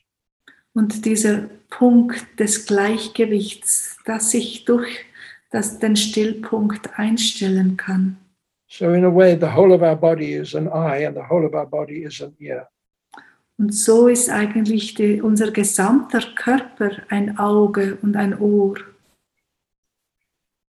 Und 0.75 1.05
dieser 1.05 1.49
Punkt 1.71 2.39
des 2.39 2.67
Gleichgewichts, 2.67 3.99
das 4.05 4.31
sich 4.31 4.65
durch 4.65 5.05
das, 5.51 5.79
den 5.79 5.97
Stillpunkt 5.97 6.99
einstellen 6.99 7.77
kann. 7.77 8.19
So 8.69 8.93
in 8.93 9.05
a 9.05 9.15
way, 9.15 9.35
the 9.35 9.47
whole 9.47 9.75
of 9.75 9.81
our 9.81 9.97
body 9.97 10.35
is 10.35 10.55
an 10.55 10.69
eye, 10.69 11.07
and 11.07 11.17
the 11.17 11.23
whole 11.23 11.47
of 11.47 11.55
our 11.55 11.67
body 11.67 12.05
is 12.05 12.21
an 12.21 12.35
ear. 12.39 12.69
Und 13.57 13.75
so 13.75 14.09
ist 14.09 14.31
eigentlich 14.31 14.95
die, 14.95 15.21
unser 15.21 15.51
gesamter 15.51 16.23
Körper 16.37 16.91
ein 17.09 17.39
Auge 17.39 17.99
und 18.03 18.15
ein 18.15 18.39
Ohr. 18.39 18.77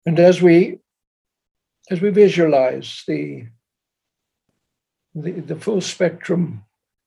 And 0.05 0.19
as 0.19 0.41
we 0.41 0.79
as 1.89 2.01
we 2.01 2.15
visualize 2.15 3.03
the 3.05 3.47
the, 5.15 5.31
the 5.31 5.55
full 5.55 5.81
spectrum, 5.81 6.63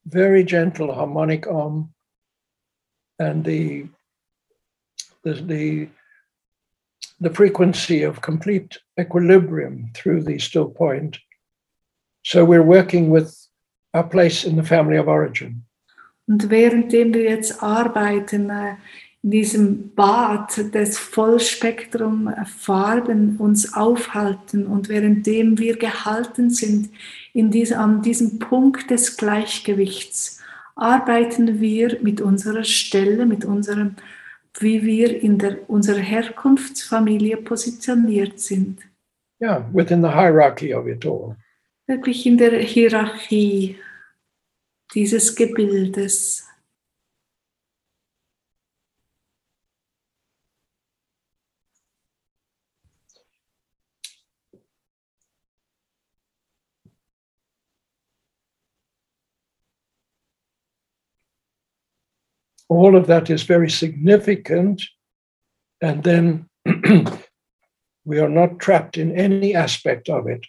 very 0.06 0.44
gentle 0.44 0.92
harmonic 0.92 1.46
Om, 1.46 1.92
and 3.18 3.44
the 3.44 3.86
the 5.22 5.34
the 5.34 5.88
the 7.20 7.30
frequency 7.30 8.02
of 8.02 8.20
complete 8.20 8.78
equilibrium 8.98 9.90
through 9.94 10.22
the 10.22 10.38
still 10.38 10.68
point. 10.68 11.18
So 12.24 12.44
we're 12.44 12.62
working 12.62 13.10
with 13.10 13.36
our 13.94 14.04
place 14.04 14.44
in 14.44 14.56
the 14.56 14.64
family 14.64 14.96
of 14.96 15.08
origin. 15.08 15.64
Und 16.28 16.50
währenddem 16.50 17.12
wir 17.14 17.24
jetzt 17.24 17.62
arbeiten, 17.62 18.48
äh, 18.50 18.76
in 19.22 19.30
diesem 19.30 19.94
Bad 19.94 20.74
des 20.74 20.98
Vollspektrum 20.98 22.28
äh, 22.28 22.44
Farben 22.44 23.36
uns 23.36 23.74
aufhalten 23.74 24.66
und 24.66 24.88
währenddem 24.88 25.58
wir 25.58 25.76
gehalten 25.76 26.50
sind 26.50 26.90
in 27.32 27.50
diesem, 27.50 27.78
an 27.78 28.02
diesem 28.02 28.38
Punkt 28.38 28.90
des 28.90 29.16
Gleichgewichts, 29.16 30.40
arbeiten 30.74 31.60
wir 31.60 31.98
mit 32.02 32.20
unserer 32.20 32.64
Stelle, 32.64 33.26
mit 33.26 33.44
unserem, 33.44 33.96
wie 34.58 34.82
wir 34.84 35.22
in 35.22 35.38
der, 35.38 35.68
unserer 35.68 36.00
Herkunftsfamilie 36.00 37.36
positioniert 37.38 38.40
sind. 38.40 38.80
Yeah, 39.40 39.68
within 39.72 40.02
the 40.02 40.10
hierarchy 40.10 40.72
of 40.72 40.86
it 40.86 41.04
all. 41.04 41.36
Wirklich 41.86 42.26
in 42.26 42.38
der 42.38 42.60
Hierarchie 42.60 43.76
dieses 44.94 45.34
Gebildes. 45.34 46.46
All 62.68 62.96
of 62.96 63.06
that 63.06 63.30
is 63.30 63.42
very 63.42 63.70
significant. 63.70 64.82
And 65.80 66.02
then 66.02 66.48
we 68.04 68.20
are 68.20 68.28
not 68.28 68.58
trapped 68.58 68.96
in 68.96 69.16
any 69.16 69.54
aspect 69.54 70.08
of 70.08 70.26
it. 70.26 70.46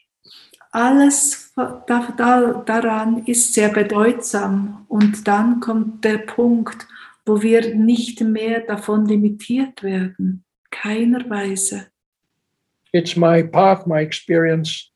Alles 0.74 1.52
da, 1.56 2.12
da, 2.18 2.64
daran 2.66 3.26
ist 3.28 3.54
sehr 3.54 3.70
bedeutsam 3.70 4.86
und 4.90 5.28
dann 5.28 5.60
kommt 5.60 6.04
der 6.04 6.18
Punkt, 6.18 6.88
wo 7.26 7.42
wir 7.42 7.76
nicht 7.76 8.22
mehr 8.22 8.62
davon 8.62 9.06
limitiert 9.06 9.84
werden. 9.84 10.44
Keiner 10.72 11.30
Weise. 11.30 11.88
It's 12.92 13.16
my 13.16 13.44
path, 13.44 13.86
my 13.86 14.02
experience, 14.02 14.92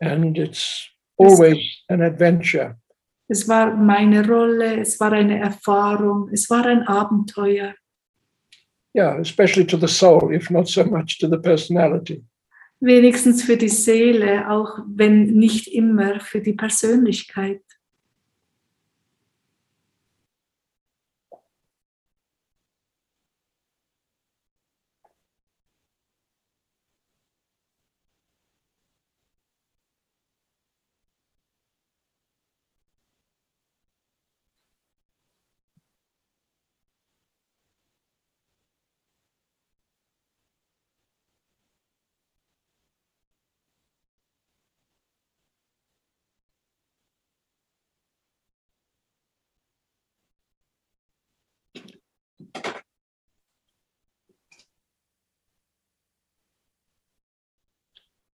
and 0.00 0.38
it's 0.38 0.88
always 1.16 1.58
an 1.88 2.02
adventure. 2.02 2.76
Es 3.32 3.46
war 3.46 3.76
meine 3.76 4.26
Rolle, 4.26 4.80
es 4.80 4.98
war 4.98 5.12
eine 5.12 5.38
Erfahrung, 5.38 6.28
es 6.32 6.50
war 6.50 6.66
ein 6.66 6.82
Abenteuer. 6.82 7.76
Yeah, 8.92 9.20
especially 9.20 9.64
to 9.64 9.76
the 9.76 9.86
soul, 9.86 10.34
if 10.34 10.50
not 10.50 10.66
so 10.66 10.84
much 10.84 11.18
to 11.20 11.28
the 11.28 11.38
personality. 11.38 12.24
Wenigstens 12.80 13.44
für 13.44 13.56
die 13.56 13.68
Seele, 13.68 14.50
auch 14.50 14.80
wenn 14.84 15.26
nicht 15.26 15.68
immer 15.68 16.18
für 16.18 16.40
die 16.40 16.54
Persönlichkeit. 16.54 17.62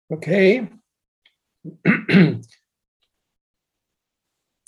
Okay. 0.09 0.69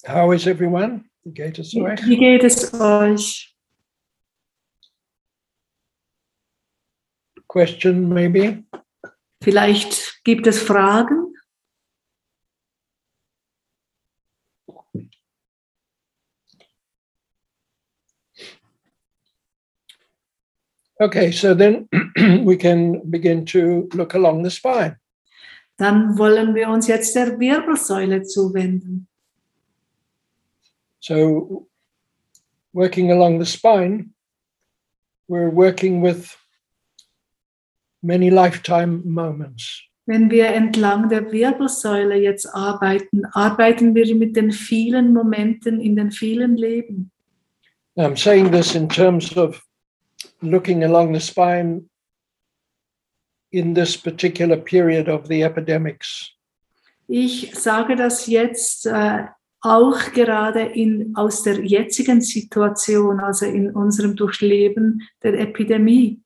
How 0.04 0.32
is 0.32 0.48
everyone? 0.48 1.04
Geht 1.24 1.58
es 1.60 1.76
euch? 1.76 2.04
Wie 2.06 2.16
geht 2.16 2.42
es 2.42 2.74
euch? 2.74 3.54
Question 7.46 8.08
maybe? 8.08 8.64
Vielleicht 9.42 10.24
gibt 10.24 10.48
es 10.48 10.60
Fragen? 10.60 11.34
Okay, 21.00 21.30
so 21.30 21.54
then 21.54 21.88
we 22.44 22.56
can 22.56 23.08
begin 23.08 23.46
to 23.46 23.88
look 23.94 24.14
along 24.14 24.42
the 24.42 24.50
spine. 24.50 24.96
Dann 25.78 26.18
wollen 26.18 26.54
wir 26.54 26.68
uns 26.68 26.88
jetzt 26.88 27.14
der 27.14 27.38
Wirbelsäule 27.38 28.22
zuwenden. 28.24 29.06
So, 31.00 31.68
working 32.72 33.12
along 33.12 33.38
the 33.38 33.46
spine, 33.46 34.12
we're 35.28 35.50
working 35.50 36.02
with 36.02 36.36
many 38.02 38.28
lifetime 38.28 39.02
moments. 39.04 39.84
Wenn 40.06 40.30
wir 40.30 40.48
entlang 40.48 41.08
der 41.10 41.30
Wirbelsäule 41.30 42.16
jetzt 42.16 42.46
arbeiten, 42.46 43.26
arbeiten 43.32 43.94
wir 43.94 44.14
mit 44.16 44.36
den 44.36 44.50
vielen 44.50 45.12
Momenten 45.12 45.80
in 45.80 45.96
den 45.96 46.10
vielen 46.10 46.56
Leben. 46.56 47.12
I'm 47.96 48.16
saying 48.16 48.50
this 48.50 48.74
in 48.74 48.88
terms 48.88 49.36
of 49.36 49.62
looking 50.40 50.82
along 50.82 51.12
the 51.14 51.20
spine 51.20 51.88
in 53.50 53.74
this 53.74 53.96
particular 53.96 54.56
period 54.56 55.08
of 55.08 55.26
the 55.28 55.42
epidemics. 55.42 56.32
Ich 57.06 57.54
sage 57.54 57.96
das 57.96 58.26
jetzt 58.26 58.86
äh, 58.86 59.24
auch 59.60 60.12
gerade 60.12 60.60
in, 60.60 61.16
aus 61.16 61.42
der 61.42 61.64
jetzigen 61.64 62.20
Situation, 62.20 63.18
also 63.20 63.46
in 63.46 63.70
unserem 63.70 64.14
Durchleben 64.14 65.02
der 65.22 65.38
Epidemie, 65.40 66.20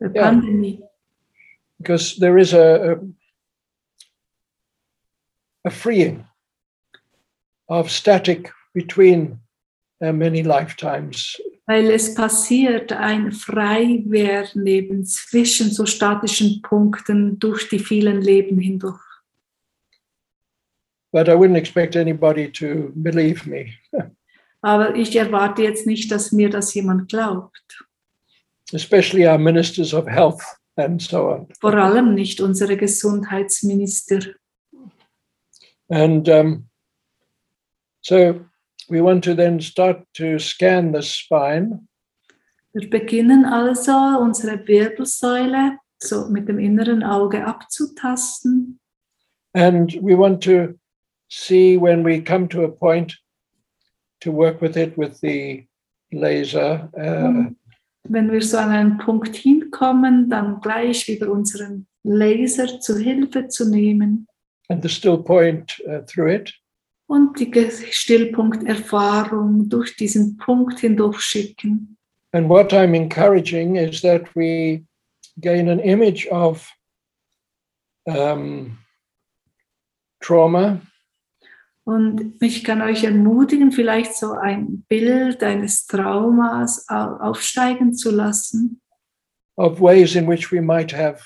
der 0.00 0.10
Ja. 0.14 0.22
Pandemie. 0.22 0.82
because 1.78 2.16
there 2.18 2.38
is 2.38 2.54
a, 2.54 2.92
a, 2.92 2.96
a 5.66 5.70
freeing 5.70 6.24
of 7.68 7.90
static 7.90 8.50
between 8.72 9.38
uh, 10.02 10.10
many 10.12 10.42
lifetimes. 10.42 11.36
Weil 11.66 11.90
es 11.90 12.14
passiert 12.14 12.92
ein 12.92 13.32
Freiwerden 13.32 14.66
eben 14.66 15.04
zwischen 15.04 15.70
so 15.70 15.84
statischen 15.84 16.62
Punkten 16.62 17.38
durch 17.38 17.68
die 17.68 17.80
vielen 17.80 18.20
Leben 18.22 18.58
hindurch. 18.58 19.00
but 21.12 21.28
I 21.30 21.34
wouldn't 21.34 21.56
expect 21.56 21.96
anybody 21.96 22.50
to 22.52 22.92
believe 22.94 23.46
me. 23.46 23.72
Aber 24.62 24.94
ich 24.94 25.16
erwarte 25.16 25.62
jetzt 25.62 25.86
nicht, 25.86 26.10
dass 26.10 26.30
mir 26.32 26.50
das 26.50 26.74
jemand 26.74 27.08
glaubt. 27.08 27.86
especially 28.72 29.26
our 29.26 29.38
ministers 29.38 29.94
of 29.94 30.06
health 30.06 30.42
and 30.76 31.00
so 31.00 31.30
on. 31.30 31.46
Vor 31.60 31.74
allem 31.74 32.14
nicht 32.14 32.40
unsere 32.40 32.76
Gesundheitsminister. 32.76 34.34
And 35.88 36.28
um, 36.28 36.68
so 38.02 38.40
we 38.88 39.00
want 39.00 39.24
to 39.24 39.34
then 39.34 39.60
start 39.60 40.02
to 40.14 40.38
scan 40.38 40.92
the 40.92 41.02
spine 41.02 41.86
Wir 42.72 42.90
beginnen 42.90 43.46
also 43.46 43.92
unsere 44.20 44.66
Wirbelsäule 44.66 45.78
so 45.98 46.28
mit 46.28 46.46
dem 46.48 46.58
inneren 46.58 47.02
Auge 47.02 47.44
abzutasten. 47.46 48.78
and 49.54 49.94
we 50.02 50.14
want 50.14 50.42
to 50.42 50.78
see 51.28 51.76
when 51.78 52.04
we 52.04 52.20
come 52.20 52.46
to 52.48 52.64
a 52.64 52.68
point 52.68 53.14
to 54.20 54.30
work 54.30 54.60
with 54.60 54.76
it 54.76 54.96
with 54.96 55.20
the 55.20 55.66
laser. 56.12 56.88
Uh, 56.96 57.50
wenn 58.08 58.30
wir 58.30 58.42
so 58.42 58.58
an 58.58 58.70
einen 58.70 58.98
Punkt 58.98 59.34
hinkommen, 59.34 60.30
dann 60.30 60.60
gleich 60.60 61.08
wieder 61.08 61.30
unseren 61.30 61.86
Laser 62.04 62.78
zu 62.80 62.98
Hilfe 62.98 63.48
zu 63.48 63.68
nehmen 63.68 64.26
and 64.68 64.82
the 64.82 64.88
still 64.88 65.18
point 65.18 65.80
uh, 65.88 66.00
through 66.06 66.28
it. 66.28 66.52
Und 67.06 67.38
die 67.38 67.52
Stillpunkterfahrung 67.90 69.68
durch 69.68 69.96
diesen 69.96 70.36
Punkt 70.36 70.80
hindurch 70.80 71.20
schicken. 71.20 71.96
And 72.32 72.48
what 72.48 72.72
I'm 72.72 72.94
encouraging 72.94 73.76
is 73.76 74.00
that 74.02 74.34
we 74.34 74.84
gain 75.40 75.68
an 75.68 75.78
image 75.80 76.26
of 76.28 76.70
um, 78.04 78.78
trauma. 80.20 80.80
Und 81.84 82.34
ich 82.42 82.64
kann 82.64 82.82
euch 82.82 83.04
ermutigen, 83.04 83.70
vielleicht 83.70 84.14
so 84.16 84.32
ein 84.32 84.84
Bild 84.88 85.42
eines 85.44 85.86
Traumas 85.86 86.84
au- 86.88 87.16
aufsteigen 87.20 87.94
zu 87.94 88.10
lassen, 88.10 88.80
of 89.56 89.80
ways 89.80 90.16
in 90.16 90.26
which 90.28 90.50
we 90.50 90.60
might 90.60 90.92
have 90.92 91.22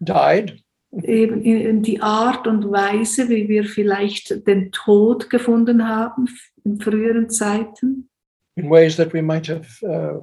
died 0.00 0.62
eben 1.02 1.82
die 1.82 2.00
Art 2.00 2.46
und 2.46 2.70
Weise, 2.70 3.28
wie 3.28 3.48
wir 3.48 3.64
vielleicht 3.64 4.46
den 4.46 4.70
Tod 4.72 5.28
gefunden 5.30 5.88
haben 5.88 6.28
in 6.64 6.80
früheren 6.80 7.30
Zeiten, 7.30 8.08
in 8.56 8.70
ways 8.70 8.96
that 8.96 9.12
we 9.12 9.20
might 9.20 9.48
have 9.48 9.82
uh, 9.82 10.20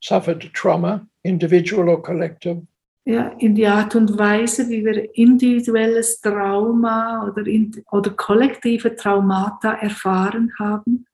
suffered 0.00 0.52
trauma, 0.54 1.06
individual 1.22 1.88
or 1.88 2.00
collective, 2.00 2.62
ja, 3.04 3.28
in 3.38 3.54
die 3.54 3.66
Art 3.66 3.94
und 3.94 4.16
Weise, 4.18 4.68
wie 4.68 4.84
wir 4.84 5.16
individuelles 5.16 6.20
Trauma 6.20 7.28
oder, 7.28 7.46
in, 7.46 7.72
oder 7.90 8.10
kollektive 8.10 8.94
Traumata 8.94 9.74
erfahren 9.74 10.52
haben 10.58 11.06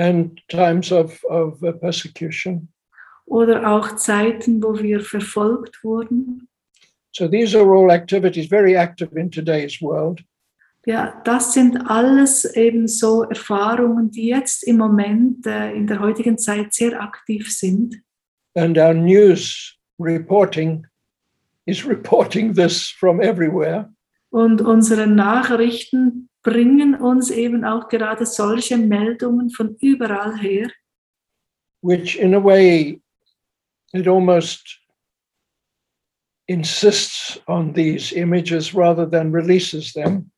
and 0.00 0.40
times 0.48 0.92
of, 0.92 1.22
of 1.24 1.60
persecution. 1.80 2.68
oder 3.26 3.70
auch 3.70 3.96
Zeiten, 3.96 4.62
wo 4.62 4.78
wir 4.78 5.00
verfolgt 5.00 5.84
wurden. 5.84 6.48
So 7.12 7.28
these 7.28 7.54
are 7.54 7.74
all 7.74 7.90
activities 7.90 8.46
very 8.46 8.76
active 8.76 9.16
in 9.16 9.30
today's 9.30 9.80
world. 9.80 10.20
Ja, 10.86 11.20
das 11.24 11.52
sind 11.52 11.76
alles 11.90 12.44
eben 12.56 12.88
so 12.88 13.22
Erfahrungen, 13.24 14.10
die 14.10 14.28
jetzt 14.28 14.66
im 14.66 14.78
Moment 14.78 15.46
äh, 15.46 15.72
in 15.72 15.86
der 15.86 16.00
heutigen 16.00 16.38
Zeit 16.38 16.72
sehr 16.72 17.00
aktiv 17.00 17.52
sind. 17.52 18.02
And 18.54 18.78
our 18.78 18.94
news 18.94 19.76
reporting 19.98 20.86
is 21.66 21.84
reporting 21.86 22.54
this 22.54 22.88
from 22.98 23.20
everywhere. 23.20 23.92
Und 24.30 24.62
unsere 24.62 25.06
Nachrichten 25.06 26.30
bringen 26.42 26.94
uns 26.94 27.30
eben 27.30 27.64
auch 27.64 27.88
gerade 27.88 28.24
solche 28.24 28.78
Meldungen 28.78 29.50
von 29.50 29.76
überall 29.80 30.38
her, 30.38 30.70
which 31.82 32.16
in 32.16 32.34
a 32.34 32.42
way 32.42 33.00
it 33.92 34.08
almost 34.08 34.79
insists 36.50 37.38
on 37.46 37.72
these 37.72 38.12
images 38.12 38.74
rather 38.74 39.06
than 39.06 39.32
releases 39.32 39.92
them. 39.92 40.30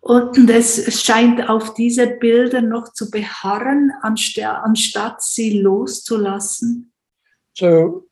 Und 0.00 0.48
es 0.48 1.02
scheint 1.02 1.48
auf 1.48 1.74
diese 1.74 2.06
Bilder 2.06 2.62
noch 2.62 2.92
zu 2.94 3.10
beharren, 3.10 3.92
ansta- 4.02 4.62
anstatt 4.62 5.22
sie 5.22 5.60
loszulassen. 5.60 6.92
So 7.52 8.06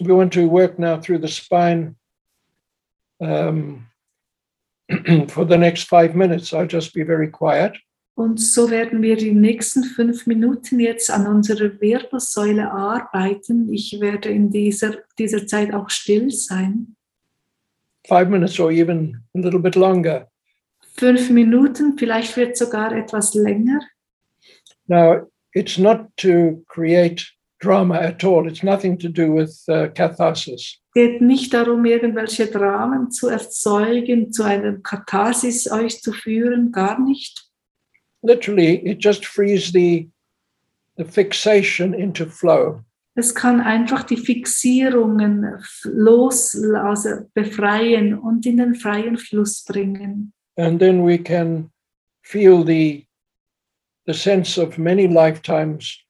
we 0.00 0.14
want 0.14 0.32
to 0.34 0.48
work 0.48 0.78
now 0.78 0.98
through 0.98 1.20
the 1.20 1.28
spine 1.28 1.96
um, 3.18 3.86
for 5.28 5.44
the 5.44 5.56
next 5.56 5.88
five 5.88 6.14
minutes. 6.14 6.52
I'll 6.52 6.66
just 6.66 6.94
be 6.94 7.04
very 7.04 7.28
quiet. 7.28 7.76
Und 8.14 8.38
so 8.38 8.70
werden 8.70 9.00
wir 9.00 9.16
die 9.16 9.32
nächsten 9.32 9.82
fünf 9.82 10.26
Minuten 10.26 10.78
jetzt 10.78 11.10
an 11.10 11.26
unserer 11.26 11.80
Wirbelsäule 11.80 12.70
arbeiten. 12.70 13.72
Ich 13.72 13.98
werde 13.98 14.28
in 14.28 14.50
dieser, 14.50 14.96
dieser 15.18 15.46
Zeit 15.46 15.72
auch 15.72 15.88
still 15.88 16.30
sein. 16.30 16.96
Five 18.10 18.28
minutes 18.28 18.58
or 18.58 18.72
even 18.72 19.22
a 19.36 19.38
little 19.38 19.60
bit 19.60 19.76
longer. 19.76 20.26
Fünf 20.96 21.30
Minuten, 21.30 21.96
vielleicht 21.96 22.36
wird 22.36 22.56
sogar 22.56 22.92
etwas 22.92 23.34
länger. 23.34 23.80
Now, 24.88 25.28
it's 25.54 25.78
not 25.78 26.08
to 26.16 26.64
create 26.68 27.24
drama 27.60 27.94
at 27.94 28.24
all. 28.24 28.48
It's 28.48 28.64
nothing 28.64 28.98
to 28.98 29.08
do 29.08 29.32
with 29.32 29.56
uh, 29.68 29.88
catharsis. 29.94 30.80
geht 30.94 31.20
nicht 31.20 31.54
darum, 31.54 31.84
irgendwelche 31.84 32.46
Dramen 32.46 33.10
zu 33.10 33.28
erzeugen, 33.28 34.32
zu 34.32 34.42
einem 34.42 34.82
Katharsis 34.82 35.70
euch 35.70 36.00
zu 36.00 36.12
führen, 36.12 36.72
gar 36.72 36.98
nicht. 36.98 37.46
Literally, 38.22 38.74
it 38.84 39.02
just 39.02 39.24
frees 39.24 39.72
the, 39.72 40.10
the 40.96 41.04
fixation 41.04 41.94
into 41.94 42.26
flow. 42.26 42.84
Es 43.20 43.34
kann 43.34 43.60
einfach 43.60 44.02
die 44.04 44.16
Fixierungen 44.16 45.62
loslassen, 45.84 46.74
also 46.74 47.10
befreien 47.34 48.18
und 48.18 48.46
in 48.46 48.56
den 48.56 48.74
freien 48.74 49.18
Fluss 49.18 49.62
bringen. 49.62 50.32
And 50.56 50.80
then 50.80 51.06
we 51.06 51.18
can 51.18 51.70
feel 52.22 52.64
the, 52.64 53.06
the 54.06 54.14
sense 54.14 54.58
of 54.58 54.78
many 54.78 55.06
lifetimes 55.06 56.02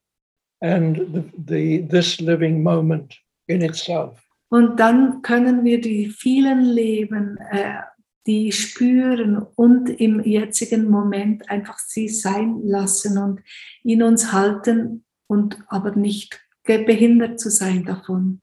and 0.62 0.98
the, 0.98 1.24
the, 1.48 1.88
this 1.88 2.20
living 2.20 2.62
moment 2.62 3.12
in 3.48 3.62
itself. 3.62 4.20
Und 4.48 4.78
dann 4.78 5.22
können 5.22 5.64
wir 5.64 5.80
die 5.80 6.06
vielen 6.06 6.62
Leben, 6.62 7.38
äh, 7.50 7.80
die 8.28 8.52
spüren 8.52 9.36
und 9.56 9.88
im 9.88 10.20
jetzigen 10.20 10.88
Moment 10.88 11.50
einfach 11.50 11.80
sie 11.80 12.08
sein 12.08 12.60
lassen 12.62 13.18
und 13.18 13.40
in 13.82 14.00
uns 14.04 14.32
halten 14.32 15.04
und 15.26 15.58
aber 15.66 15.96
nicht 15.96 16.40
behindert 16.78 17.40
zu 17.40 17.50
sein 17.50 17.84
davon. 17.84 18.40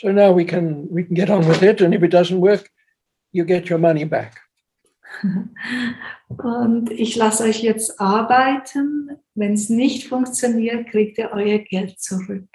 So 0.00 0.10
now 0.10 0.34
we 0.34 0.44
can 0.44 0.88
we 0.90 1.04
can 1.04 1.14
get 1.14 1.30
on 1.30 1.46
with 1.46 1.62
it, 1.62 1.80
and 1.80 1.94
if 1.94 2.02
it 2.02 2.12
doesn't 2.12 2.40
work, 2.40 2.68
you 3.32 3.44
get 3.44 3.70
your 3.70 3.78
money 3.78 4.04
back. 4.04 4.40
Und 6.28 6.90
ich 6.90 7.16
lasse 7.16 7.44
euch 7.44 7.62
jetzt 7.62 8.00
arbeiten. 8.00 9.10
Wenn 9.34 9.54
es 9.54 9.68
nicht 9.68 10.08
funktioniert, 10.08 10.88
kriegt 10.88 11.18
ihr 11.18 11.30
euer 11.32 11.58
Geld 11.58 12.00
zurück. 12.00 12.48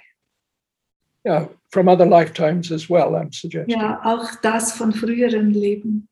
Yeah, 1.25 1.49
from 1.69 1.87
other 1.87 2.05
lifetimes 2.05 2.71
as 2.71 2.89
well. 2.89 3.15
I'm 3.15 3.33
suggesting. 3.33 3.79
Ja, 3.79 4.01
auch 4.03 4.35
das 4.41 4.73
von 4.73 4.93
früheren 4.93 5.51
Leben. 5.51 6.07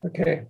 Okay. 0.00 0.46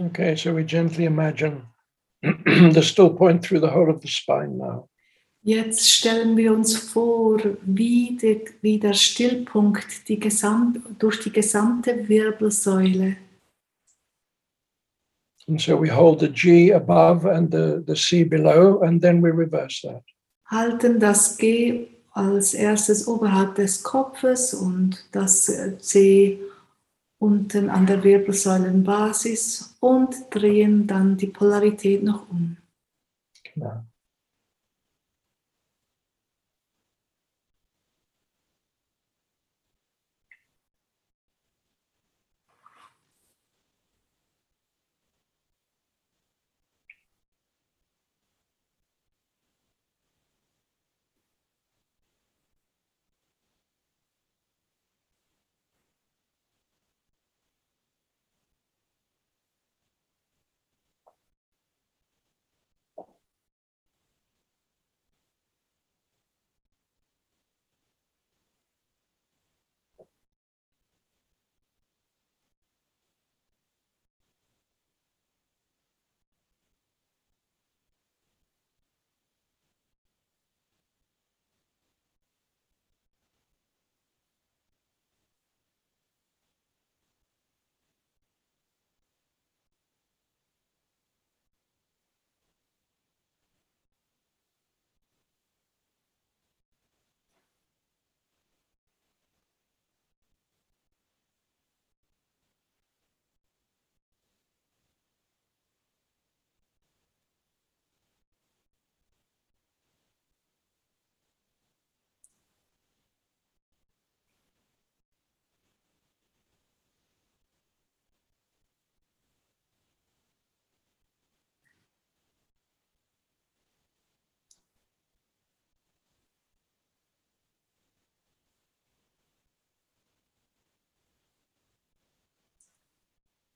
Okay, 0.00 0.36
so 0.36 0.54
we 0.54 0.64
gently 0.64 1.04
imagine 1.04 1.66
the 2.22 2.82
still 2.82 3.10
point 3.10 3.42
through 3.42 3.60
the 3.60 3.70
whole 3.70 3.90
of 3.90 4.00
the 4.00 4.08
spine 4.08 4.58
now. 4.58 4.88
Jetzt 5.44 5.90
stellen 5.90 6.36
wir 6.36 6.52
uns 6.52 6.76
vor, 6.76 7.40
wie, 7.62 8.16
die, 8.16 8.44
wie 8.60 8.78
der 8.78 8.94
Stillpunkt 8.94 10.08
die 10.08 10.20
Gesamt, 10.20 10.78
durch 11.00 11.18
die 11.20 11.32
gesamte 11.32 12.08
Wirbelsäule. 12.08 13.16
And 15.48 15.60
so 15.60 15.76
we 15.76 15.88
hold 15.88 16.20
the 16.20 16.28
G 16.28 16.70
above 16.70 17.26
and 17.26 17.50
the, 17.50 17.82
the 17.84 17.96
C 17.96 18.22
below, 18.22 18.82
and 18.82 19.02
then 19.02 19.20
we 19.20 19.30
reverse 19.30 19.82
that. 19.82 20.04
Halten 20.46 21.00
das 21.00 21.36
G 21.36 21.88
als 22.12 22.54
erstes 22.54 23.08
oberhalb 23.08 23.56
des 23.56 23.82
Kopfes 23.82 24.54
und 24.54 25.04
das 25.10 25.50
C 25.80 26.38
unten 27.22 27.70
an 27.70 27.86
der 27.86 28.02
Wirbelsäulenbasis 28.02 29.76
und 29.78 30.16
drehen 30.30 30.88
dann 30.88 31.16
die 31.16 31.28
Polarität 31.28 32.02
noch 32.02 32.28
um. 32.28 32.56
Genau. 33.54 33.84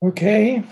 Okay. 0.03 0.63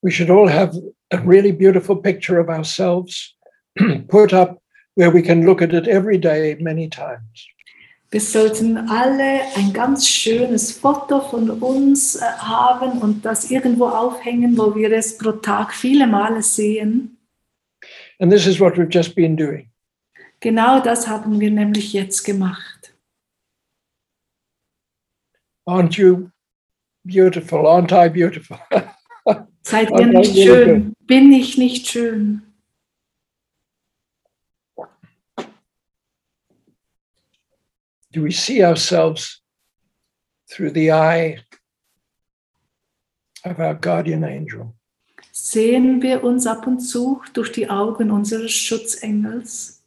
We 0.00 0.10
should 0.10 0.30
all 0.30 0.46
have 0.46 0.74
a 1.10 1.18
really 1.18 1.52
beautiful 1.52 1.96
picture 1.96 2.38
of 2.38 2.48
ourselves 2.48 3.34
put 4.08 4.32
up 4.32 4.62
where 4.94 5.10
we 5.10 5.22
can 5.22 5.44
look 5.44 5.60
at 5.60 5.74
it 5.74 5.88
every 5.88 6.18
day, 6.18 6.56
many 6.60 6.88
times. 6.88 7.46
Wir 8.10 8.22
sollten 8.22 8.78
alle 8.88 9.42
ein 9.54 9.74
ganz 9.74 10.08
schönes 10.08 10.72
Foto 10.72 11.20
von 11.20 11.50
uns 11.50 12.16
äh, 12.16 12.22
haben 12.38 13.02
und 13.02 13.22
das 13.22 13.50
irgendwo 13.50 13.86
aufhängen, 13.88 14.56
wo 14.56 14.74
wir 14.74 14.90
es 14.92 15.18
pro 15.18 15.32
Tag 15.32 15.74
viele 15.74 16.06
Male 16.06 16.42
sehen. 16.42 17.18
And 18.18 18.32
this 18.32 18.46
is 18.46 18.58
what 18.58 18.78
we've 18.78 18.88
just 18.90 19.14
been 19.14 19.36
doing. 19.36 19.68
Genau 20.40 20.80
das 20.80 21.08
haben 21.08 21.40
wir 21.40 21.50
nämlich 21.50 21.92
jetzt 21.92 22.24
gemacht. 22.24 22.94
Aren't 25.66 25.98
you 25.98 26.30
beautiful? 27.04 27.66
Aren't 27.66 27.92
I 27.92 28.08
beautiful? 28.08 28.58
Seid 29.62 29.90
ihr 29.90 30.06
nicht 30.06 30.34
schön? 30.34 30.94
Bin 31.00 31.32
ich 31.32 31.58
nicht 31.58 31.88
schön? 31.88 32.42
Do 38.10 38.22
we 38.22 38.30
see 38.30 38.64
ourselves 38.64 39.42
through 40.48 40.70
the 40.70 40.90
eye 40.90 41.44
of 43.44 43.58
our 43.58 43.74
guardian 43.74 44.24
angel? 44.24 44.72
Sehen 45.32 46.00
wir 46.00 46.24
uns 46.24 46.46
ab 46.46 46.66
und 46.66 46.80
zu 46.80 47.22
durch 47.34 47.52
die 47.52 47.68
Augen 47.68 48.10
unseres 48.10 48.52
Schutzengels? 48.52 49.77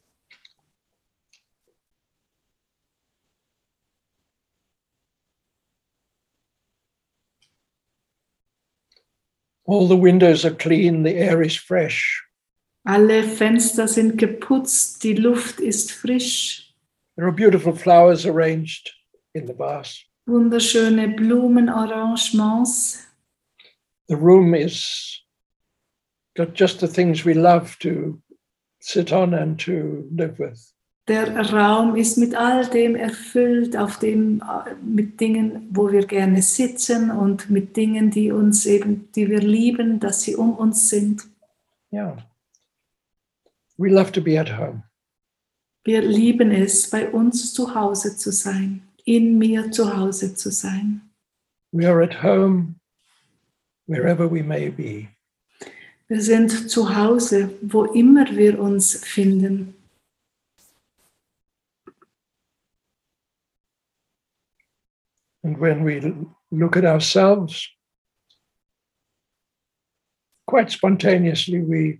All 9.72 9.88
the 9.88 9.96
windows 9.96 10.44
are 10.44 10.54
clean, 10.54 11.04
the 11.04 11.16
air 11.16 11.42
is 11.42 11.56
fresh. 11.56 12.22
Alle 12.86 13.24
Fenster 13.24 13.88
sind 13.88 14.18
geputzt, 14.18 15.02
die 15.02 15.14
Luft 15.14 15.62
ist 15.62 15.94
frisch, 15.94 16.74
There 17.16 17.26
are 17.26 17.32
beautiful 17.32 17.74
flowers 17.74 18.26
arranged 18.26 18.92
in 19.34 19.46
the 19.46 19.54
vase. 19.54 20.04
wunderschöne 20.28 21.16
Blumenarrangements. 21.16 23.08
The 24.10 24.18
room 24.18 24.54
is 24.54 25.24
got 26.36 26.54
just 26.54 26.82
the 26.82 26.88
things 26.90 27.24
we 27.24 27.34
love 27.34 27.78
to 27.80 28.22
sit 28.82 29.14
on 29.14 29.34
and 29.34 29.58
to 29.60 30.06
live 30.14 30.38
with. 30.38 30.71
Der 31.08 31.36
Raum 31.52 31.96
ist 31.96 32.18
mit 32.18 32.36
all 32.36 32.68
dem 32.68 32.96
erfüllt, 32.96 33.76
auf 33.76 33.98
dem, 33.98 34.42
äh, 34.42 34.76
mit 34.84 35.20
Dingen, 35.20 35.68
wo 35.72 35.92
wir 35.92 36.06
gerne 36.06 36.42
sitzen 36.42 37.10
und 37.10 37.50
mit 37.50 37.76
Dingen, 37.76 38.12
die 38.12 38.32
uns 38.32 38.66
eben, 38.66 39.12
die 39.16 39.30
wir 39.30 39.42
lieben, 39.42 40.00
dass 40.00 40.22
sie 40.22 40.36
um 40.36 40.54
uns 40.54 40.90
sind. 40.90 41.24
Yeah. 41.92 42.18
We 43.78 43.90
love 43.90 44.12
to 44.12 44.22
be 44.22 44.40
at 44.40 44.58
home. 44.58 44.84
Wir 45.84 46.04
lieben 46.04 46.52
es, 46.52 46.88
bei 46.90 47.10
uns 47.10 47.54
zu 47.54 47.74
Hause 47.74 48.16
zu 48.16 48.32
sein, 48.32 48.84
in 49.04 49.40
mir 49.40 49.72
zu 49.72 49.98
Hause 49.98 50.36
zu 50.36 50.52
sein. 50.52 51.02
We 51.72 51.88
are 51.90 52.04
at 52.04 52.22
home 52.22 52.76
wherever 53.88 54.30
we 54.30 54.44
may 54.44 54.70
be. 54.70 55.08
Wir 56.08 56.22
sind 56.22 56.70
zu 56.70 56.96
Hause, 56.96 57.50
wo 57.62 57.86
immer 57.86 58.26
wir 58.36 58.60
uns 58.60 58.98
finden. 58.98 59.74
And 65.44 65.58
when 65.58 65.84
we 65.84 66.00
look 66.52 66.78
at 66.78 66.86
ourselves, 66.86 67.68
quite 70.46 70.70
spontaneously, 70.70 71.62
we, 71.62 72.00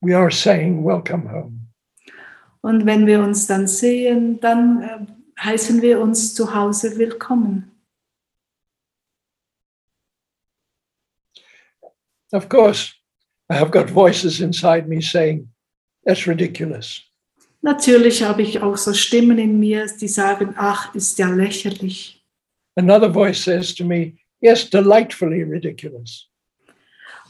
we 0.00 0.14
are 0.14 0.30
saying, 0.30 0.84
Welcome 0.84 1.26
home. 1.26 1.68
Und 2.60 2.86
wenn 2.86 3.06
wir 3.06 3.20
uns 3.20 3.46
dann 3.46 3.66
sehen, 3.66 4.40
dann 4.40 4.82
äh, 4.82 5.42
heißen 5.42 5.80
wir 5.80 6.00
uns 6.00 6.34
zu 6.34 6.54
Hause 6.54 6.96
willkommen. 6.98 7.70
Of 12.32 12.48
course, 12.48 12.92
I 13.50 13.54
have 13.54 13.70
got 13.70 13.88
voices 13.88 14.40
inside 14.40 14.86
me 14.88 15.00
saying, 15.00 15.48
That's 16.04 16.26
ridiculous. 16.26 17.02
Natürlich 17.60 18.22
habe 18.22 18.42
ich 18.42 18.60
auch 18.60 18.76
so 18.76 18.94
Stimmen 18.94 19.38
in 19.38 19.58
mir, 19.58 19.86
die 19.86 20.06
sagen, 20.06 20.54
ach, 20.56 20.94
ist 20.94 21.18
ja 21.18 21.28
lächerlich. 21.28 22.17
Another 22.78 23.12
voice 23.12 23.42
says 23.42 23.74
to 23.74 23.84
me, 23.84 24.14
Yes, 24.40 24.70
delightfully 24.70 25.42
ridiculous. 25.42 26.28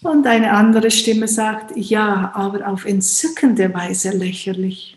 Und 0.02 0.26
eine 0.26 0.52
andere 0.52 0.90
Stimme 0.90 1.26
sagt, 1.26 1.72
ja, 1.74 2.30
aber 2.34 2.68
auf 2.68 2.84
entzückende 2.84 3.72
Weise 3.74 4.10
lächerlich. 4.10 4.94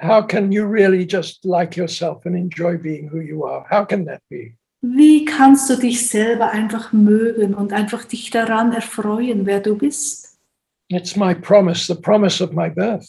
how 0.00 0.22
can 0.26 0.50
you 0.50 0.64
really 0.64 1.04
just 1.04 1.44
like 1.44 1.76
yourself 1.76 2.26
and 2.26 2.34
enjoy 2.36 2.76
being 2.76 3.08
who 3.08 3.20
you 3.20 3.44
are? 3.44 3.64
How 3.68 3.84
can 3.84 4.04
that 4.06 4.20
be? 4.28 4.56
Wie 4.82 5.24
kannst 5.24 5.68
du 5.70 5.76
dich 5.76 6.08
selber 6.08 6.50
einfach 6.50 6.92
mögen 6.92 7.54
und 7.54 7.72
einfach 7.72 8.04
dich 8.04 8.30
daran 8.30 8.72
erfreuen, 8.72 9.46
wer 9.46 9.60
du 9.60 9.76
bist? 9.76 10.38
It's 10.88 11.16
my 11.16 11.34
promise, 11.34 11.86
the 11.86 12.00
promise 12.00 12.42
of 12.42 12.52
my 12.52 12.68
birth. 12.68 13.08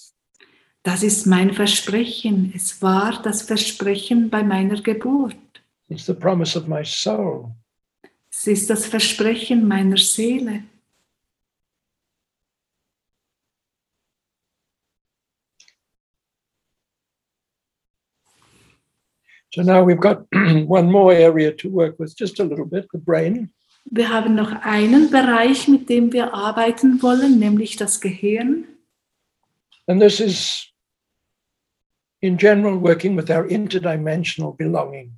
Das 0.84 1.04
ist 1.04 1.26
mein 1.26 1.54
Versprechen. 1.54 2.54
Es 2.56 2.82
war 2.82 3.22
das 3.24 3.42
Versprechen 3.42 4.30
bei 4.30 4.44
meiner 4.44 4.82
Geburt. 4.82 5.36
It's 5.90 6.06
the 6.06 6.16
promise 6.16 6.56
of 6.56 6.68
my 6.68 6.84
soul. 6.84 7.56
Es 8.32 8.48
ist 8.48 8.70
das 8.70 8.86
Versprechen 8.86 9.68
meiner 9.68 9.98
Seele. 9.98 10.64
So 19.56 19.62
now 19.62 19.84
we've 19.84 20.02
got 20.02 20.26
one 20.68 20.92
more 20.92 21.14
area 21.14 21.54
to 21.54 21.70
work 21.70 21.98
with, 21.98 22.18
just 22.18 22.40
a 22.40 22.44
little 22.44 22.66
bit, 22.66 22.88
the 22.92 22.98
brain. 22.98 23.54
Wir 23.86 24.10
haben 24.10 24.36
noch 24.36 24.52
einen 24.64 25.12
Bereich, 25.12 25.68
mit 25.68 25.88
dem 25.88 26.12
wir 26.12 26.34
arbeiten 26.34 27.02
wollen, 27.02 27.40
nämlich 27.40 27.78
das 27.78 28.02
Gehirn. 28.02 28.66
And 29.88 30.02
this 30.02 30.20
is, 30.20 30.74
in 32.22 32.38
general, 32.38 32.76
working 32.76 33.16
with 33.16 33.30
our 33.30 33.48
interdimensional 33.48 34.58
belonging. 34.58 35.14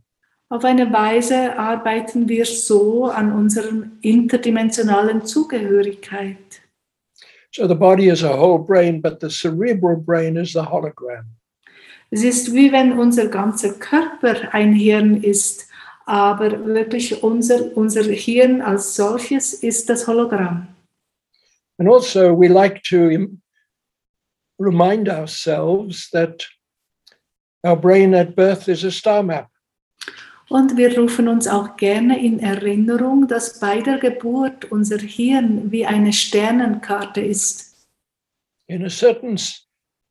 Auf 0.50 0.64
eine 0.64 0.94
Weise 0.94 1.58
arbeiten 1.60 2.30
wir 2.30 2.46
so 2.46 3.06
an 3.06 3.34
unserer 3.34 3.84
interdimensionalen 4.02 5.26
Zugehörigkeit. 5.26 6.62
So 7.52 7.68
the 7.68 7.76
body 7.76 8.08
is 8.08 8.24
a 8.24 8.38
whole 8.38 8.60
brain, 8.60 9.02
but 9.02 9.20
the 9.20 9.30
cerebral 9.30 9.98
brain 9.98 10.38
is 10.38 10.54
the 10.54 10.62
hologram. 10.62 11.26
Es 12.10 12.24
ist 12.24 12.54
wie 12.54 12.72
wenn 12.72 12.98
unser 12.98 13.28
ganzer 13.28 13.74
Körper 13.74 14.54
ein 14.54 14.72
Hirn 14.72 15.22
ist, 15.22 15.68
aber 16.06 16.66
wirklich 16.66 17.22
unser, 17.22 17.76
unser 17.76 18.04
Hirn 18.04 18.62
als 18.62 18.96
solches 18.96 19.54
ist 19.54 19.90
das 19.90 20.08
Hologramm. 20.08 20.68
And 21.78 21.90
also, 21.90 22.34
we 22.34 22.48
like 22.48 22.82
to 22.84 23.28
remind 24.58 25.10
ourselves 25.10 26.10
that 26.12 26.48
our 27.64 27.76
brain 27.76 28.16
at 28.16 28.36
birth 28.36 28.70
is 28.70 28.86
a 28.86 28.92
star 28.92 29.22
map. 29.22 29.50
Und 30.50 30.78
wir 30.78 30.98
rufen 30.98 31.28
uns 31.28 31.48
auch 31.48 31.76
gerne 31.76 32.24
in 32.24 32.40
Erinnerung, 32.40 33.28
dass 33.28 33.60
bei 33.60 33.82
der 33.82 33.98
Geburt 33.98 34.72
unser 34.72 34.98
Hirn 34.98 35.72
wie 35.72 35.86
eine 35.86 36.14
Sternenkarte 36.14 37.22
ist. 37.22 37.68
in 38.70 38.84
a 38.84 38.90
certain 38.90 39.38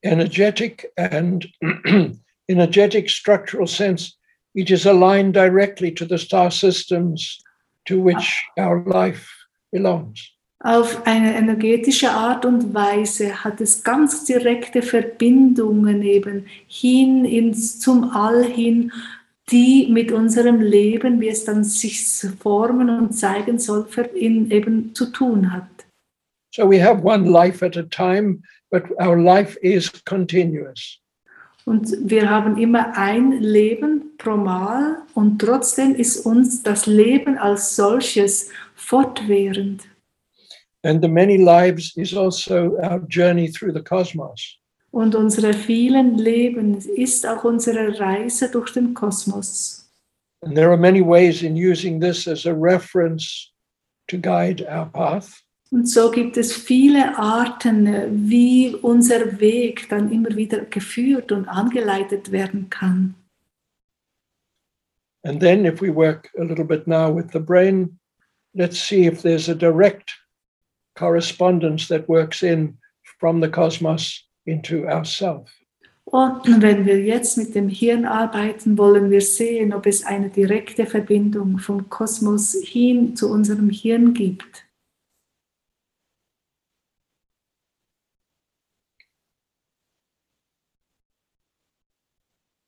energetic 0.03 0.87
and 0.97 1.47
energetic 2.49 3.09
structural 3.09 3.67
sense, 3.67 4.17
it 4.55 4.71
is 4.71 4.87
aligned 4.87 5.35
directly 5.35 5.91
to 5.91 6.05
the 6.05 6.19
star 6.19 6.51
systems 6.51 7.39
to 7.85 8.01
which 8.01 8.45
our 8.59 8.83
life 8.87 9.29
belongs. 9.73 10.33
Auf 10.65 11.07
eine 11.07 11.37
energetische 11.37 12.11
Art 12.11 12.47
und 12.47 12.73
Weise 12.73 13.45
hat 13.45 13.61
es 13.61 13.85
ganz 13.85 14.25
direkte 14.25 14.81
Verbindungen 14.81 16.03
eben 16.03 16.47
hin 16.67 17.27
ins, 17.27 17.79
zum 17.79 18.05
All 18.05 18.43
hin, 18.43 18.91
die 19.51 19.87
mit 19.91 20.11
unserem 20.11 20.61
Leben, 20.61 21.21
wie 21.21 21.29
es 21.29 21.45
dann 21.45 21.63
sich 21.63 22.05
formen 22.41 22.91
und 22.91 23.13
zeigen 23.13 23.59
soll, 23.59 23.87
in, 24.15 24.51
eben 24.51 24.95
zu 24.95 25.07
tun 25.07 25.53
hat. 25.53 25.69
So 26.55 26.69
we 26.69 26.83
have 26.83 27.03
one 27.03 27.29
life 27.29 27.65
at 27.65 27.77
a 27.77 27.83
time, 27.83 28.43
but 28.71 28.85
our 28.99 29.17
life 29.17 29.59
is 29.61 29.93
continuous. 30.05 31.01
Und 31.65 32.09
wir 32.09 32.31
haben 32.31 32.57
immer 32.59 32.97
ein 32.97 33.33
Leben 33.41 34.17
pro 34.19 34.37
Mal 34.37 35.03
und 35.15 35.41
trotzdem 35.41 35.97
ist 35.97 36.25
uns 36.25 36.63
das 36.63 36.87
Leben 36.87 37.37
als 37.39 37.75
solches 37.75 38.51
fortwährend. 38.75 39.83
And 40.85 41.03
the 41.03 41.09
many 41.09 41.37
lives 41.37 41.97
is 41.97 42.17
also 42.17 42.79
our 42.79 43.05
journey 43.09 43.51
through 43.51 43.75
the 43.75 43.83
cosmos. 43.83 44.59
Und 44.97 45.15
unsere 45.15 45.53
vielen 45.53 46.17
Leben 46.17 46.79
ist 46.79 47.27
auch 47.27 47.45
unsere 47.45 48.01
Reise 48.01 48.51
durch 48.51 48.73
den 48.73 48.95
Kosmos. 48.95 49.93
And 50.41 50.55
there 50.55 50.71
are 50.71 50.79
many 50.79 51.03
ways 51.03 51.43
in 51.43 51.55
using 51.55 52.01
this 52.01 52.27
as 52.27 52.47
a 52.47 52.55
reference 52.55 53.53
to 54.09 54.17
guide 54.17 54.63
our 54.63 54.87
path. 54.87 55.43
Und 55.71 55.87
so 55.87 56.11
gibt 56.11 56.39
es 56.39 56.55
viele 56.55 57.15
Arten, 57.19 57.87
wie 58.31 58.75
unser 58.75 59.39
Weg 59.39 59.87
dann 59.91 60.11
immer 60.11 60.35
wieder 60.35 60.65
geführt 60.65 61.31
und 61.31 61.47
angeleitet 61.47 62.33
werden 62.33 62.71
kann. 62.71 63.17
And 65.25 65.41
then, 65.41 65.67
if 65.67 65.83
we 65.83 65.95
work 65.95 66.31
a 66.39 66.43
little 66.43 66.65
bit 66.65 66.87
now 66.87 67.15
with 67.15 67.33
the 67.35 67.41
brain, 67.41 67.99
let's 68.55 68.79
see 68.79 69.07
if 69.07 69.21
there's 69.21 69.51
a 69.51 69.55
direct 69.55 70.11
correspondence 70.95 71.87
that 71.89 72.09
works 72.09 72.43
in 72.43 72.79
from 73.21 73.43
the 73.43 73.51
cosmos 73.51 74.26
into 74.47 74.87
ourself. 74.87 75.51
Oh, 76.13 76.31
und 76.45 76.63
wenn 76.63 76.87
wir 76.87 77.03
jetzt 77.03 77.37
mit 77.37 77.55
dem 77.57 77.69
Hirn 77.69 78.05
arbeiten, 78.05 78.79
wollen 78.79 79.11
wir 79.11 79.21
sehen, 79.21 79.75
ob 79.75 79.87
es 79.87 80.05
eine 80.05 80.31
direkte 80.31 80.87
Verbindung 80.87 81.59
vom 81.59 81.89
Kosmos 81.89 82.57
hin 82.65 83.17
zu 83.17 83.29
unserem 83.29 83.71
Hirn 83.71 84.15
gibt. 84.15 84.65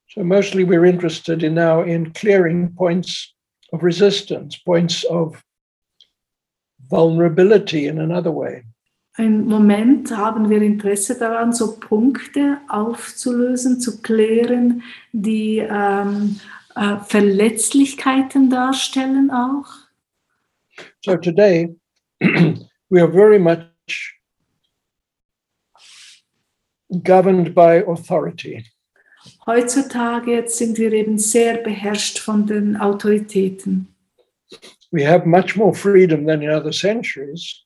So, 0.09 0.24
mostly 0.24 0.64
we're 0.64 0.86
interested 0.86 1.44
in 1.44 1.55
now 1.55 1.82
in 1.82 2.12
clearing 2.12 2.74
points 2.74 3.34
of 3.72 3.84
resistance, 3.84 4.56
points 4.56 5.05
of 5.05 5.40
vulnerability 6.90 7.86
in 7.86 8.00
another 8.00 8.32
way. 8.32 8.64
Im 9.19 9.47
Moment 9.47 10.16
haben 10.16 10.49
wir 10.49 10.62
Interesse 10.62 11.19
daran, 11.19 11.53
so 11.53 11.77
Punkte 11.81 12.59
aufzulösen, 12.69 13.81
zu 13.81 14.01
klären, 14.01 14.85
die 15.11 15.59
ähm, 15.59 16.39
äh, 16.77 16.99
Verletzlichkeiten 17.05 18.49
darstellen 18.49 19.32
auch. 19.32 19.66
So, 21.05 21.16
today 21.16 21.74
we 22.20 23.03
are 23.03 23.11
very 23.11 23.40
much 23.40 24.20
governed 27.03 27.57
by 27.57 27.82
authority. 27.89 28.65
Heutzutage 29.47 30.31
jetzt 30.31 30.59
sind 30.59 30.78
wir 30.78 30.93
eben 30.93 31.19
sehr 31.19 31.59
beherrscht 31.59 32.20
von 32.20 32.47
den 32.47 32.77
Autoritäten. 32.77 33.89
We 34.93 35.05
have 35.05 35.27
much 35.27 35.57
more 35.57 35.74
freedom 35.74 36.24
than 36.24 36.40
in 36.40 36.51
other 36.51 36.70
centuries, 36.70 37.65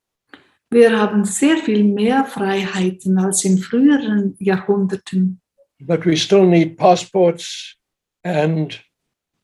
Wir 0.73 0.99
haben 0.99 1.25
sehr 1.27 1.59
viel 1.59 1.85
mehr 1.85 2.25
Freiheiten 2.25 3.19
als 3.19 3.45
in 3.45 3.59
früheren 3.59 4.35
Jahrhunderten. 4.39 5.39
but 5.85 6.07
we 6.07 6.17
still 6.17 6.47
need 6.47 6.79
passports 6.79 7.77
and 8.25 8.81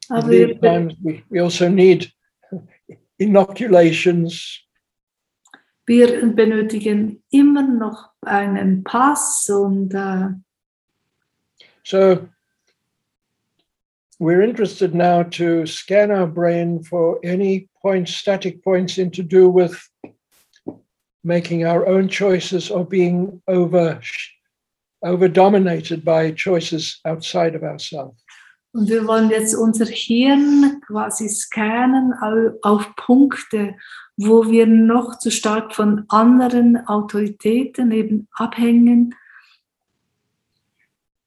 Aber 0.09 0.31
times. 0.61 0.95
We, 1.03 1.23
we 1.29 1.41
also 1.41 1.69
need 1.69 2.11
inoculations. 3.19 4.65
wir 5.87 6.27
benötigen 6.35 7.23
immer 7.31 7.63
noch 7.67 8.11
einen 8.23 8.83
Pass 8.85 9.51
und 9.51 9.93
äh, 9.95 10.29
So 11.83 12.29
we're 14.19 14.43
interested 14.43 14.95
now 14.95 15.23
to 15.25 15.67
scan 15.67 16.11
our 16.11 16.27
brain 16.27 16.83
for 16.83 17.19
any 17.25 17.69
points, 17.83 18.15
static 18.15 18.63
points 18.63 18.97
in 18.99 19.11
to 19.11 19.23
do 19.23 19.49
with 19.51 19.79
making 21.29 21.67
our 21.67 21.87
own 21.87 22.09
choices 22.09 22.71
or 22.71 22.85
being 22.85 23.43
over 23.47 24.01
over 25.03 25.29
dominated 25.29 26.05
by 26.05 26.33
choices 26.33 27.01
outside 27.05 27.55
of 27.55 27.63
ourselves. 27.63 28.17
Und 28.73 28.89
wir 28.89 29.07
wollen 29.07 29.31
jetzt 29.31 29.55
unser 29.55 29.87
Hirn 29.87 30.81
quasi 30.87 31.29
scannen 31.29 32.13
au- 32.21 32.59
auf 32.63 32.95
Punkte, 32.97 33.75
wo 34.17 34.51
wir 34.51 34.67
noch 34.67 35.19
zu 35.19 35.31
stark 35.31 35.75
von 35.75 36.05
anderen 36.09 36.77
Autoritäten 36.87 37.93
eben 37.93 38.29
abhängen. 38.33 39.15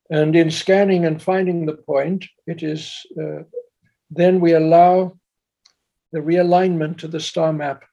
And 0.09 0.35
in 0.35 0.51
scanning 0.51 1.05
and 1.05 1.21
finding 1.21 1.65
the 1.65 1.73
point, 1.73 2.27
it 2.45 2.61
is 2.61 3.07
uh, 3.17 3.43
then 4.13 4.41
we 4.41 4.53
allow 4.53 5.17
the 6.11 6.19
realignment 6.19 6.97
to 6.97 7.07
the 7.07 7.19
star 7.19 7.53
map. 7.53 7.85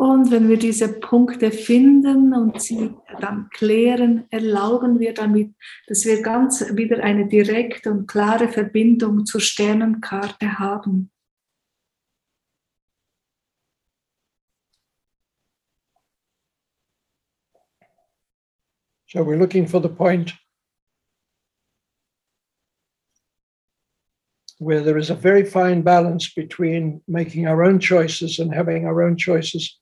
Und 0.00 0.30
wenn 0.30 0.48
wir 0.48 0.56
diese 0.56 0.98
Punkte 0.98 1.50
finden 1.50 2.32
und 2.32 2.62
sie 2.62 2.94
dann 3.20 3.50
klären, 3.50 4.24
erlauben 4.30 4.98
wir 4.98 5.12
damit, 5.12 5.54
dass 5.88 6.06
wir 6.06 6.22
ganz 6.22 6.74
wieder 6.74 7.04
eine 7.04 7.28
direkte 7.28 7.90
und 7.90 8.06
klare 8.06 8.48
Verbindung 8.48 9.26
zur 9.26 9.42
Sternenkarte 9.42 10.58
haben. 10.58 11.10
So 19.06 19.18
we're 19.18 19.36
looking 19.36 19.66
for 19.66 19.82
the 19.82 19.90
point 19.90 20.32
where 24.58 24.82
there 24.82 24.98
is 24.98 25.10
a 25.10 25.14
very 25.14 25.44
fine 25.44 25.82
balance 25.82 26.32
between 26.34 27.02
making 27.06 27.46
our 27.46 27.62
own 27.62 27.78
choices 27.78 28.38
and 28.38 28.50
having 28.54 28.86
our 28.86 29.02
own 29.02 29.18
choices 29.18 29.79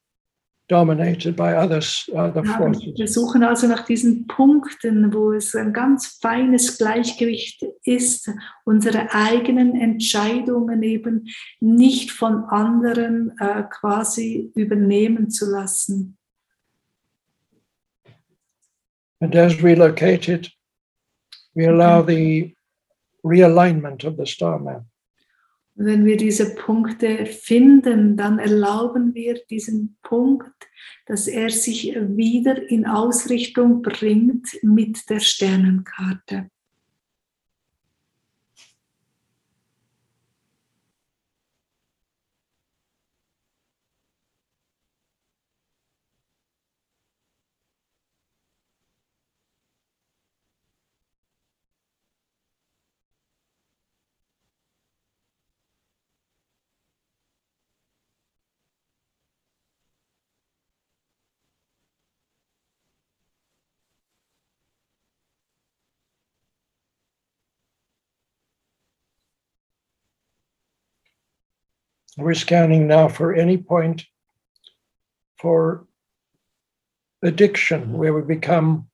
dominated 0.69 1.35
by 1.35 1.55
others, 1.55 2.09
other 2.15 2.45
Ja, 2.45 2.57
forces. 2.59 2.97
wir 2.97 3.09
suchen 3.09 3.43
also 3.43 3.67
nach 3.67 3.87
diesen 3.87 4.27
Punkten, 4.27 5.13
wo 5.15 5.33
es 5.33 5.55
ein 5.55 5.73
ganz 5.73 6.19
feines 6.21 6.77
Gleichgewicht 6.79 7.65
ist, 7.85 8.31
unsere 8.65 9.13
eigenen 9.15 9.75
Entscheidungen 9.75 10.83
eben 10.83 11.29
nicht 11.61 12.11
von 12.11 12.45
anderen 12.45 13.33
äh, 13.41 13.65
quasi 13.71 14.53
übernehmen 14.55 15.31
zu 15.31 15.51
lassen. 15.51 16.17
And 19.21 19.35
as 19.35 19.61
we 19.63 19.75
locate 19.75 20.29
it, 20.29 20.51
we 21.55 21.67
allow 21.67 22.03
the 22.03 22.55
realignment 23.25 24.05
of 24.05 24.17
the 24.17 24.27
star 24.27 24.59
map. 24.61 24.85
Wenn 25.81 26.05
wir 26.05 26.17
diese 26.17 26.57
Punkte 26.57 27.25
finden, 27.27 28.17
dann 28.17 28.41
erlauben 28.41 29.15
wir 29.15 29.41
diesen 29.49 29.97
Punkt, 30.03 30.53
dass 31.07 31.29
er 31.29 31.51
sich 31.51 31.95
wieder 31.95 32.69
in 32.69 32.85
Ausrichtung 32.85 33.81
bringt 33.83 34.59
mit 34.63 35.09
der 35.09 35.21
Sternenkarte. 35.21 36.51
We're 72.19 72.35
scanning 72.35 72.89
now 72.89 73.07
for 73.09 73.33
any 73.33 73.57
point 73.57 74.05
for 75.37 75.87
addiction 77.23 77.93
where 77.93 78.13
we 78.13 78.23
become 78.23 78.89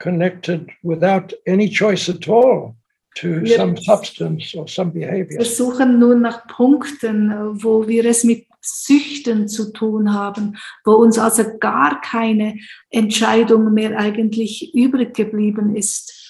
connected 0.00 0.70
without 0.82 1.32
any 1.46 1.68
choice 1.68 2.08
at 2.08 2.26
all 2.26 2.76
to 3.16 3.42
Yes. 3.44 3.56
some 3.58 3.76
substance 3.76 4.54
or 4.54 4.66
some 4.66 4.90
behavior. 4.92 5.38
Wir 5.40 5.44
suchen 5.44 5.98
nun 5.98 6.22
nach 6.22 6.46
Punkten, 6.46 7.30
wo 7.62 7.86
wir 7.86 8.06
es 8.06 8.24
mit 8.24 8.46
Süchten 8.62 9.46
zu 9.46 9.72
tun 9.72 10.14
haben, 10.14 10.56
wo 10.86 10.92
uns 10.92 11.18
also 11.18 11.58
gar 11.58 12.00
keine 12.00 12.56
Entscheidung 12.88 13.74
mehr 13.74 13.98
eigentlich 13.98 14.74
übrig 14.74 15.14
geblieben 15.14 15.76
ist. 15.76 16.21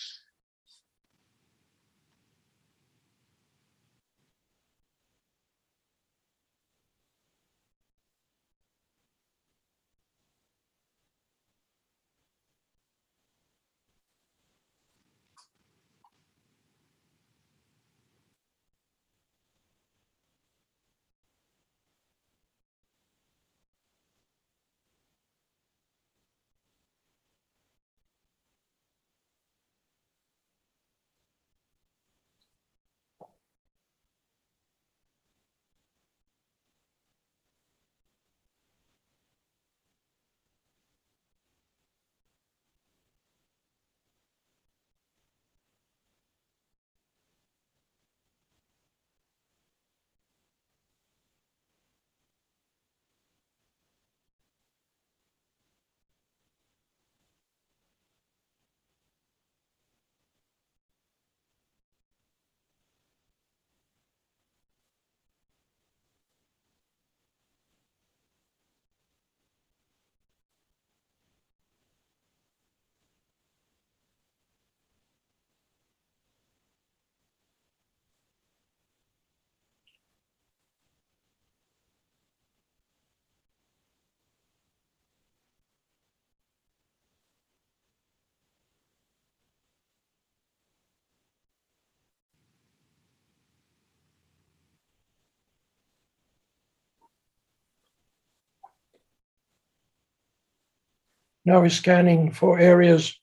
Now 101.44 101.60
we're 101.60 101.70
scanning 101.70 102.32
for 102.32 102.58
areas 102.58 103.18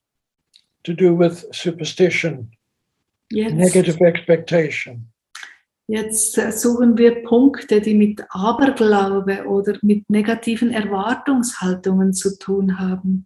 to 0.83 0.93
do 0.93 1.15
with 1.15 1.45
superstition, 1.53 2.51
Jetzt, 3.31 3.53
negative 3.53 4.01
expectation. 4.01 5.11
jetzt 5.87 6.37
äh, 6.37 6.51
suchen 6.51 6.97
wir 6.97 7.23
Punkte, 7.23 7.81
die 7.81 7.93
mit 7.93 8.23
Aberglaube 8.29 9.45
oder 9.47 9.77
mit 9.81 10.09
negativen 10.09 10.71
Erwartungshaltungen 10.71 12.13
zu 12.13 12.37
tun 12.37 12.79
haben. 12.79 13.25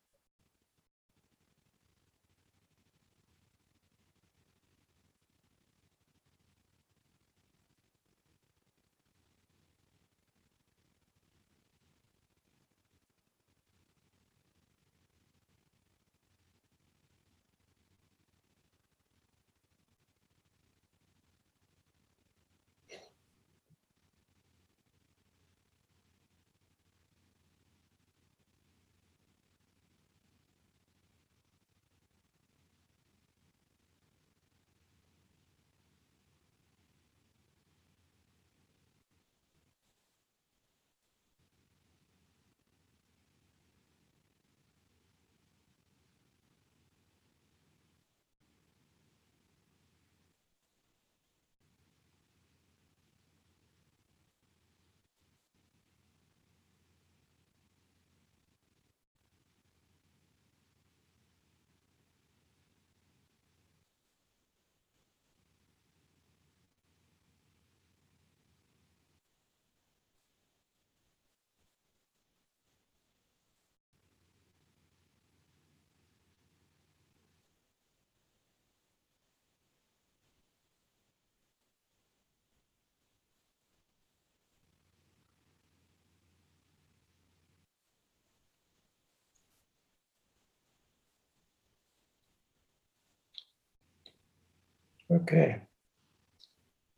Okay. 95.13 95.61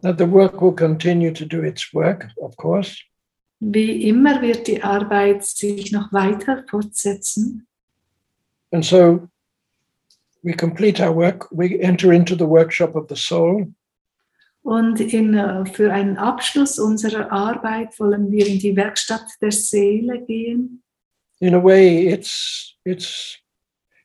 That 0.01 0.17
the 0.17 0.25
work 0.25 0.61
will 0.61 0.73
continue 0.73 1.33
to 1.33 1.45
do 1.45 1.63
its 1.63 1.93
work, 1.93 2.27
of 2.41 2.55
course. 2.57 2.97
Wie 3.59 4.07
immer 4.09 4.41
wird 4.41 4.67
die 4.67 4.83
Arbeit 4.83 5.43
sich 5.45 5.91
noch 5.91 6.11
weiter 6.13 6.63
fortsetzen. 6.69 7.65
And 8.71 8.83
so 8.85 9.27
we 10.43 10.53
complete 10.53 10.99
our 10.99 11.13
work, 11.15 11.47
we 11.51 11.79
enter 11.81 12.11
into 12.11 12.35
the 12.35 12.45
workshop 12.45 12.95
of 12.95 13.07
the 13.09 13.15
soul, 13.15 13.73
Und 14.63 14.99
in, 14.99 15.35
äh, 15.35 15.63
für 15.67 15.93
einen 15.93 16.17
Abschluss 16.17 16.79
unserer 16.79 17.31
Arbeit 17.31 17.99
wollen 17.99 18.31
wir 18.31 18.47
in 18.47 18.57
die 18.59 18.75
Werkstatt 18.75 19.25
der 19.41 19.51
Seele 19.51 20.23
gehen. 20.25 20.81
in 21.41 21.53
a 21.53 21.59
way 21.61 22.07
it's 22.07 22.75
it's 22.85 23.37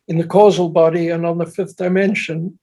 in 0.08 0.18
the 0.18 0.26
causal 0.26 0.68
body 0.68 1.10
and 1.10 1.24
on 1.24 1.38
the 1.38 1.46
fifth 1.46 1.76
dimension 1.76 2.58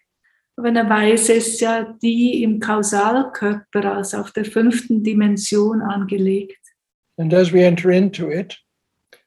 Auf 0.59 0.65
eine 0.65 0.89
Weise 0.89 1.33
ist 1.33 1.61
ja 1.61 1.83
die 2.01 2.41
im 2.41 2.59
Kausalkörper, 2.59 3.93
also 3.93 4.17
auf 4.17 4.31
der 4.31 4.43
fünften 4.43 5.03
Dimension 5.03 5.81
angelegt. 5.81 6.57
and 7.19 7.33
as 7.33 7.51
we 7.51 7.63
enter 7.63 7.89
into 7.91 8.29
it 8.31 8.57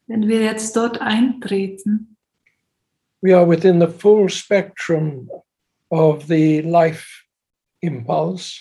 Wenn 0.06 0.26
wir 0.26 0.42
jetzt 0.42 0.74
dort 0.76 1.00
eintreten, 1.00 2.16
we 3.22 3.36
are 3.36 3.48
within 3.48 3.80
the 3.80 3.86
full 3.86 4.28
spectrum 4.28 5.30
of 5.90 6.24
the 6.26 6.60
life 6.62 7.06
impulse 7.80 8.60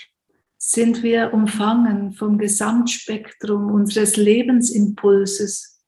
sind 0.62 1.02
wir 1.04 1.34
umfangen 1.34 2.12
vom 2.14 2.38
Gesamtspektrum 2.38 3.72
unseres 3.72 4.16
Lebensimpulses. 4.16 5.82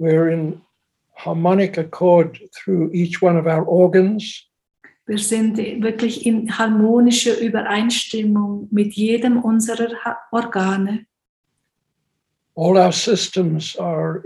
we're 0.00 0.28
in 0.32 0.60
harmonic 1.14 1.78
accord 1.78 2.40
through 2.52 2.90
each 2.92 3.22
one 3.22 3.36
of 3.38 3.46
our 3.46 3.64
organs 3.68 4.47
Wir 5.08 5.18
sind 5.18 5.56
wirklich 5.56 6.26
in 6.26 6.58
harmonischer 6.58 7.38
Übereinstimmung 7.40 8.68
mit 8.70 8.92
jedem 8.94 9.42
unserer 9.42 9.90
Organe. 10.30 11.06
all 12.54 12.76
our 12.76 12.92
systems 12.92 13.76
are 13.78 14.22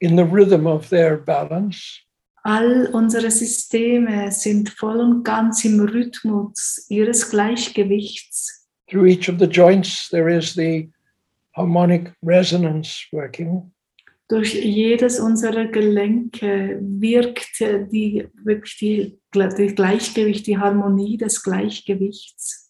in 0.00 0.16
the 0.16 0.22
rhythm 0.24 0.66
of 0.66 0.88
their 0.88 1.16
balance 1.16 2.00
All 2.44 2.86
unsere 2.92 3.30
Systeme 3.30 4.32
sind 4.32 4.68
voll 4.70 4.98
und 5.00 5.22
ganz 5.24 5.64
im 5.64 5.80
Rhythmus 5.80 6.86
ihres 6.88 7.28
Gleichgewichts. 7.30 8.66
through 8.88 9.06
each 9.06 9.28
of 9.28 9.38
the 9.38 9.46
joints 9.46 10.08
there 10.10 10.28
is 10.34 10.54
the 10.54 10.88
harmonic 11.56 12.12
resonance 12.22 13.06
working 13.12 13.70
Durch 14.32 14.54
jedes 14.54 15.20
unserer 15.20 15.66
Gelenke 15.66 16.78
wirkt 16.80 17.60
die, 17.60 18.26
wirklich 18.44 18.78
die, 18.78 19.20
die 19.34 19.74
Gleichgewicht, 19.74 20.46
die 20.46 20.56
Harmonie 20.56 21.18
des 21.18 21.42
Gleichgewichts. 21.42 22.62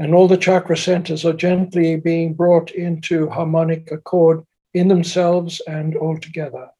and 0.00 0.14
all 0.14 0.26
the 0.26 0.38
chakra 0.38 0.76
centers 0.76 1.26
are 1.26 1.34
gently 1.34 1.96
being 1.96 2.34
brought 2.34 2.70
into 2.70 3.28
harmonic 3.28 3.92
accord 3.92 4.42
in 4.72 4.88
themselves 4.88 5.60
and 5.68 5.94
all 5.96 6.16
together. 6.18 6.70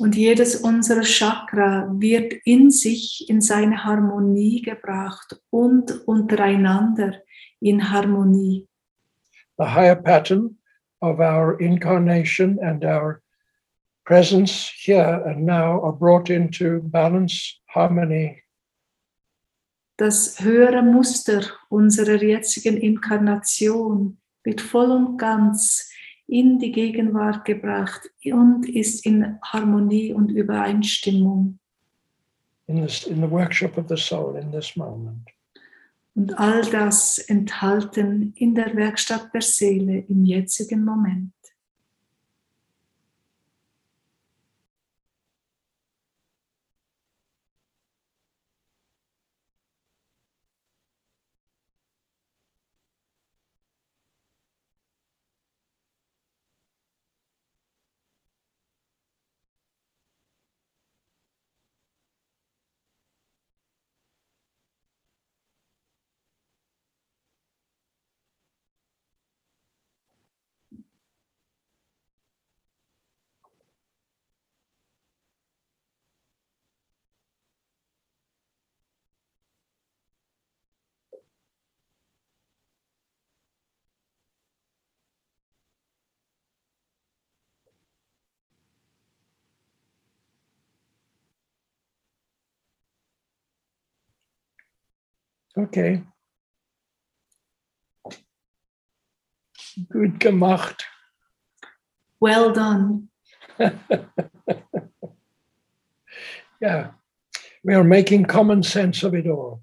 Und 0.00 0.16
jedes 0.16 0.56
unserer 0.56 1.04
Chakra 1.04 1.86
wird 2.00 2.32
in 2.44 2.70
sich 2.70 3.28
in 3.28 3.40
seine 3.40 3.84
Harmonie 3.84 4.62
gebracht 4.62 5.40
und 5.50 6.08
untereinander 6.08 7.14
in 7.60 7.92
Harmonie. 7.92 8.66
The 9.58 9.66
higher 9.66 9.94
pattern 9.94 10.56
of 11.00 11.20
our 11.20 11.60
incarnation 11.60 12.58
and 12.60 12.82
our 12.84 13.20
presence 14.04 14.70
here 14.76 15.22
and 15.26 15.44
now 15.46 15.80
are 15.82 15.92
brought 15.92 16.30
into 16.30 16.80
balance, 16.82 17.60
harmony, 17.74 18.40
Das 19.96 20.40
höhere 20.40 20.82
Muster 20.82 21.42
unserer 21.68 22.20
jetzigen 22.20 22.76
Inkarnation 22.76 24.18
wird 24.42 24.60
voll 24.60 24.90
und 24.90 25.18
ganz 25.18 25.88
in 26.26 26.58
die 26.58 26.72
Gegenwart 26.72 27.44
gebracht 27.44 28.10
und 28.24 28.68
ist 28.68 29.06
in 29.06 29.38
Harmonie 29.42 30.12
und 30.12 30.30
Übereinstimmung. 30.32 31.58
in 32.66 32.80
this 32.82 33.06
in 33.06 33.20
the 33.20 33.30
workshop 33.30 33.76
of 33.78 33.86
the 33.88 33.96
soul 33.96 34.36
in 34.36 34.50
this 34.50 34.74
moment. 34.74 35.28
Und 36.16 36.36
all 36.40 36.62
das 36.70 37.18
enthalten 37.18 38.32
in 38.36 38.54
der 38.54 38.74
Werkstatt 38.74 39.32
der 39.32 39.42
Seele 39.42 39.98
im 40.08 40.24
jetzigen 40.24 40.84
Moment. 40.84 41.32
Okay. 95.56 96.04
Gut 99.88 100.20
gemacht. 100.20 100.88
Well 102.20 102.52
done. 102.52 103.08
Yeah. 106.64 106.92
We 107.62 107.74
are 107.74 107.84
making 107.84 108.24
common 108.24 108.62
sense 108.62 109.04
of 109.04 109.14
it 109.14 109.26
all. 109.26 109.60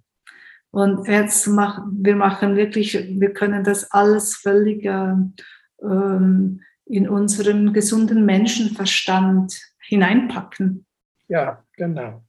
Und 0.72 1.08
jetzt 1.08 1.48
machen 1.48 1.98
wir 2.02 2.16
machen 2.16 2.56
wirklich, 2.56 2.94
wir 2.94 3.34
können 3.34 3.64
das 3.64 3.92
alles 3.92 4.36
völlig 4.36 4.86
ähm, 4.86 5.34
ähm, 5.82 6.62
in 6.86 7.10
unseren 7.10 7.74
gesunden 7.74 8.26
Menschenverstand 8.26 9.60
hineinpacken. 9.80 10.86
Yeah, 11.30 11.64
genau. 11.76 12.24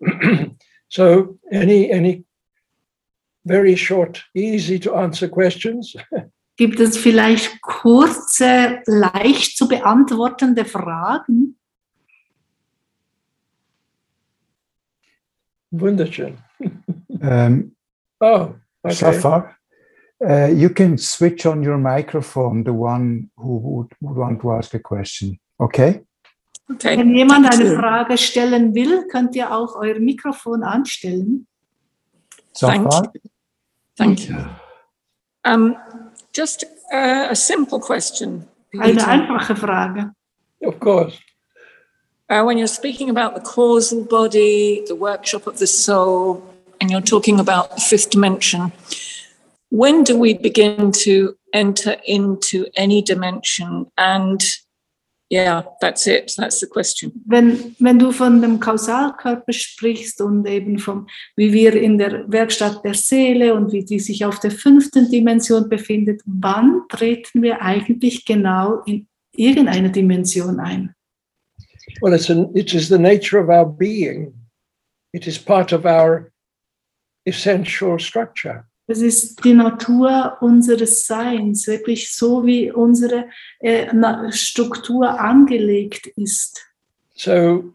so 0.88 1.38
any 1.50 1.92
any 1.92 2.24
very 3.50 3.76
short, 3.76 4.24
easy 4.34 4.78
to 4.78 4.94
answer 4.94 5.28
questions? 5.28 5.96
Gibt 6.56 6.78
es 6.78 6.98
vielleicht 6.98 7.62
kurze, 7.62 8.82
leicht 8.86 9.56
zu 9.56 9.66
beantwortende 9.66 10.64
Fragen? 10.64 11.56
Wunderschön. 15.70 16.36
Um, 17.08 17.74
Oh, 18.20 18.54
okay. 18.84 18.94
Safar, 18.94 19.56
uh, 20.22 20.46
you 20.52 20.68
can 20.68 20.98
switch 20.98 21.46
on 21.46 21.62
your 21.62 21.78
microphone, 21.78 22.62
the 22.64 22.72
one 22.72 23.30
who 23.36 23.58
would, 23.58 23.88
would 24.02 24.16
want 24.16 24.40
to 24.42 24.52
ask 24.52 24.74
a 24.74 24.78
question. 24.78 25.40
Okay? 25.58 26.04
Okay. 26.70 26.98
Wenn 26.98 27.14
jemand 27.16 27.46
eine 27.50 27.70
you. 27.70 27.76
Frage 27.76 28.18
stellen 28.18 28.74
will, 28.74 29.06
könnt 29.08 29.34
ihr 29.34 29.50
auch 29.50 29.74
euer 29.74 29.98
Mikrofon 29.98 30.62
anstellen. 30.62 31.46
Thank 32.52 32.92
Safar? 32.92 33.12
Thank 34.00 34.28
you. 34.30 34.36
Um, 35.44 35.76
just 36.32 36.64
uh, 36.92 37.28
a 37.30 37.36
simple 37.36 37.80
question. 37.80 38.48
Eine 38.72 38.94
Peter. 38.94 39.08
einfache 39.08 39.56
Frage. 39.56 40.10
Of 40.62 40.80
course. 40.80 41.18
Uh, 42.30 42.44
when 42.44 42.56
you're 42.56 42.68
speaking 42.68 43.10
about 43.10 43.34
the 43.34 43.40
causal 43.40 44.04
body, 44.04 44.82
the 44.86 44.94
workshop 44.94 45.46
of 45.46 45.58
the 45.58 45.66
soul, 45.66 46.42
and 46.80 46.90
you're 46.90 47.00
talking 47.02 47.40
about 47.40 47.74
the 47.74 47.80
fifth 47.80 48.10
dimension, 48.10 48.72
when 49.70 50.04
do 50.04 50.18
we 50.18 50.34
begin 50.34 50.92
to 50.92 51.36
enter 51.52 51.96
into 52.06 52.66
any 52.76 53.02
dimension? 53.02 53.86
And 53.98 54.40
yeah, 55.30 55.62
that's 55.80 56.06
it. 56.06 56.32
That's 56.36 56.60
the 56.60 56.66
question. 56.66 57.12
Wenn, 57.26 57.76
wenn 57.78 57.98
du 57.98 58.12
von 58.12 58.42
dem 58.42 58.60
Kausalkörper 58.60 59.52
sprichst 59.52 60.20
und 60.20 60.46
eben 60.46 60.78
vom, 60.78 61.06
wie 61.36 61.52
wir 61.52 61.74
in 61.74 61.98
der 61.98 62.30
Werkstatt 62.30 62.84
der 62.84 62.94
Seele 62.94 63.54
und 63.54 63.72
wie 63.72 63.84
die 63.84 64.00
sich 64.00 64.24
auf 64.24 64.40
der 64.40 64.50
fünften 64.50 65.10
Dimension 65.10 65.68
befindet, 65.68 66.20
wann 66.26 66.82
treten 66.88 67.42
wir 67.42 67.62
eigentlich 67.62 68.24
genau 68.24 68.82
in 68.86 69.06
irgendeine 69.32 69.90
Dimension 69.90 70.60
ein? 70.60 70.94
Well, 72.02 72.14
it's 72.14 72.30
an, 72.30 72.54
it 72.54 72.72
is 72.72 72.88
the 72.88 72.98
nature 72.98 73.40
of 73.40 73.48
our 73.48 73.66
being 73.66 74.34
It 75.12 75.26
is 75.26 75.38
part 75.38 75.72
of 75.72 75.86
our 75.86 76.32
essential 77.26 77.98
structure. 77.98 78.66
Es 78.90 79.02
ist 79.02 79.44
die 79.44 79.54
Natur 79.54 80.36
unseres 80.40 81.06
Seins, 81.06 81.68
wirklich 81.68 82.12
so 82.12 82.44
wie 82.44 82.72
unsere 82.72 83.28
äh, 83.60 83.86
Struktur 84.32 85.08
angelegt 85.08 86.08
ist. 86.16 86.66
So 87.14 87.70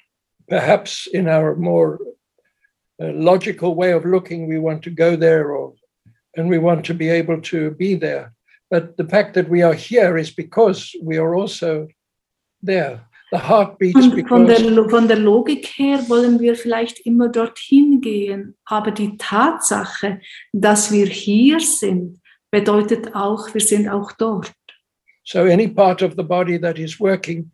perhaps 0.48 1.08
in 1.08 1.30
our 1.30 1.56
more 1.56 2.00
uh, 3.00 3.12
logical 3.14 3.78
way 3.78 3.94
of 3.94 4.04
looking, 4.04 4.50
we 4.50 4.60
want 4.60 4.84
to 4.84 4.92
go 4.92 5.16
there 5.16 5.56
or 5.56 5.76
and 6.36 6.50
we 6.50 6.60
want 6.60 6.86
to 6.86 6.94
be 6.94 7.10
able 7.10 7.42
to 7.44 7.72
be 7.72 7.96
there. 7.98 8.34
But 8.70 8.98
the 8.98 9.08
fact 9.08 9.36
that 9.36 9.48
we 9.48 9.64
are 9.64 9.74
here 9.74 10.18
is 10.18 10.36
because 10.36 10.94
we 11.02 11.18
are 11.18 11.34
also 11.34 11.88
there. 12.62 13.00
Von 14.28 14.48
der, 14.48 14.90
von 14.90 15.08
der 15.08 15.18
Logik 15.18 15.68
her 15.78 16.00
wollen 16.08 16.40
wir 16.40 16.56
vielleicht 16.56 17.00
immer 17.06 17.30
dorthin 17.30 18.02
gehen, 18.02 18.56
aber 18.66 18.92
die 18.92 19.18
Tatsache, 19.18 20.20
dass 20.54 20.92
wir 20.92 21.08
hier 21.08 21.60
sind, 21.60 22.20
bedeutet 22.52 23.16
auch, 23.16 23.54
wir 23.54 23.62
sind 23.62 23.90
auch 23.90 24.12
dort. 24.14 24.54
so 25.26 25.44
any 25.44 25.68
part 25.68 26.02
of 26.02 26.16
the 26.16 26.24
body 26.24 26.58
that 26.58 26.80
is 26.80 27.00
working 27.00 27.52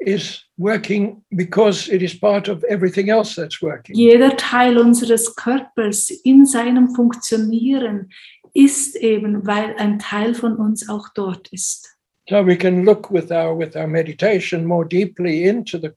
is 0.00 0.42
working 0.58 1.22
because 1.34 1.88
it 1.88 2.02
is 2.02 2.14
part 2.14 2.48
of 2.48 2.64
everything 2.64 3.08
else 3.08 3.34
that's 3.34 3.62
working. 3.62 3.94
Jeder 3.94 4.36
Teil 4.36 4.78
unseres 4.78 5.34
Körpers 5.34 6.10
in 6.24 6.44
seinem 6.44 6.94
Funktionieren 6.94 8.10
ist 8.52 8.96
eben, 8.96 9.46
weil 9.46 9.74
ein 9.76 9.98
Teil 9.98 10.34
von 10.34 10.56
uns 10.56 10.88
auch 10.88 11.08
dort 11.14 11.48
ist. 11.52 11.95
So 12.28 12.42
we 12.42 12.56
can 12.56 12.84
look 12.84 13.10
with 13.10 13.30
our 13.30 13.54
with 13.54 13.76
our 13.76 13.86
meditation 13.86 14.64
more 14.66 14.84
deeply 14.84 15.44
into 15.48 15.78
the 15.78 15.94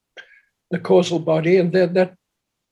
the 0.72 0.80
causal 0.80 1.19
body, 1.19 1.57
and 1.57 1.72
then 1.73 1.93
that 1.93 2.14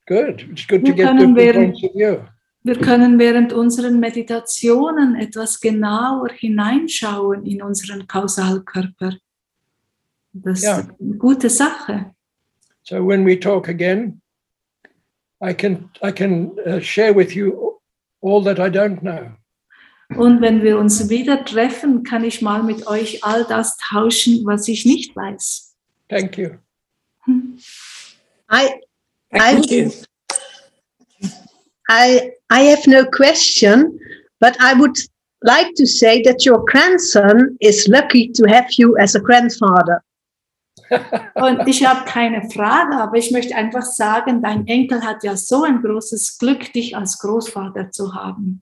good. 0.08 0.42
It's 0.52 0.66
good 0.68 0.86
to 0.86 0.94
get 0.94 1.12
different 1.14 1.36
während- 1.36 1.74
points 1.74 1.84
of 1.84 1.92
view. 1.94 2.26
Wir 2.64 2.76
können 2.76 3.18
während 3.18 3.54
unseren 3.54 4.00
Meditationen 4.00 5.16
etwas 5.16 5.60
genauer 5.62 6.30
hineinschauen 6.34 7.46
in 7.46 7.62
unseren 7.62 8.06
Kausalkörper. 8.08 9.14
Das 10.34 10.60
ist 10.60 10.66
Ja. 10.66 10.78
eine 11.00 11.18
gute 11.18 11.50
Sache. 11.50 12.12
So 12.84 13.02
when 13.04 13.26
we 13.26 13.40
talk 13.40 13.70
again, 13.70 14.22
I 15.42 15.54
can 15.54 15.90
I 16.04 16.12
can 16.12 16.52
uh, 16.66 16.80
share 16.82 17.14
with 17.16 17.36
you 17.36 17.80
all 18.22 18.44
that 18.44 18.60
I 18.60 18.70
don't 18.70 19.00
know. 19.02 19.32
Und 20.16 20.42
wenn 20.42 20.64
wir 20.64 20.78
uns 20.78 21.10
wieder 21.10 21.44
treffen, 21.44 22.04
kann 22.04 22.24
ich 22.24 22.42
mal 22.42 22.64
mit 22.64 22.88
euch 22.88 23.24
all 23.24 23.44
das 23.44 23.78
tauschen, 23.78 24.46
was 24.46 24.68
ich 24.68 24.86
nicht 24.86 25.16
weiß. 25.16 25.76
Thank 26.10 26.38
you. 26.38 26.52
I, 28.50 28.80
Thank 29.32 29.70
you. 29.70 29.92
I, 31.90 32.32
I 32.50 32.62
have 32.62 32.88
no 32.88 33.06
question, 33.06 34.00
but 34.40 34.56
I 34.60 34.74
would 34.74 34.98
like 35.44 35.74
to 35.76 35.86
say 35.86 36.22
that 36.24 36.46
your 36.46 36.64
grandson 36.66 37.58
is 37.60 37.88
lucky 37.88 38.32
to 38.34 38.48
have 38.48 38.68
you 38.78 38.98
as 38.98 39.16
a 39.16 39.20
grandfather. 39.20 40.02
Und 41.36 41.68
ich 41.68 41.86
habe 41.86 42.06
keine 42.06 42.50
Frage, 42.50 42.96
aber 42.96 43.18
ich 43.18 43.32
möchte 43.32 43.56
einfach 43.56 43.84
sagen, 43.84 44.42
dein 44.42 44.66
Enkel 44.68 45.04
hat 45.04 45.24
ja 45.24 45.36
so 45.36 45.64
ein 45.64 45.82
großes 45.82 46.38
Glück, 46.38 46.72
dich 46.72 46.96
als 46.96 47.20
Großvater 47.20 47.92
zu 47.92 48.14
haben. 48.14 48.62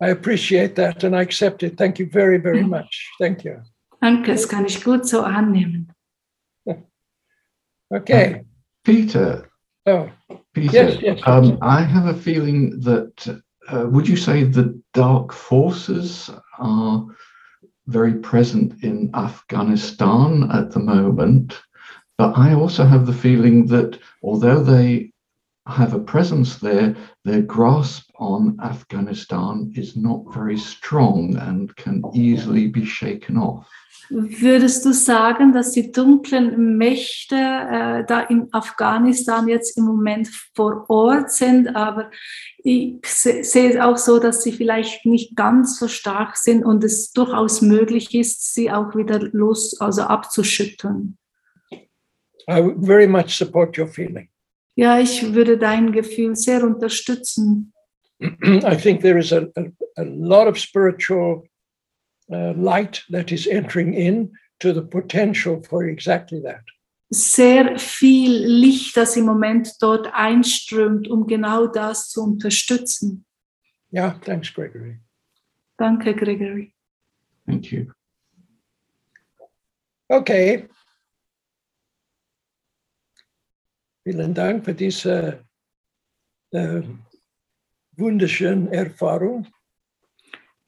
I 0.00 0.08
appreciate 0.08 0.76
that 0.76 1.04
and 1.04 1.14
I 1.14 1.22
accept 1.22 1.62
it. 1.62 1.76
Thank 1.76 1.98
you 1.98 2.06
very, 2.06 2.38
very 2.38 2.62
much. 2.62 3.08
Thank 3.18 3.44
you. 3.44 3.62
Danke, 4.02 4.32
das 4.32 4.48
kann 4.48 4.64
ich 4.64 4.82
gut 4.82 5.06
so 5.06 5.22
annehmen. 5.22 5.92
Okay. 7.92 8.44
Peter, 8.84 9.50
Oh, 9.86 10.10
Peter, 10.54 10.72
Yes, 10.72 11.02
yes, 11.02 11.20
um, 11.26 11.58
I 11.62 11.82
have 11.82 12.06
a 12.06 12.14
feeling 12.14 12.78
that 12.80 13.40
uh, 13.68 13.86
would 13.88 14.06
you 14.06 14.16
say 14.16 14.44
the 14.44 14.80
dark 14.94 15.32
forces 15.32 16.30
are 16.58 17.06
very 17.86 18.14
present 18.14 18.84
in 18.84 19.10
Afghanistan 19.14 20.50
at 20.52 20.70
the 20.70 20.80
moment? 20.80 21.60
But 22.18 22.36
I 22.36 22.52
also 22.52 22.84
have 22.84 23.06
the 23.06 23.12
feeling 23.12 23.66
that 23.66 23.98
although 24.22 24.62
they 24.62 25.12
have 25.70 25.94
a 25.94 25.98
presence 25.98 26.58
there, 26.58 26.94
their 27.24 27.42
grasp 27.42 28.10
on 28.18 28.58
Afghanistan 28.60 29.72
is 29.74 29.96
not 29.96 30.32
very 30.32 30.58
strong 30.58 31.36
and 31.36 31.74
can 31.76 32.02
easily 32.14 32.68
be 32.68 32.84
shaken 32.84 33.36
off. 33.36 33.66
Würdest 34.12 34.84
du 34.84 34.92
sagen, 34.92 35.52
dass 35.52 35.70
die 35.70 35.92
dunklen 35.92 36.76
Mächte 36.76 37.36
äh, 37.36 38.04
da 38.04 38.22
in 38.22 38.48
Afghanistan 38.52 39.46
jetzt 39.46 39.78
im 39.78 39.84
Moment 39.84 40.28
vor 40.56 40.84
Ort 40.88 41.30
sind, 41.30 41.76
aber 41.76 42.10
ich 42.64 42.98
se- 43.06 43.44
sehe 43.44 43.70
es 43.70 43.80
auch 43.80 43.96
so, 43.96 44.18
dass 44.18 44.42
sie 44.42 44.50
vielleicht 44.50 45.06
nicht 45.06 45.36
ganz 45.36 45.78
so 45.78 45.86
stark 45.86 46.36
sind 46.36 46.64
und 46.64 46.82
es 46.82 47.12
durchaus 47.12 47.62
möglich 47.62 48.12
ist, 48.12 48.52
sie 48.52 48.72
auch 48.72 48.96
wieder 48.96 49.20
los, 49.30 49.80
also 49.80 50.02
abzuschütteln. 50.02 51.16
I 52.48 52.60
would 52.60 52.84
very 52.84 53.06
much 53.06 53.36
support 53.36 53.78
your 53.78 53.86
feeling. 53.86 54.29
Ja, 54.80 54.98
ich 54.98 55.34
würde 55.34 55.58
dein 55.58 55.92
Gefühl 55.92 56.34
sehr 56.34 56.64
unterstützen. 56.64 57.74
I 58.18 58.76
think 58.76 59.02
there 59.02 59.18
is 59.18 59.30
a, 59.30 59.46
a, 59.54 59.64
a 59.98 60.04
lot 60.04 60.48
of 60.48 60.58
spiritual 60.58 61.46
uh, 62.32 62.54
light 62.56 63.04
that 63.10 63.30
is 63.30 63.46
entering 63.46 63.92
in 63.92 64.32
to 64.60 64.72
the 64.72 64.80
potential 64.80 65.62
for 65.62 65.84
exactly 65.84 66.40
that. 66.40 66.62
Sehr 67.10 67.78
viel 67.78 68.32
Licht, 68.46 68.96
das 68.96 69.16
im 69.18 69.26
Moment 69.26 69.70
dort 69.80 70.08
einströmt, 70.14 71.08
um 71.08 71.26
genau 71.26 71.66
das 71.66 72.08
zu 72.08 72.22
unterstützen. 72.22 73.26
Yeah, 73.92 74.18
thanks, 74.24 74.50
Gregory. 74.50 74.98
Danke, 75.76 76.14
Gregory. 76.14 76.72
Thank 77.46 77.70
you. 77.70 77.92
Okay. 80.08 80.68
Vielen 84.02 84.34
Dank 84.34 84.64
für 84.64 84.74
diese 84.74 85.44
äh, 86.52 86.82
wunderschöne 87.96 88.72
Erfahrung. 88.72 89.46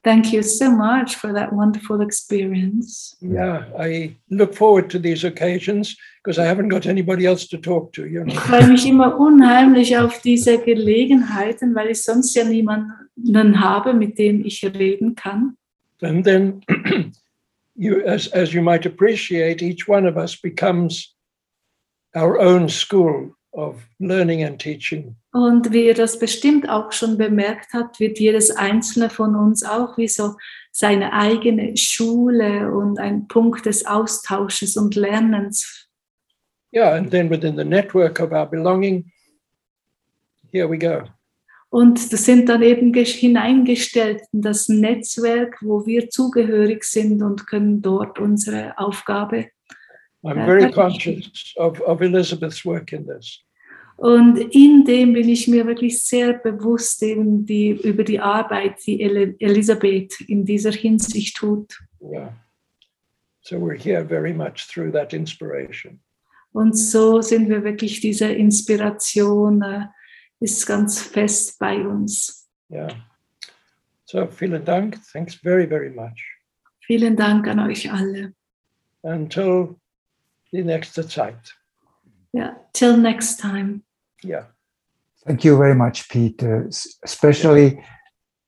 Thank 0.04 0.32
you 0.32 0.42
so 0.42 0.68
much 0.68 1.16
for 1.16 1.32
that 1.32 1.52
wonderful 1.52 2.00
experience. 2.00 3.16
Yeah, 3.20 3.66
I 3.78 4.16
look 4.30 4.52
forward 4.52 4.90
to 4.90 4.98
these 4.98 5.22
occasions 5.22 5.96
because 6.22 6.40
I 6.40 6.44
haven't 6.44 6.70
got 6.70 6.86
anybody 6.86 7.24
else 7.24 7.46
to 7.48 7.56
talk 7.56 7.92
to, 7.92 8.06
you 8.06 8.24
know. 8.24 8.32
Ich 8.32 8.40
freue 8.40 8.66
mich 8.66 8.84
immer 8.84 9.16
unheimlich 9.16 9.96
auf 9.96 10.20
diese 10.20 10.58
Gelegenheiten, 10.58 11.76
weil 11.76 11.90
ich 11.90 12.02
sonst 12.02 12.34
ja 12.34 12.42
niemanden 12.42 13.60
habe, 13.60 13.94
mit 13.94 14.18
dem 14.18 14.44
ich 14.44 14.64
reden 14.64 15.14
kann. 15.14 15.56
And 16.02 16.24
then 16.24 16.64
you 17.76 18.02
as 18.04 18.26
as 18.32 18.52
you 18.52 18.60
might 18.60 18.84
appreciate, 18.84 19.62
each 19.62 19.88
one 19.88 20.04
of 20.04 20.16
us 20.16 20.34
becomes 20.36 21.11
our 22.14 22.38
own 22.38 22.68
school 22.68 23.34
of 23.52 23.76
learning 23.98 24.44
and 24.44 24.58
teaching. 24.58 25.16
Und 25.32 25.72
wie 25.72 25.86
ihr 25.86 25.94
das 25.94 26.18
bestimmt 26.18 26.68
auch 26.68 26.92
schon 26.92 27.16
bemerkt 27.16 27.72
habt, 27.72 28.00
wird 28.00 28.18
jedes 28.18 28.50
einzelne 28.50 29.08
von 29.10 29.34
uns 29.34 29.64
auch 29.64 29.96
wie 29.96 30.08
so 30.08 30.36
seine 30.72 31.12
eigene 31.12 31.76
Schule 31.76 32.72
und 32.74 32.98
ein 32.98 33.28
Punkt 33.28 33.66
des 33.66 33.86
Austausches 33.86 34.76
und 34.76 34.94
Lernens. 34.94 35.88
Yeah, 36.74 36.94
and 36.94 37.10
then 37.10 37.28
within 37.30 37.56
the 37.56 37.64
network 37.64 38.20
of 38.20 38.32
our 38.32 38.46
belonging, 38.46 39.12
here 40.50 40.68
we 40.68 40.78
go. 40.78 41.04
Und 41.68 42.12
das 42.12 42.26
sind 42.26 42.48
dann 42.50 42.62
eben 42.62 42.92
ges- 42.92 43.16
hineingestellt 43.16 44.22
in 44.32 44.42
das 44.42 44.68
Netzwerk, 44.68 45.56
wo 45.62 45.86
wir 45.86 46.10
zugehörig 46.10 46.84
sind 46.84 47.22
und 47.22 47.46
können 47.46 47.80
dort 47.80 48.18
unsere 48.18 48.78
Aufgabe 48.78 49.48
I'm 50.24 50.46
very 50.46 50.70
conscious 50.70 51.54
of, 51.56 51.80
of 51.80 52.00
Elizabeth's 52.00 52.64
work 52.64 52.92
in 52.92 53.06
this. 53.06 53.42
Und 53.96 54.38
in 54.54 54.84
dem 54.84 55.12
bin 55.12 55.28
ich 55.28 55.46
mir 55.48 55.66
wirklich 55.66 56.02
sehr 56.02 56.32
bewusst 56.32 57.02
eben 57.02 57.44
die, 57.44 57.70
über 57.70 58.04
die 58.04 58.18
Arbeit, 58.18 58.78
die 58.86 59.00
El 59.00 59.36
Elisabeth 59.38 60.20
in 60.22 60.44
dieser 60.44 60.72
Hinsicht 60.72 61.36
tut. 61.36 61.78
Yeah. 62.00 62.32
So 63.42 63.56
we're 63.58 63.76
here 63.76 64.04
very 64.04 64.32
much 64.32 64.68
through 64.68 64.92
that 64.92 65.12
inspiration. 65.12 66.00
Und 66.52 66.76
so 66.76 67.22
sind 67.22 67.48
wir 67.48 67.64
wirklich, 67.64 68.00
diese 68.00 68.26
Inspiration 68.26 69.62
äh, 69.62 69.86
ist 70.40 70.66
ganz 70.66 71.00
fest 71.00 71.58
bei 71.58 71.86
uns. 71.86 72.48
Yeah. 72.70 72.94
So 74.04 74.26
vielen 74.26 74.64
Dank. 74.64 74.98
Thanks 75.12 75.34
very, 75.34 75.66
very 75.66 75.90
much. 75.90 76.20
Vielen 76.80 77.16
Dank 77.16 77.46
an 77.46 77.60
euch 77.60 77.90
alle. 77.90 78.34
Until 79.02 79.76
die 80.52 80.64
nächste 80.64 81.06
Zeit. 81.06 81.56
Ja, 82.32 82.56
till 82.72 82.96
next 82.96 83.40
time. 83.40 83.82
Yeah. 84.24 84.46
Thank 85.24 85.44
you 85.44 85.56
very 85.56 85.74
much, 85.74 86.08
Peter. 86.08 86.66
S- 86.68 86.98
Especially, 87.02 87.82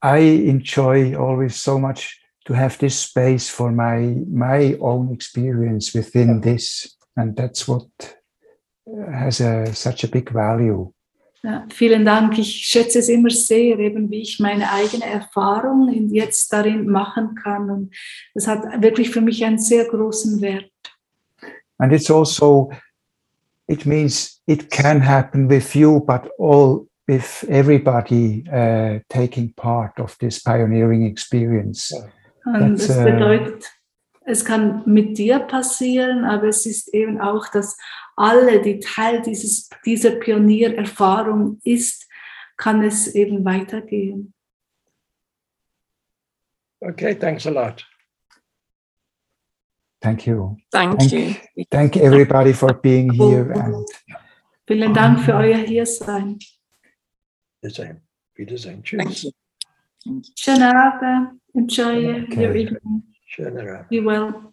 I 0.03 0.49
enjoy 0.49 1.17
always 1.17 1.57
so 1.57 1.79
much 1.79 2.21
to 2.47 2.55
have 2.55 2.79
this 2.79 2.99
space 3.01 3.49
for 3.49 3.71
my 3.71 4.23
my 4.31 4.77
own 4.81 5.13
experience 5.13 5.95
within 5.95 6.41
this, 6.41 6.99
and 7.17 7.37
that's 7.37 7.67
what 7.67 7.89
uh, 8.87 9.11
has 9.13 9.41
a 9.41 9.67
such 9.75 10.05
a 10.05 10.09
big 10.09 10.31
value. 10.33 10.93
Ja, 11.43 11.67
vielen 11.71 12.07
Dank. 12.07 12.39
Ich 12.39 12.67
schätze 12.67 13.01
es 13.01 13.09
immer 13.11 13.29
sehr, 13.29 13.79
eben 13.79 14.11
wie 14.11 14.23
ich 14.23 14.41
meine 14.41 14.73
eigene 14.73 15.05
Erfahrung 15.05 15.91
jetzt 16.11 16.51
darin 16.51 16.87
machen 16.87 17.35
kann. 17.35 17.69
Und 17.71 17.95
das 18.33 18.47
hat 18.47 18.83
wirklich 18.83 19.11
für 19.11 19.21
mich 19.21 19.45
einen 19.45 19.59
sehr 19.59 19.85
großen 19.85 20.41
Wert. 20.41 20.71
And 21.79 21.93
it's 21.93 22.11
also, 22.11 22.71
it 23.69 23.87
means 23.87 24.41
it 24.47 24.71
can 24.71 25.01
happen 25.01 25.49
with 25.49 25.75
you, 25.75 26.01
but 26.07 26.31
all 26.39 26.87
with 27.07 27.45
everybody 27.49 28.45
uh, 28.51 29.01
taking 29.09 29.53
part 29.55 29.99
of 29.99 30.17
this 30.19 30.41
pioneering 30.41 31.05
experience. 31.07 31.93
Und 32.47 32.79
es 32.79 32.91
uh, 32.91 33.05
bedeutet, 33.05 33.65
es 34.27 34.45
kann 34.45 34.83
mit 34.87 35.19
dir 35.19 35.41
passieren, 35.41 36.25
aber 36.25 36.49
es 36.49 36.67
ist 36.67 36.95
eben 36.95 37.21
auch, 37.21 37.49
dass 37.49 37.77
alle, 38.17 38.63
die 38.63 38.81
Teil 38.81 39.23
dieses, 39.23 39.69
dieser 39.85 40.13
Pioniererfahrung 40.13 41.59
ist, 41.65 42.09
kann 42.57 42.83
es 42.83 43.15
eben 43.15 43.45
weitergehen. 43.45 44.33
Okay, 46.81 47.15
thanks 47.15 47.47
a 47.47 47.51
lot. 47.51 47.85
Thank 50.05 50.27
you. 50.27 50.59
Thank, 50.71 50.99
thank 51.01 51.13
you. 51.13 51.35
Thank 51.71 51.97
everybody 51.97 52.53
for 52.53 52.75
being 52.75 53.11
here. 53.11 53.51
And 53.53 53.87
Vielen 54.67 54.93
Dank 54.93 55.21
für 55.21 55.33
euer 55.35 55.57
Hiersein. 55.57 56.39
Wiedersehen. 57.63 58.03
Wiedersehen. 58.35 58.83
Thank 58.85 59.15
Tschüss. 59.15 59.33
you. 60.05 60.21
Schönen 60.37 60.63
Abend. 60.77 61.41
Enjoy 61.55 62.23
Okay. 62.25 62.45
your 62.47 62.55
evening. 62.55 63.03
Schöner 63.27 63.63
Abend. 63.63 63.89
Be 63.89 64.05
well. 64.05 64.53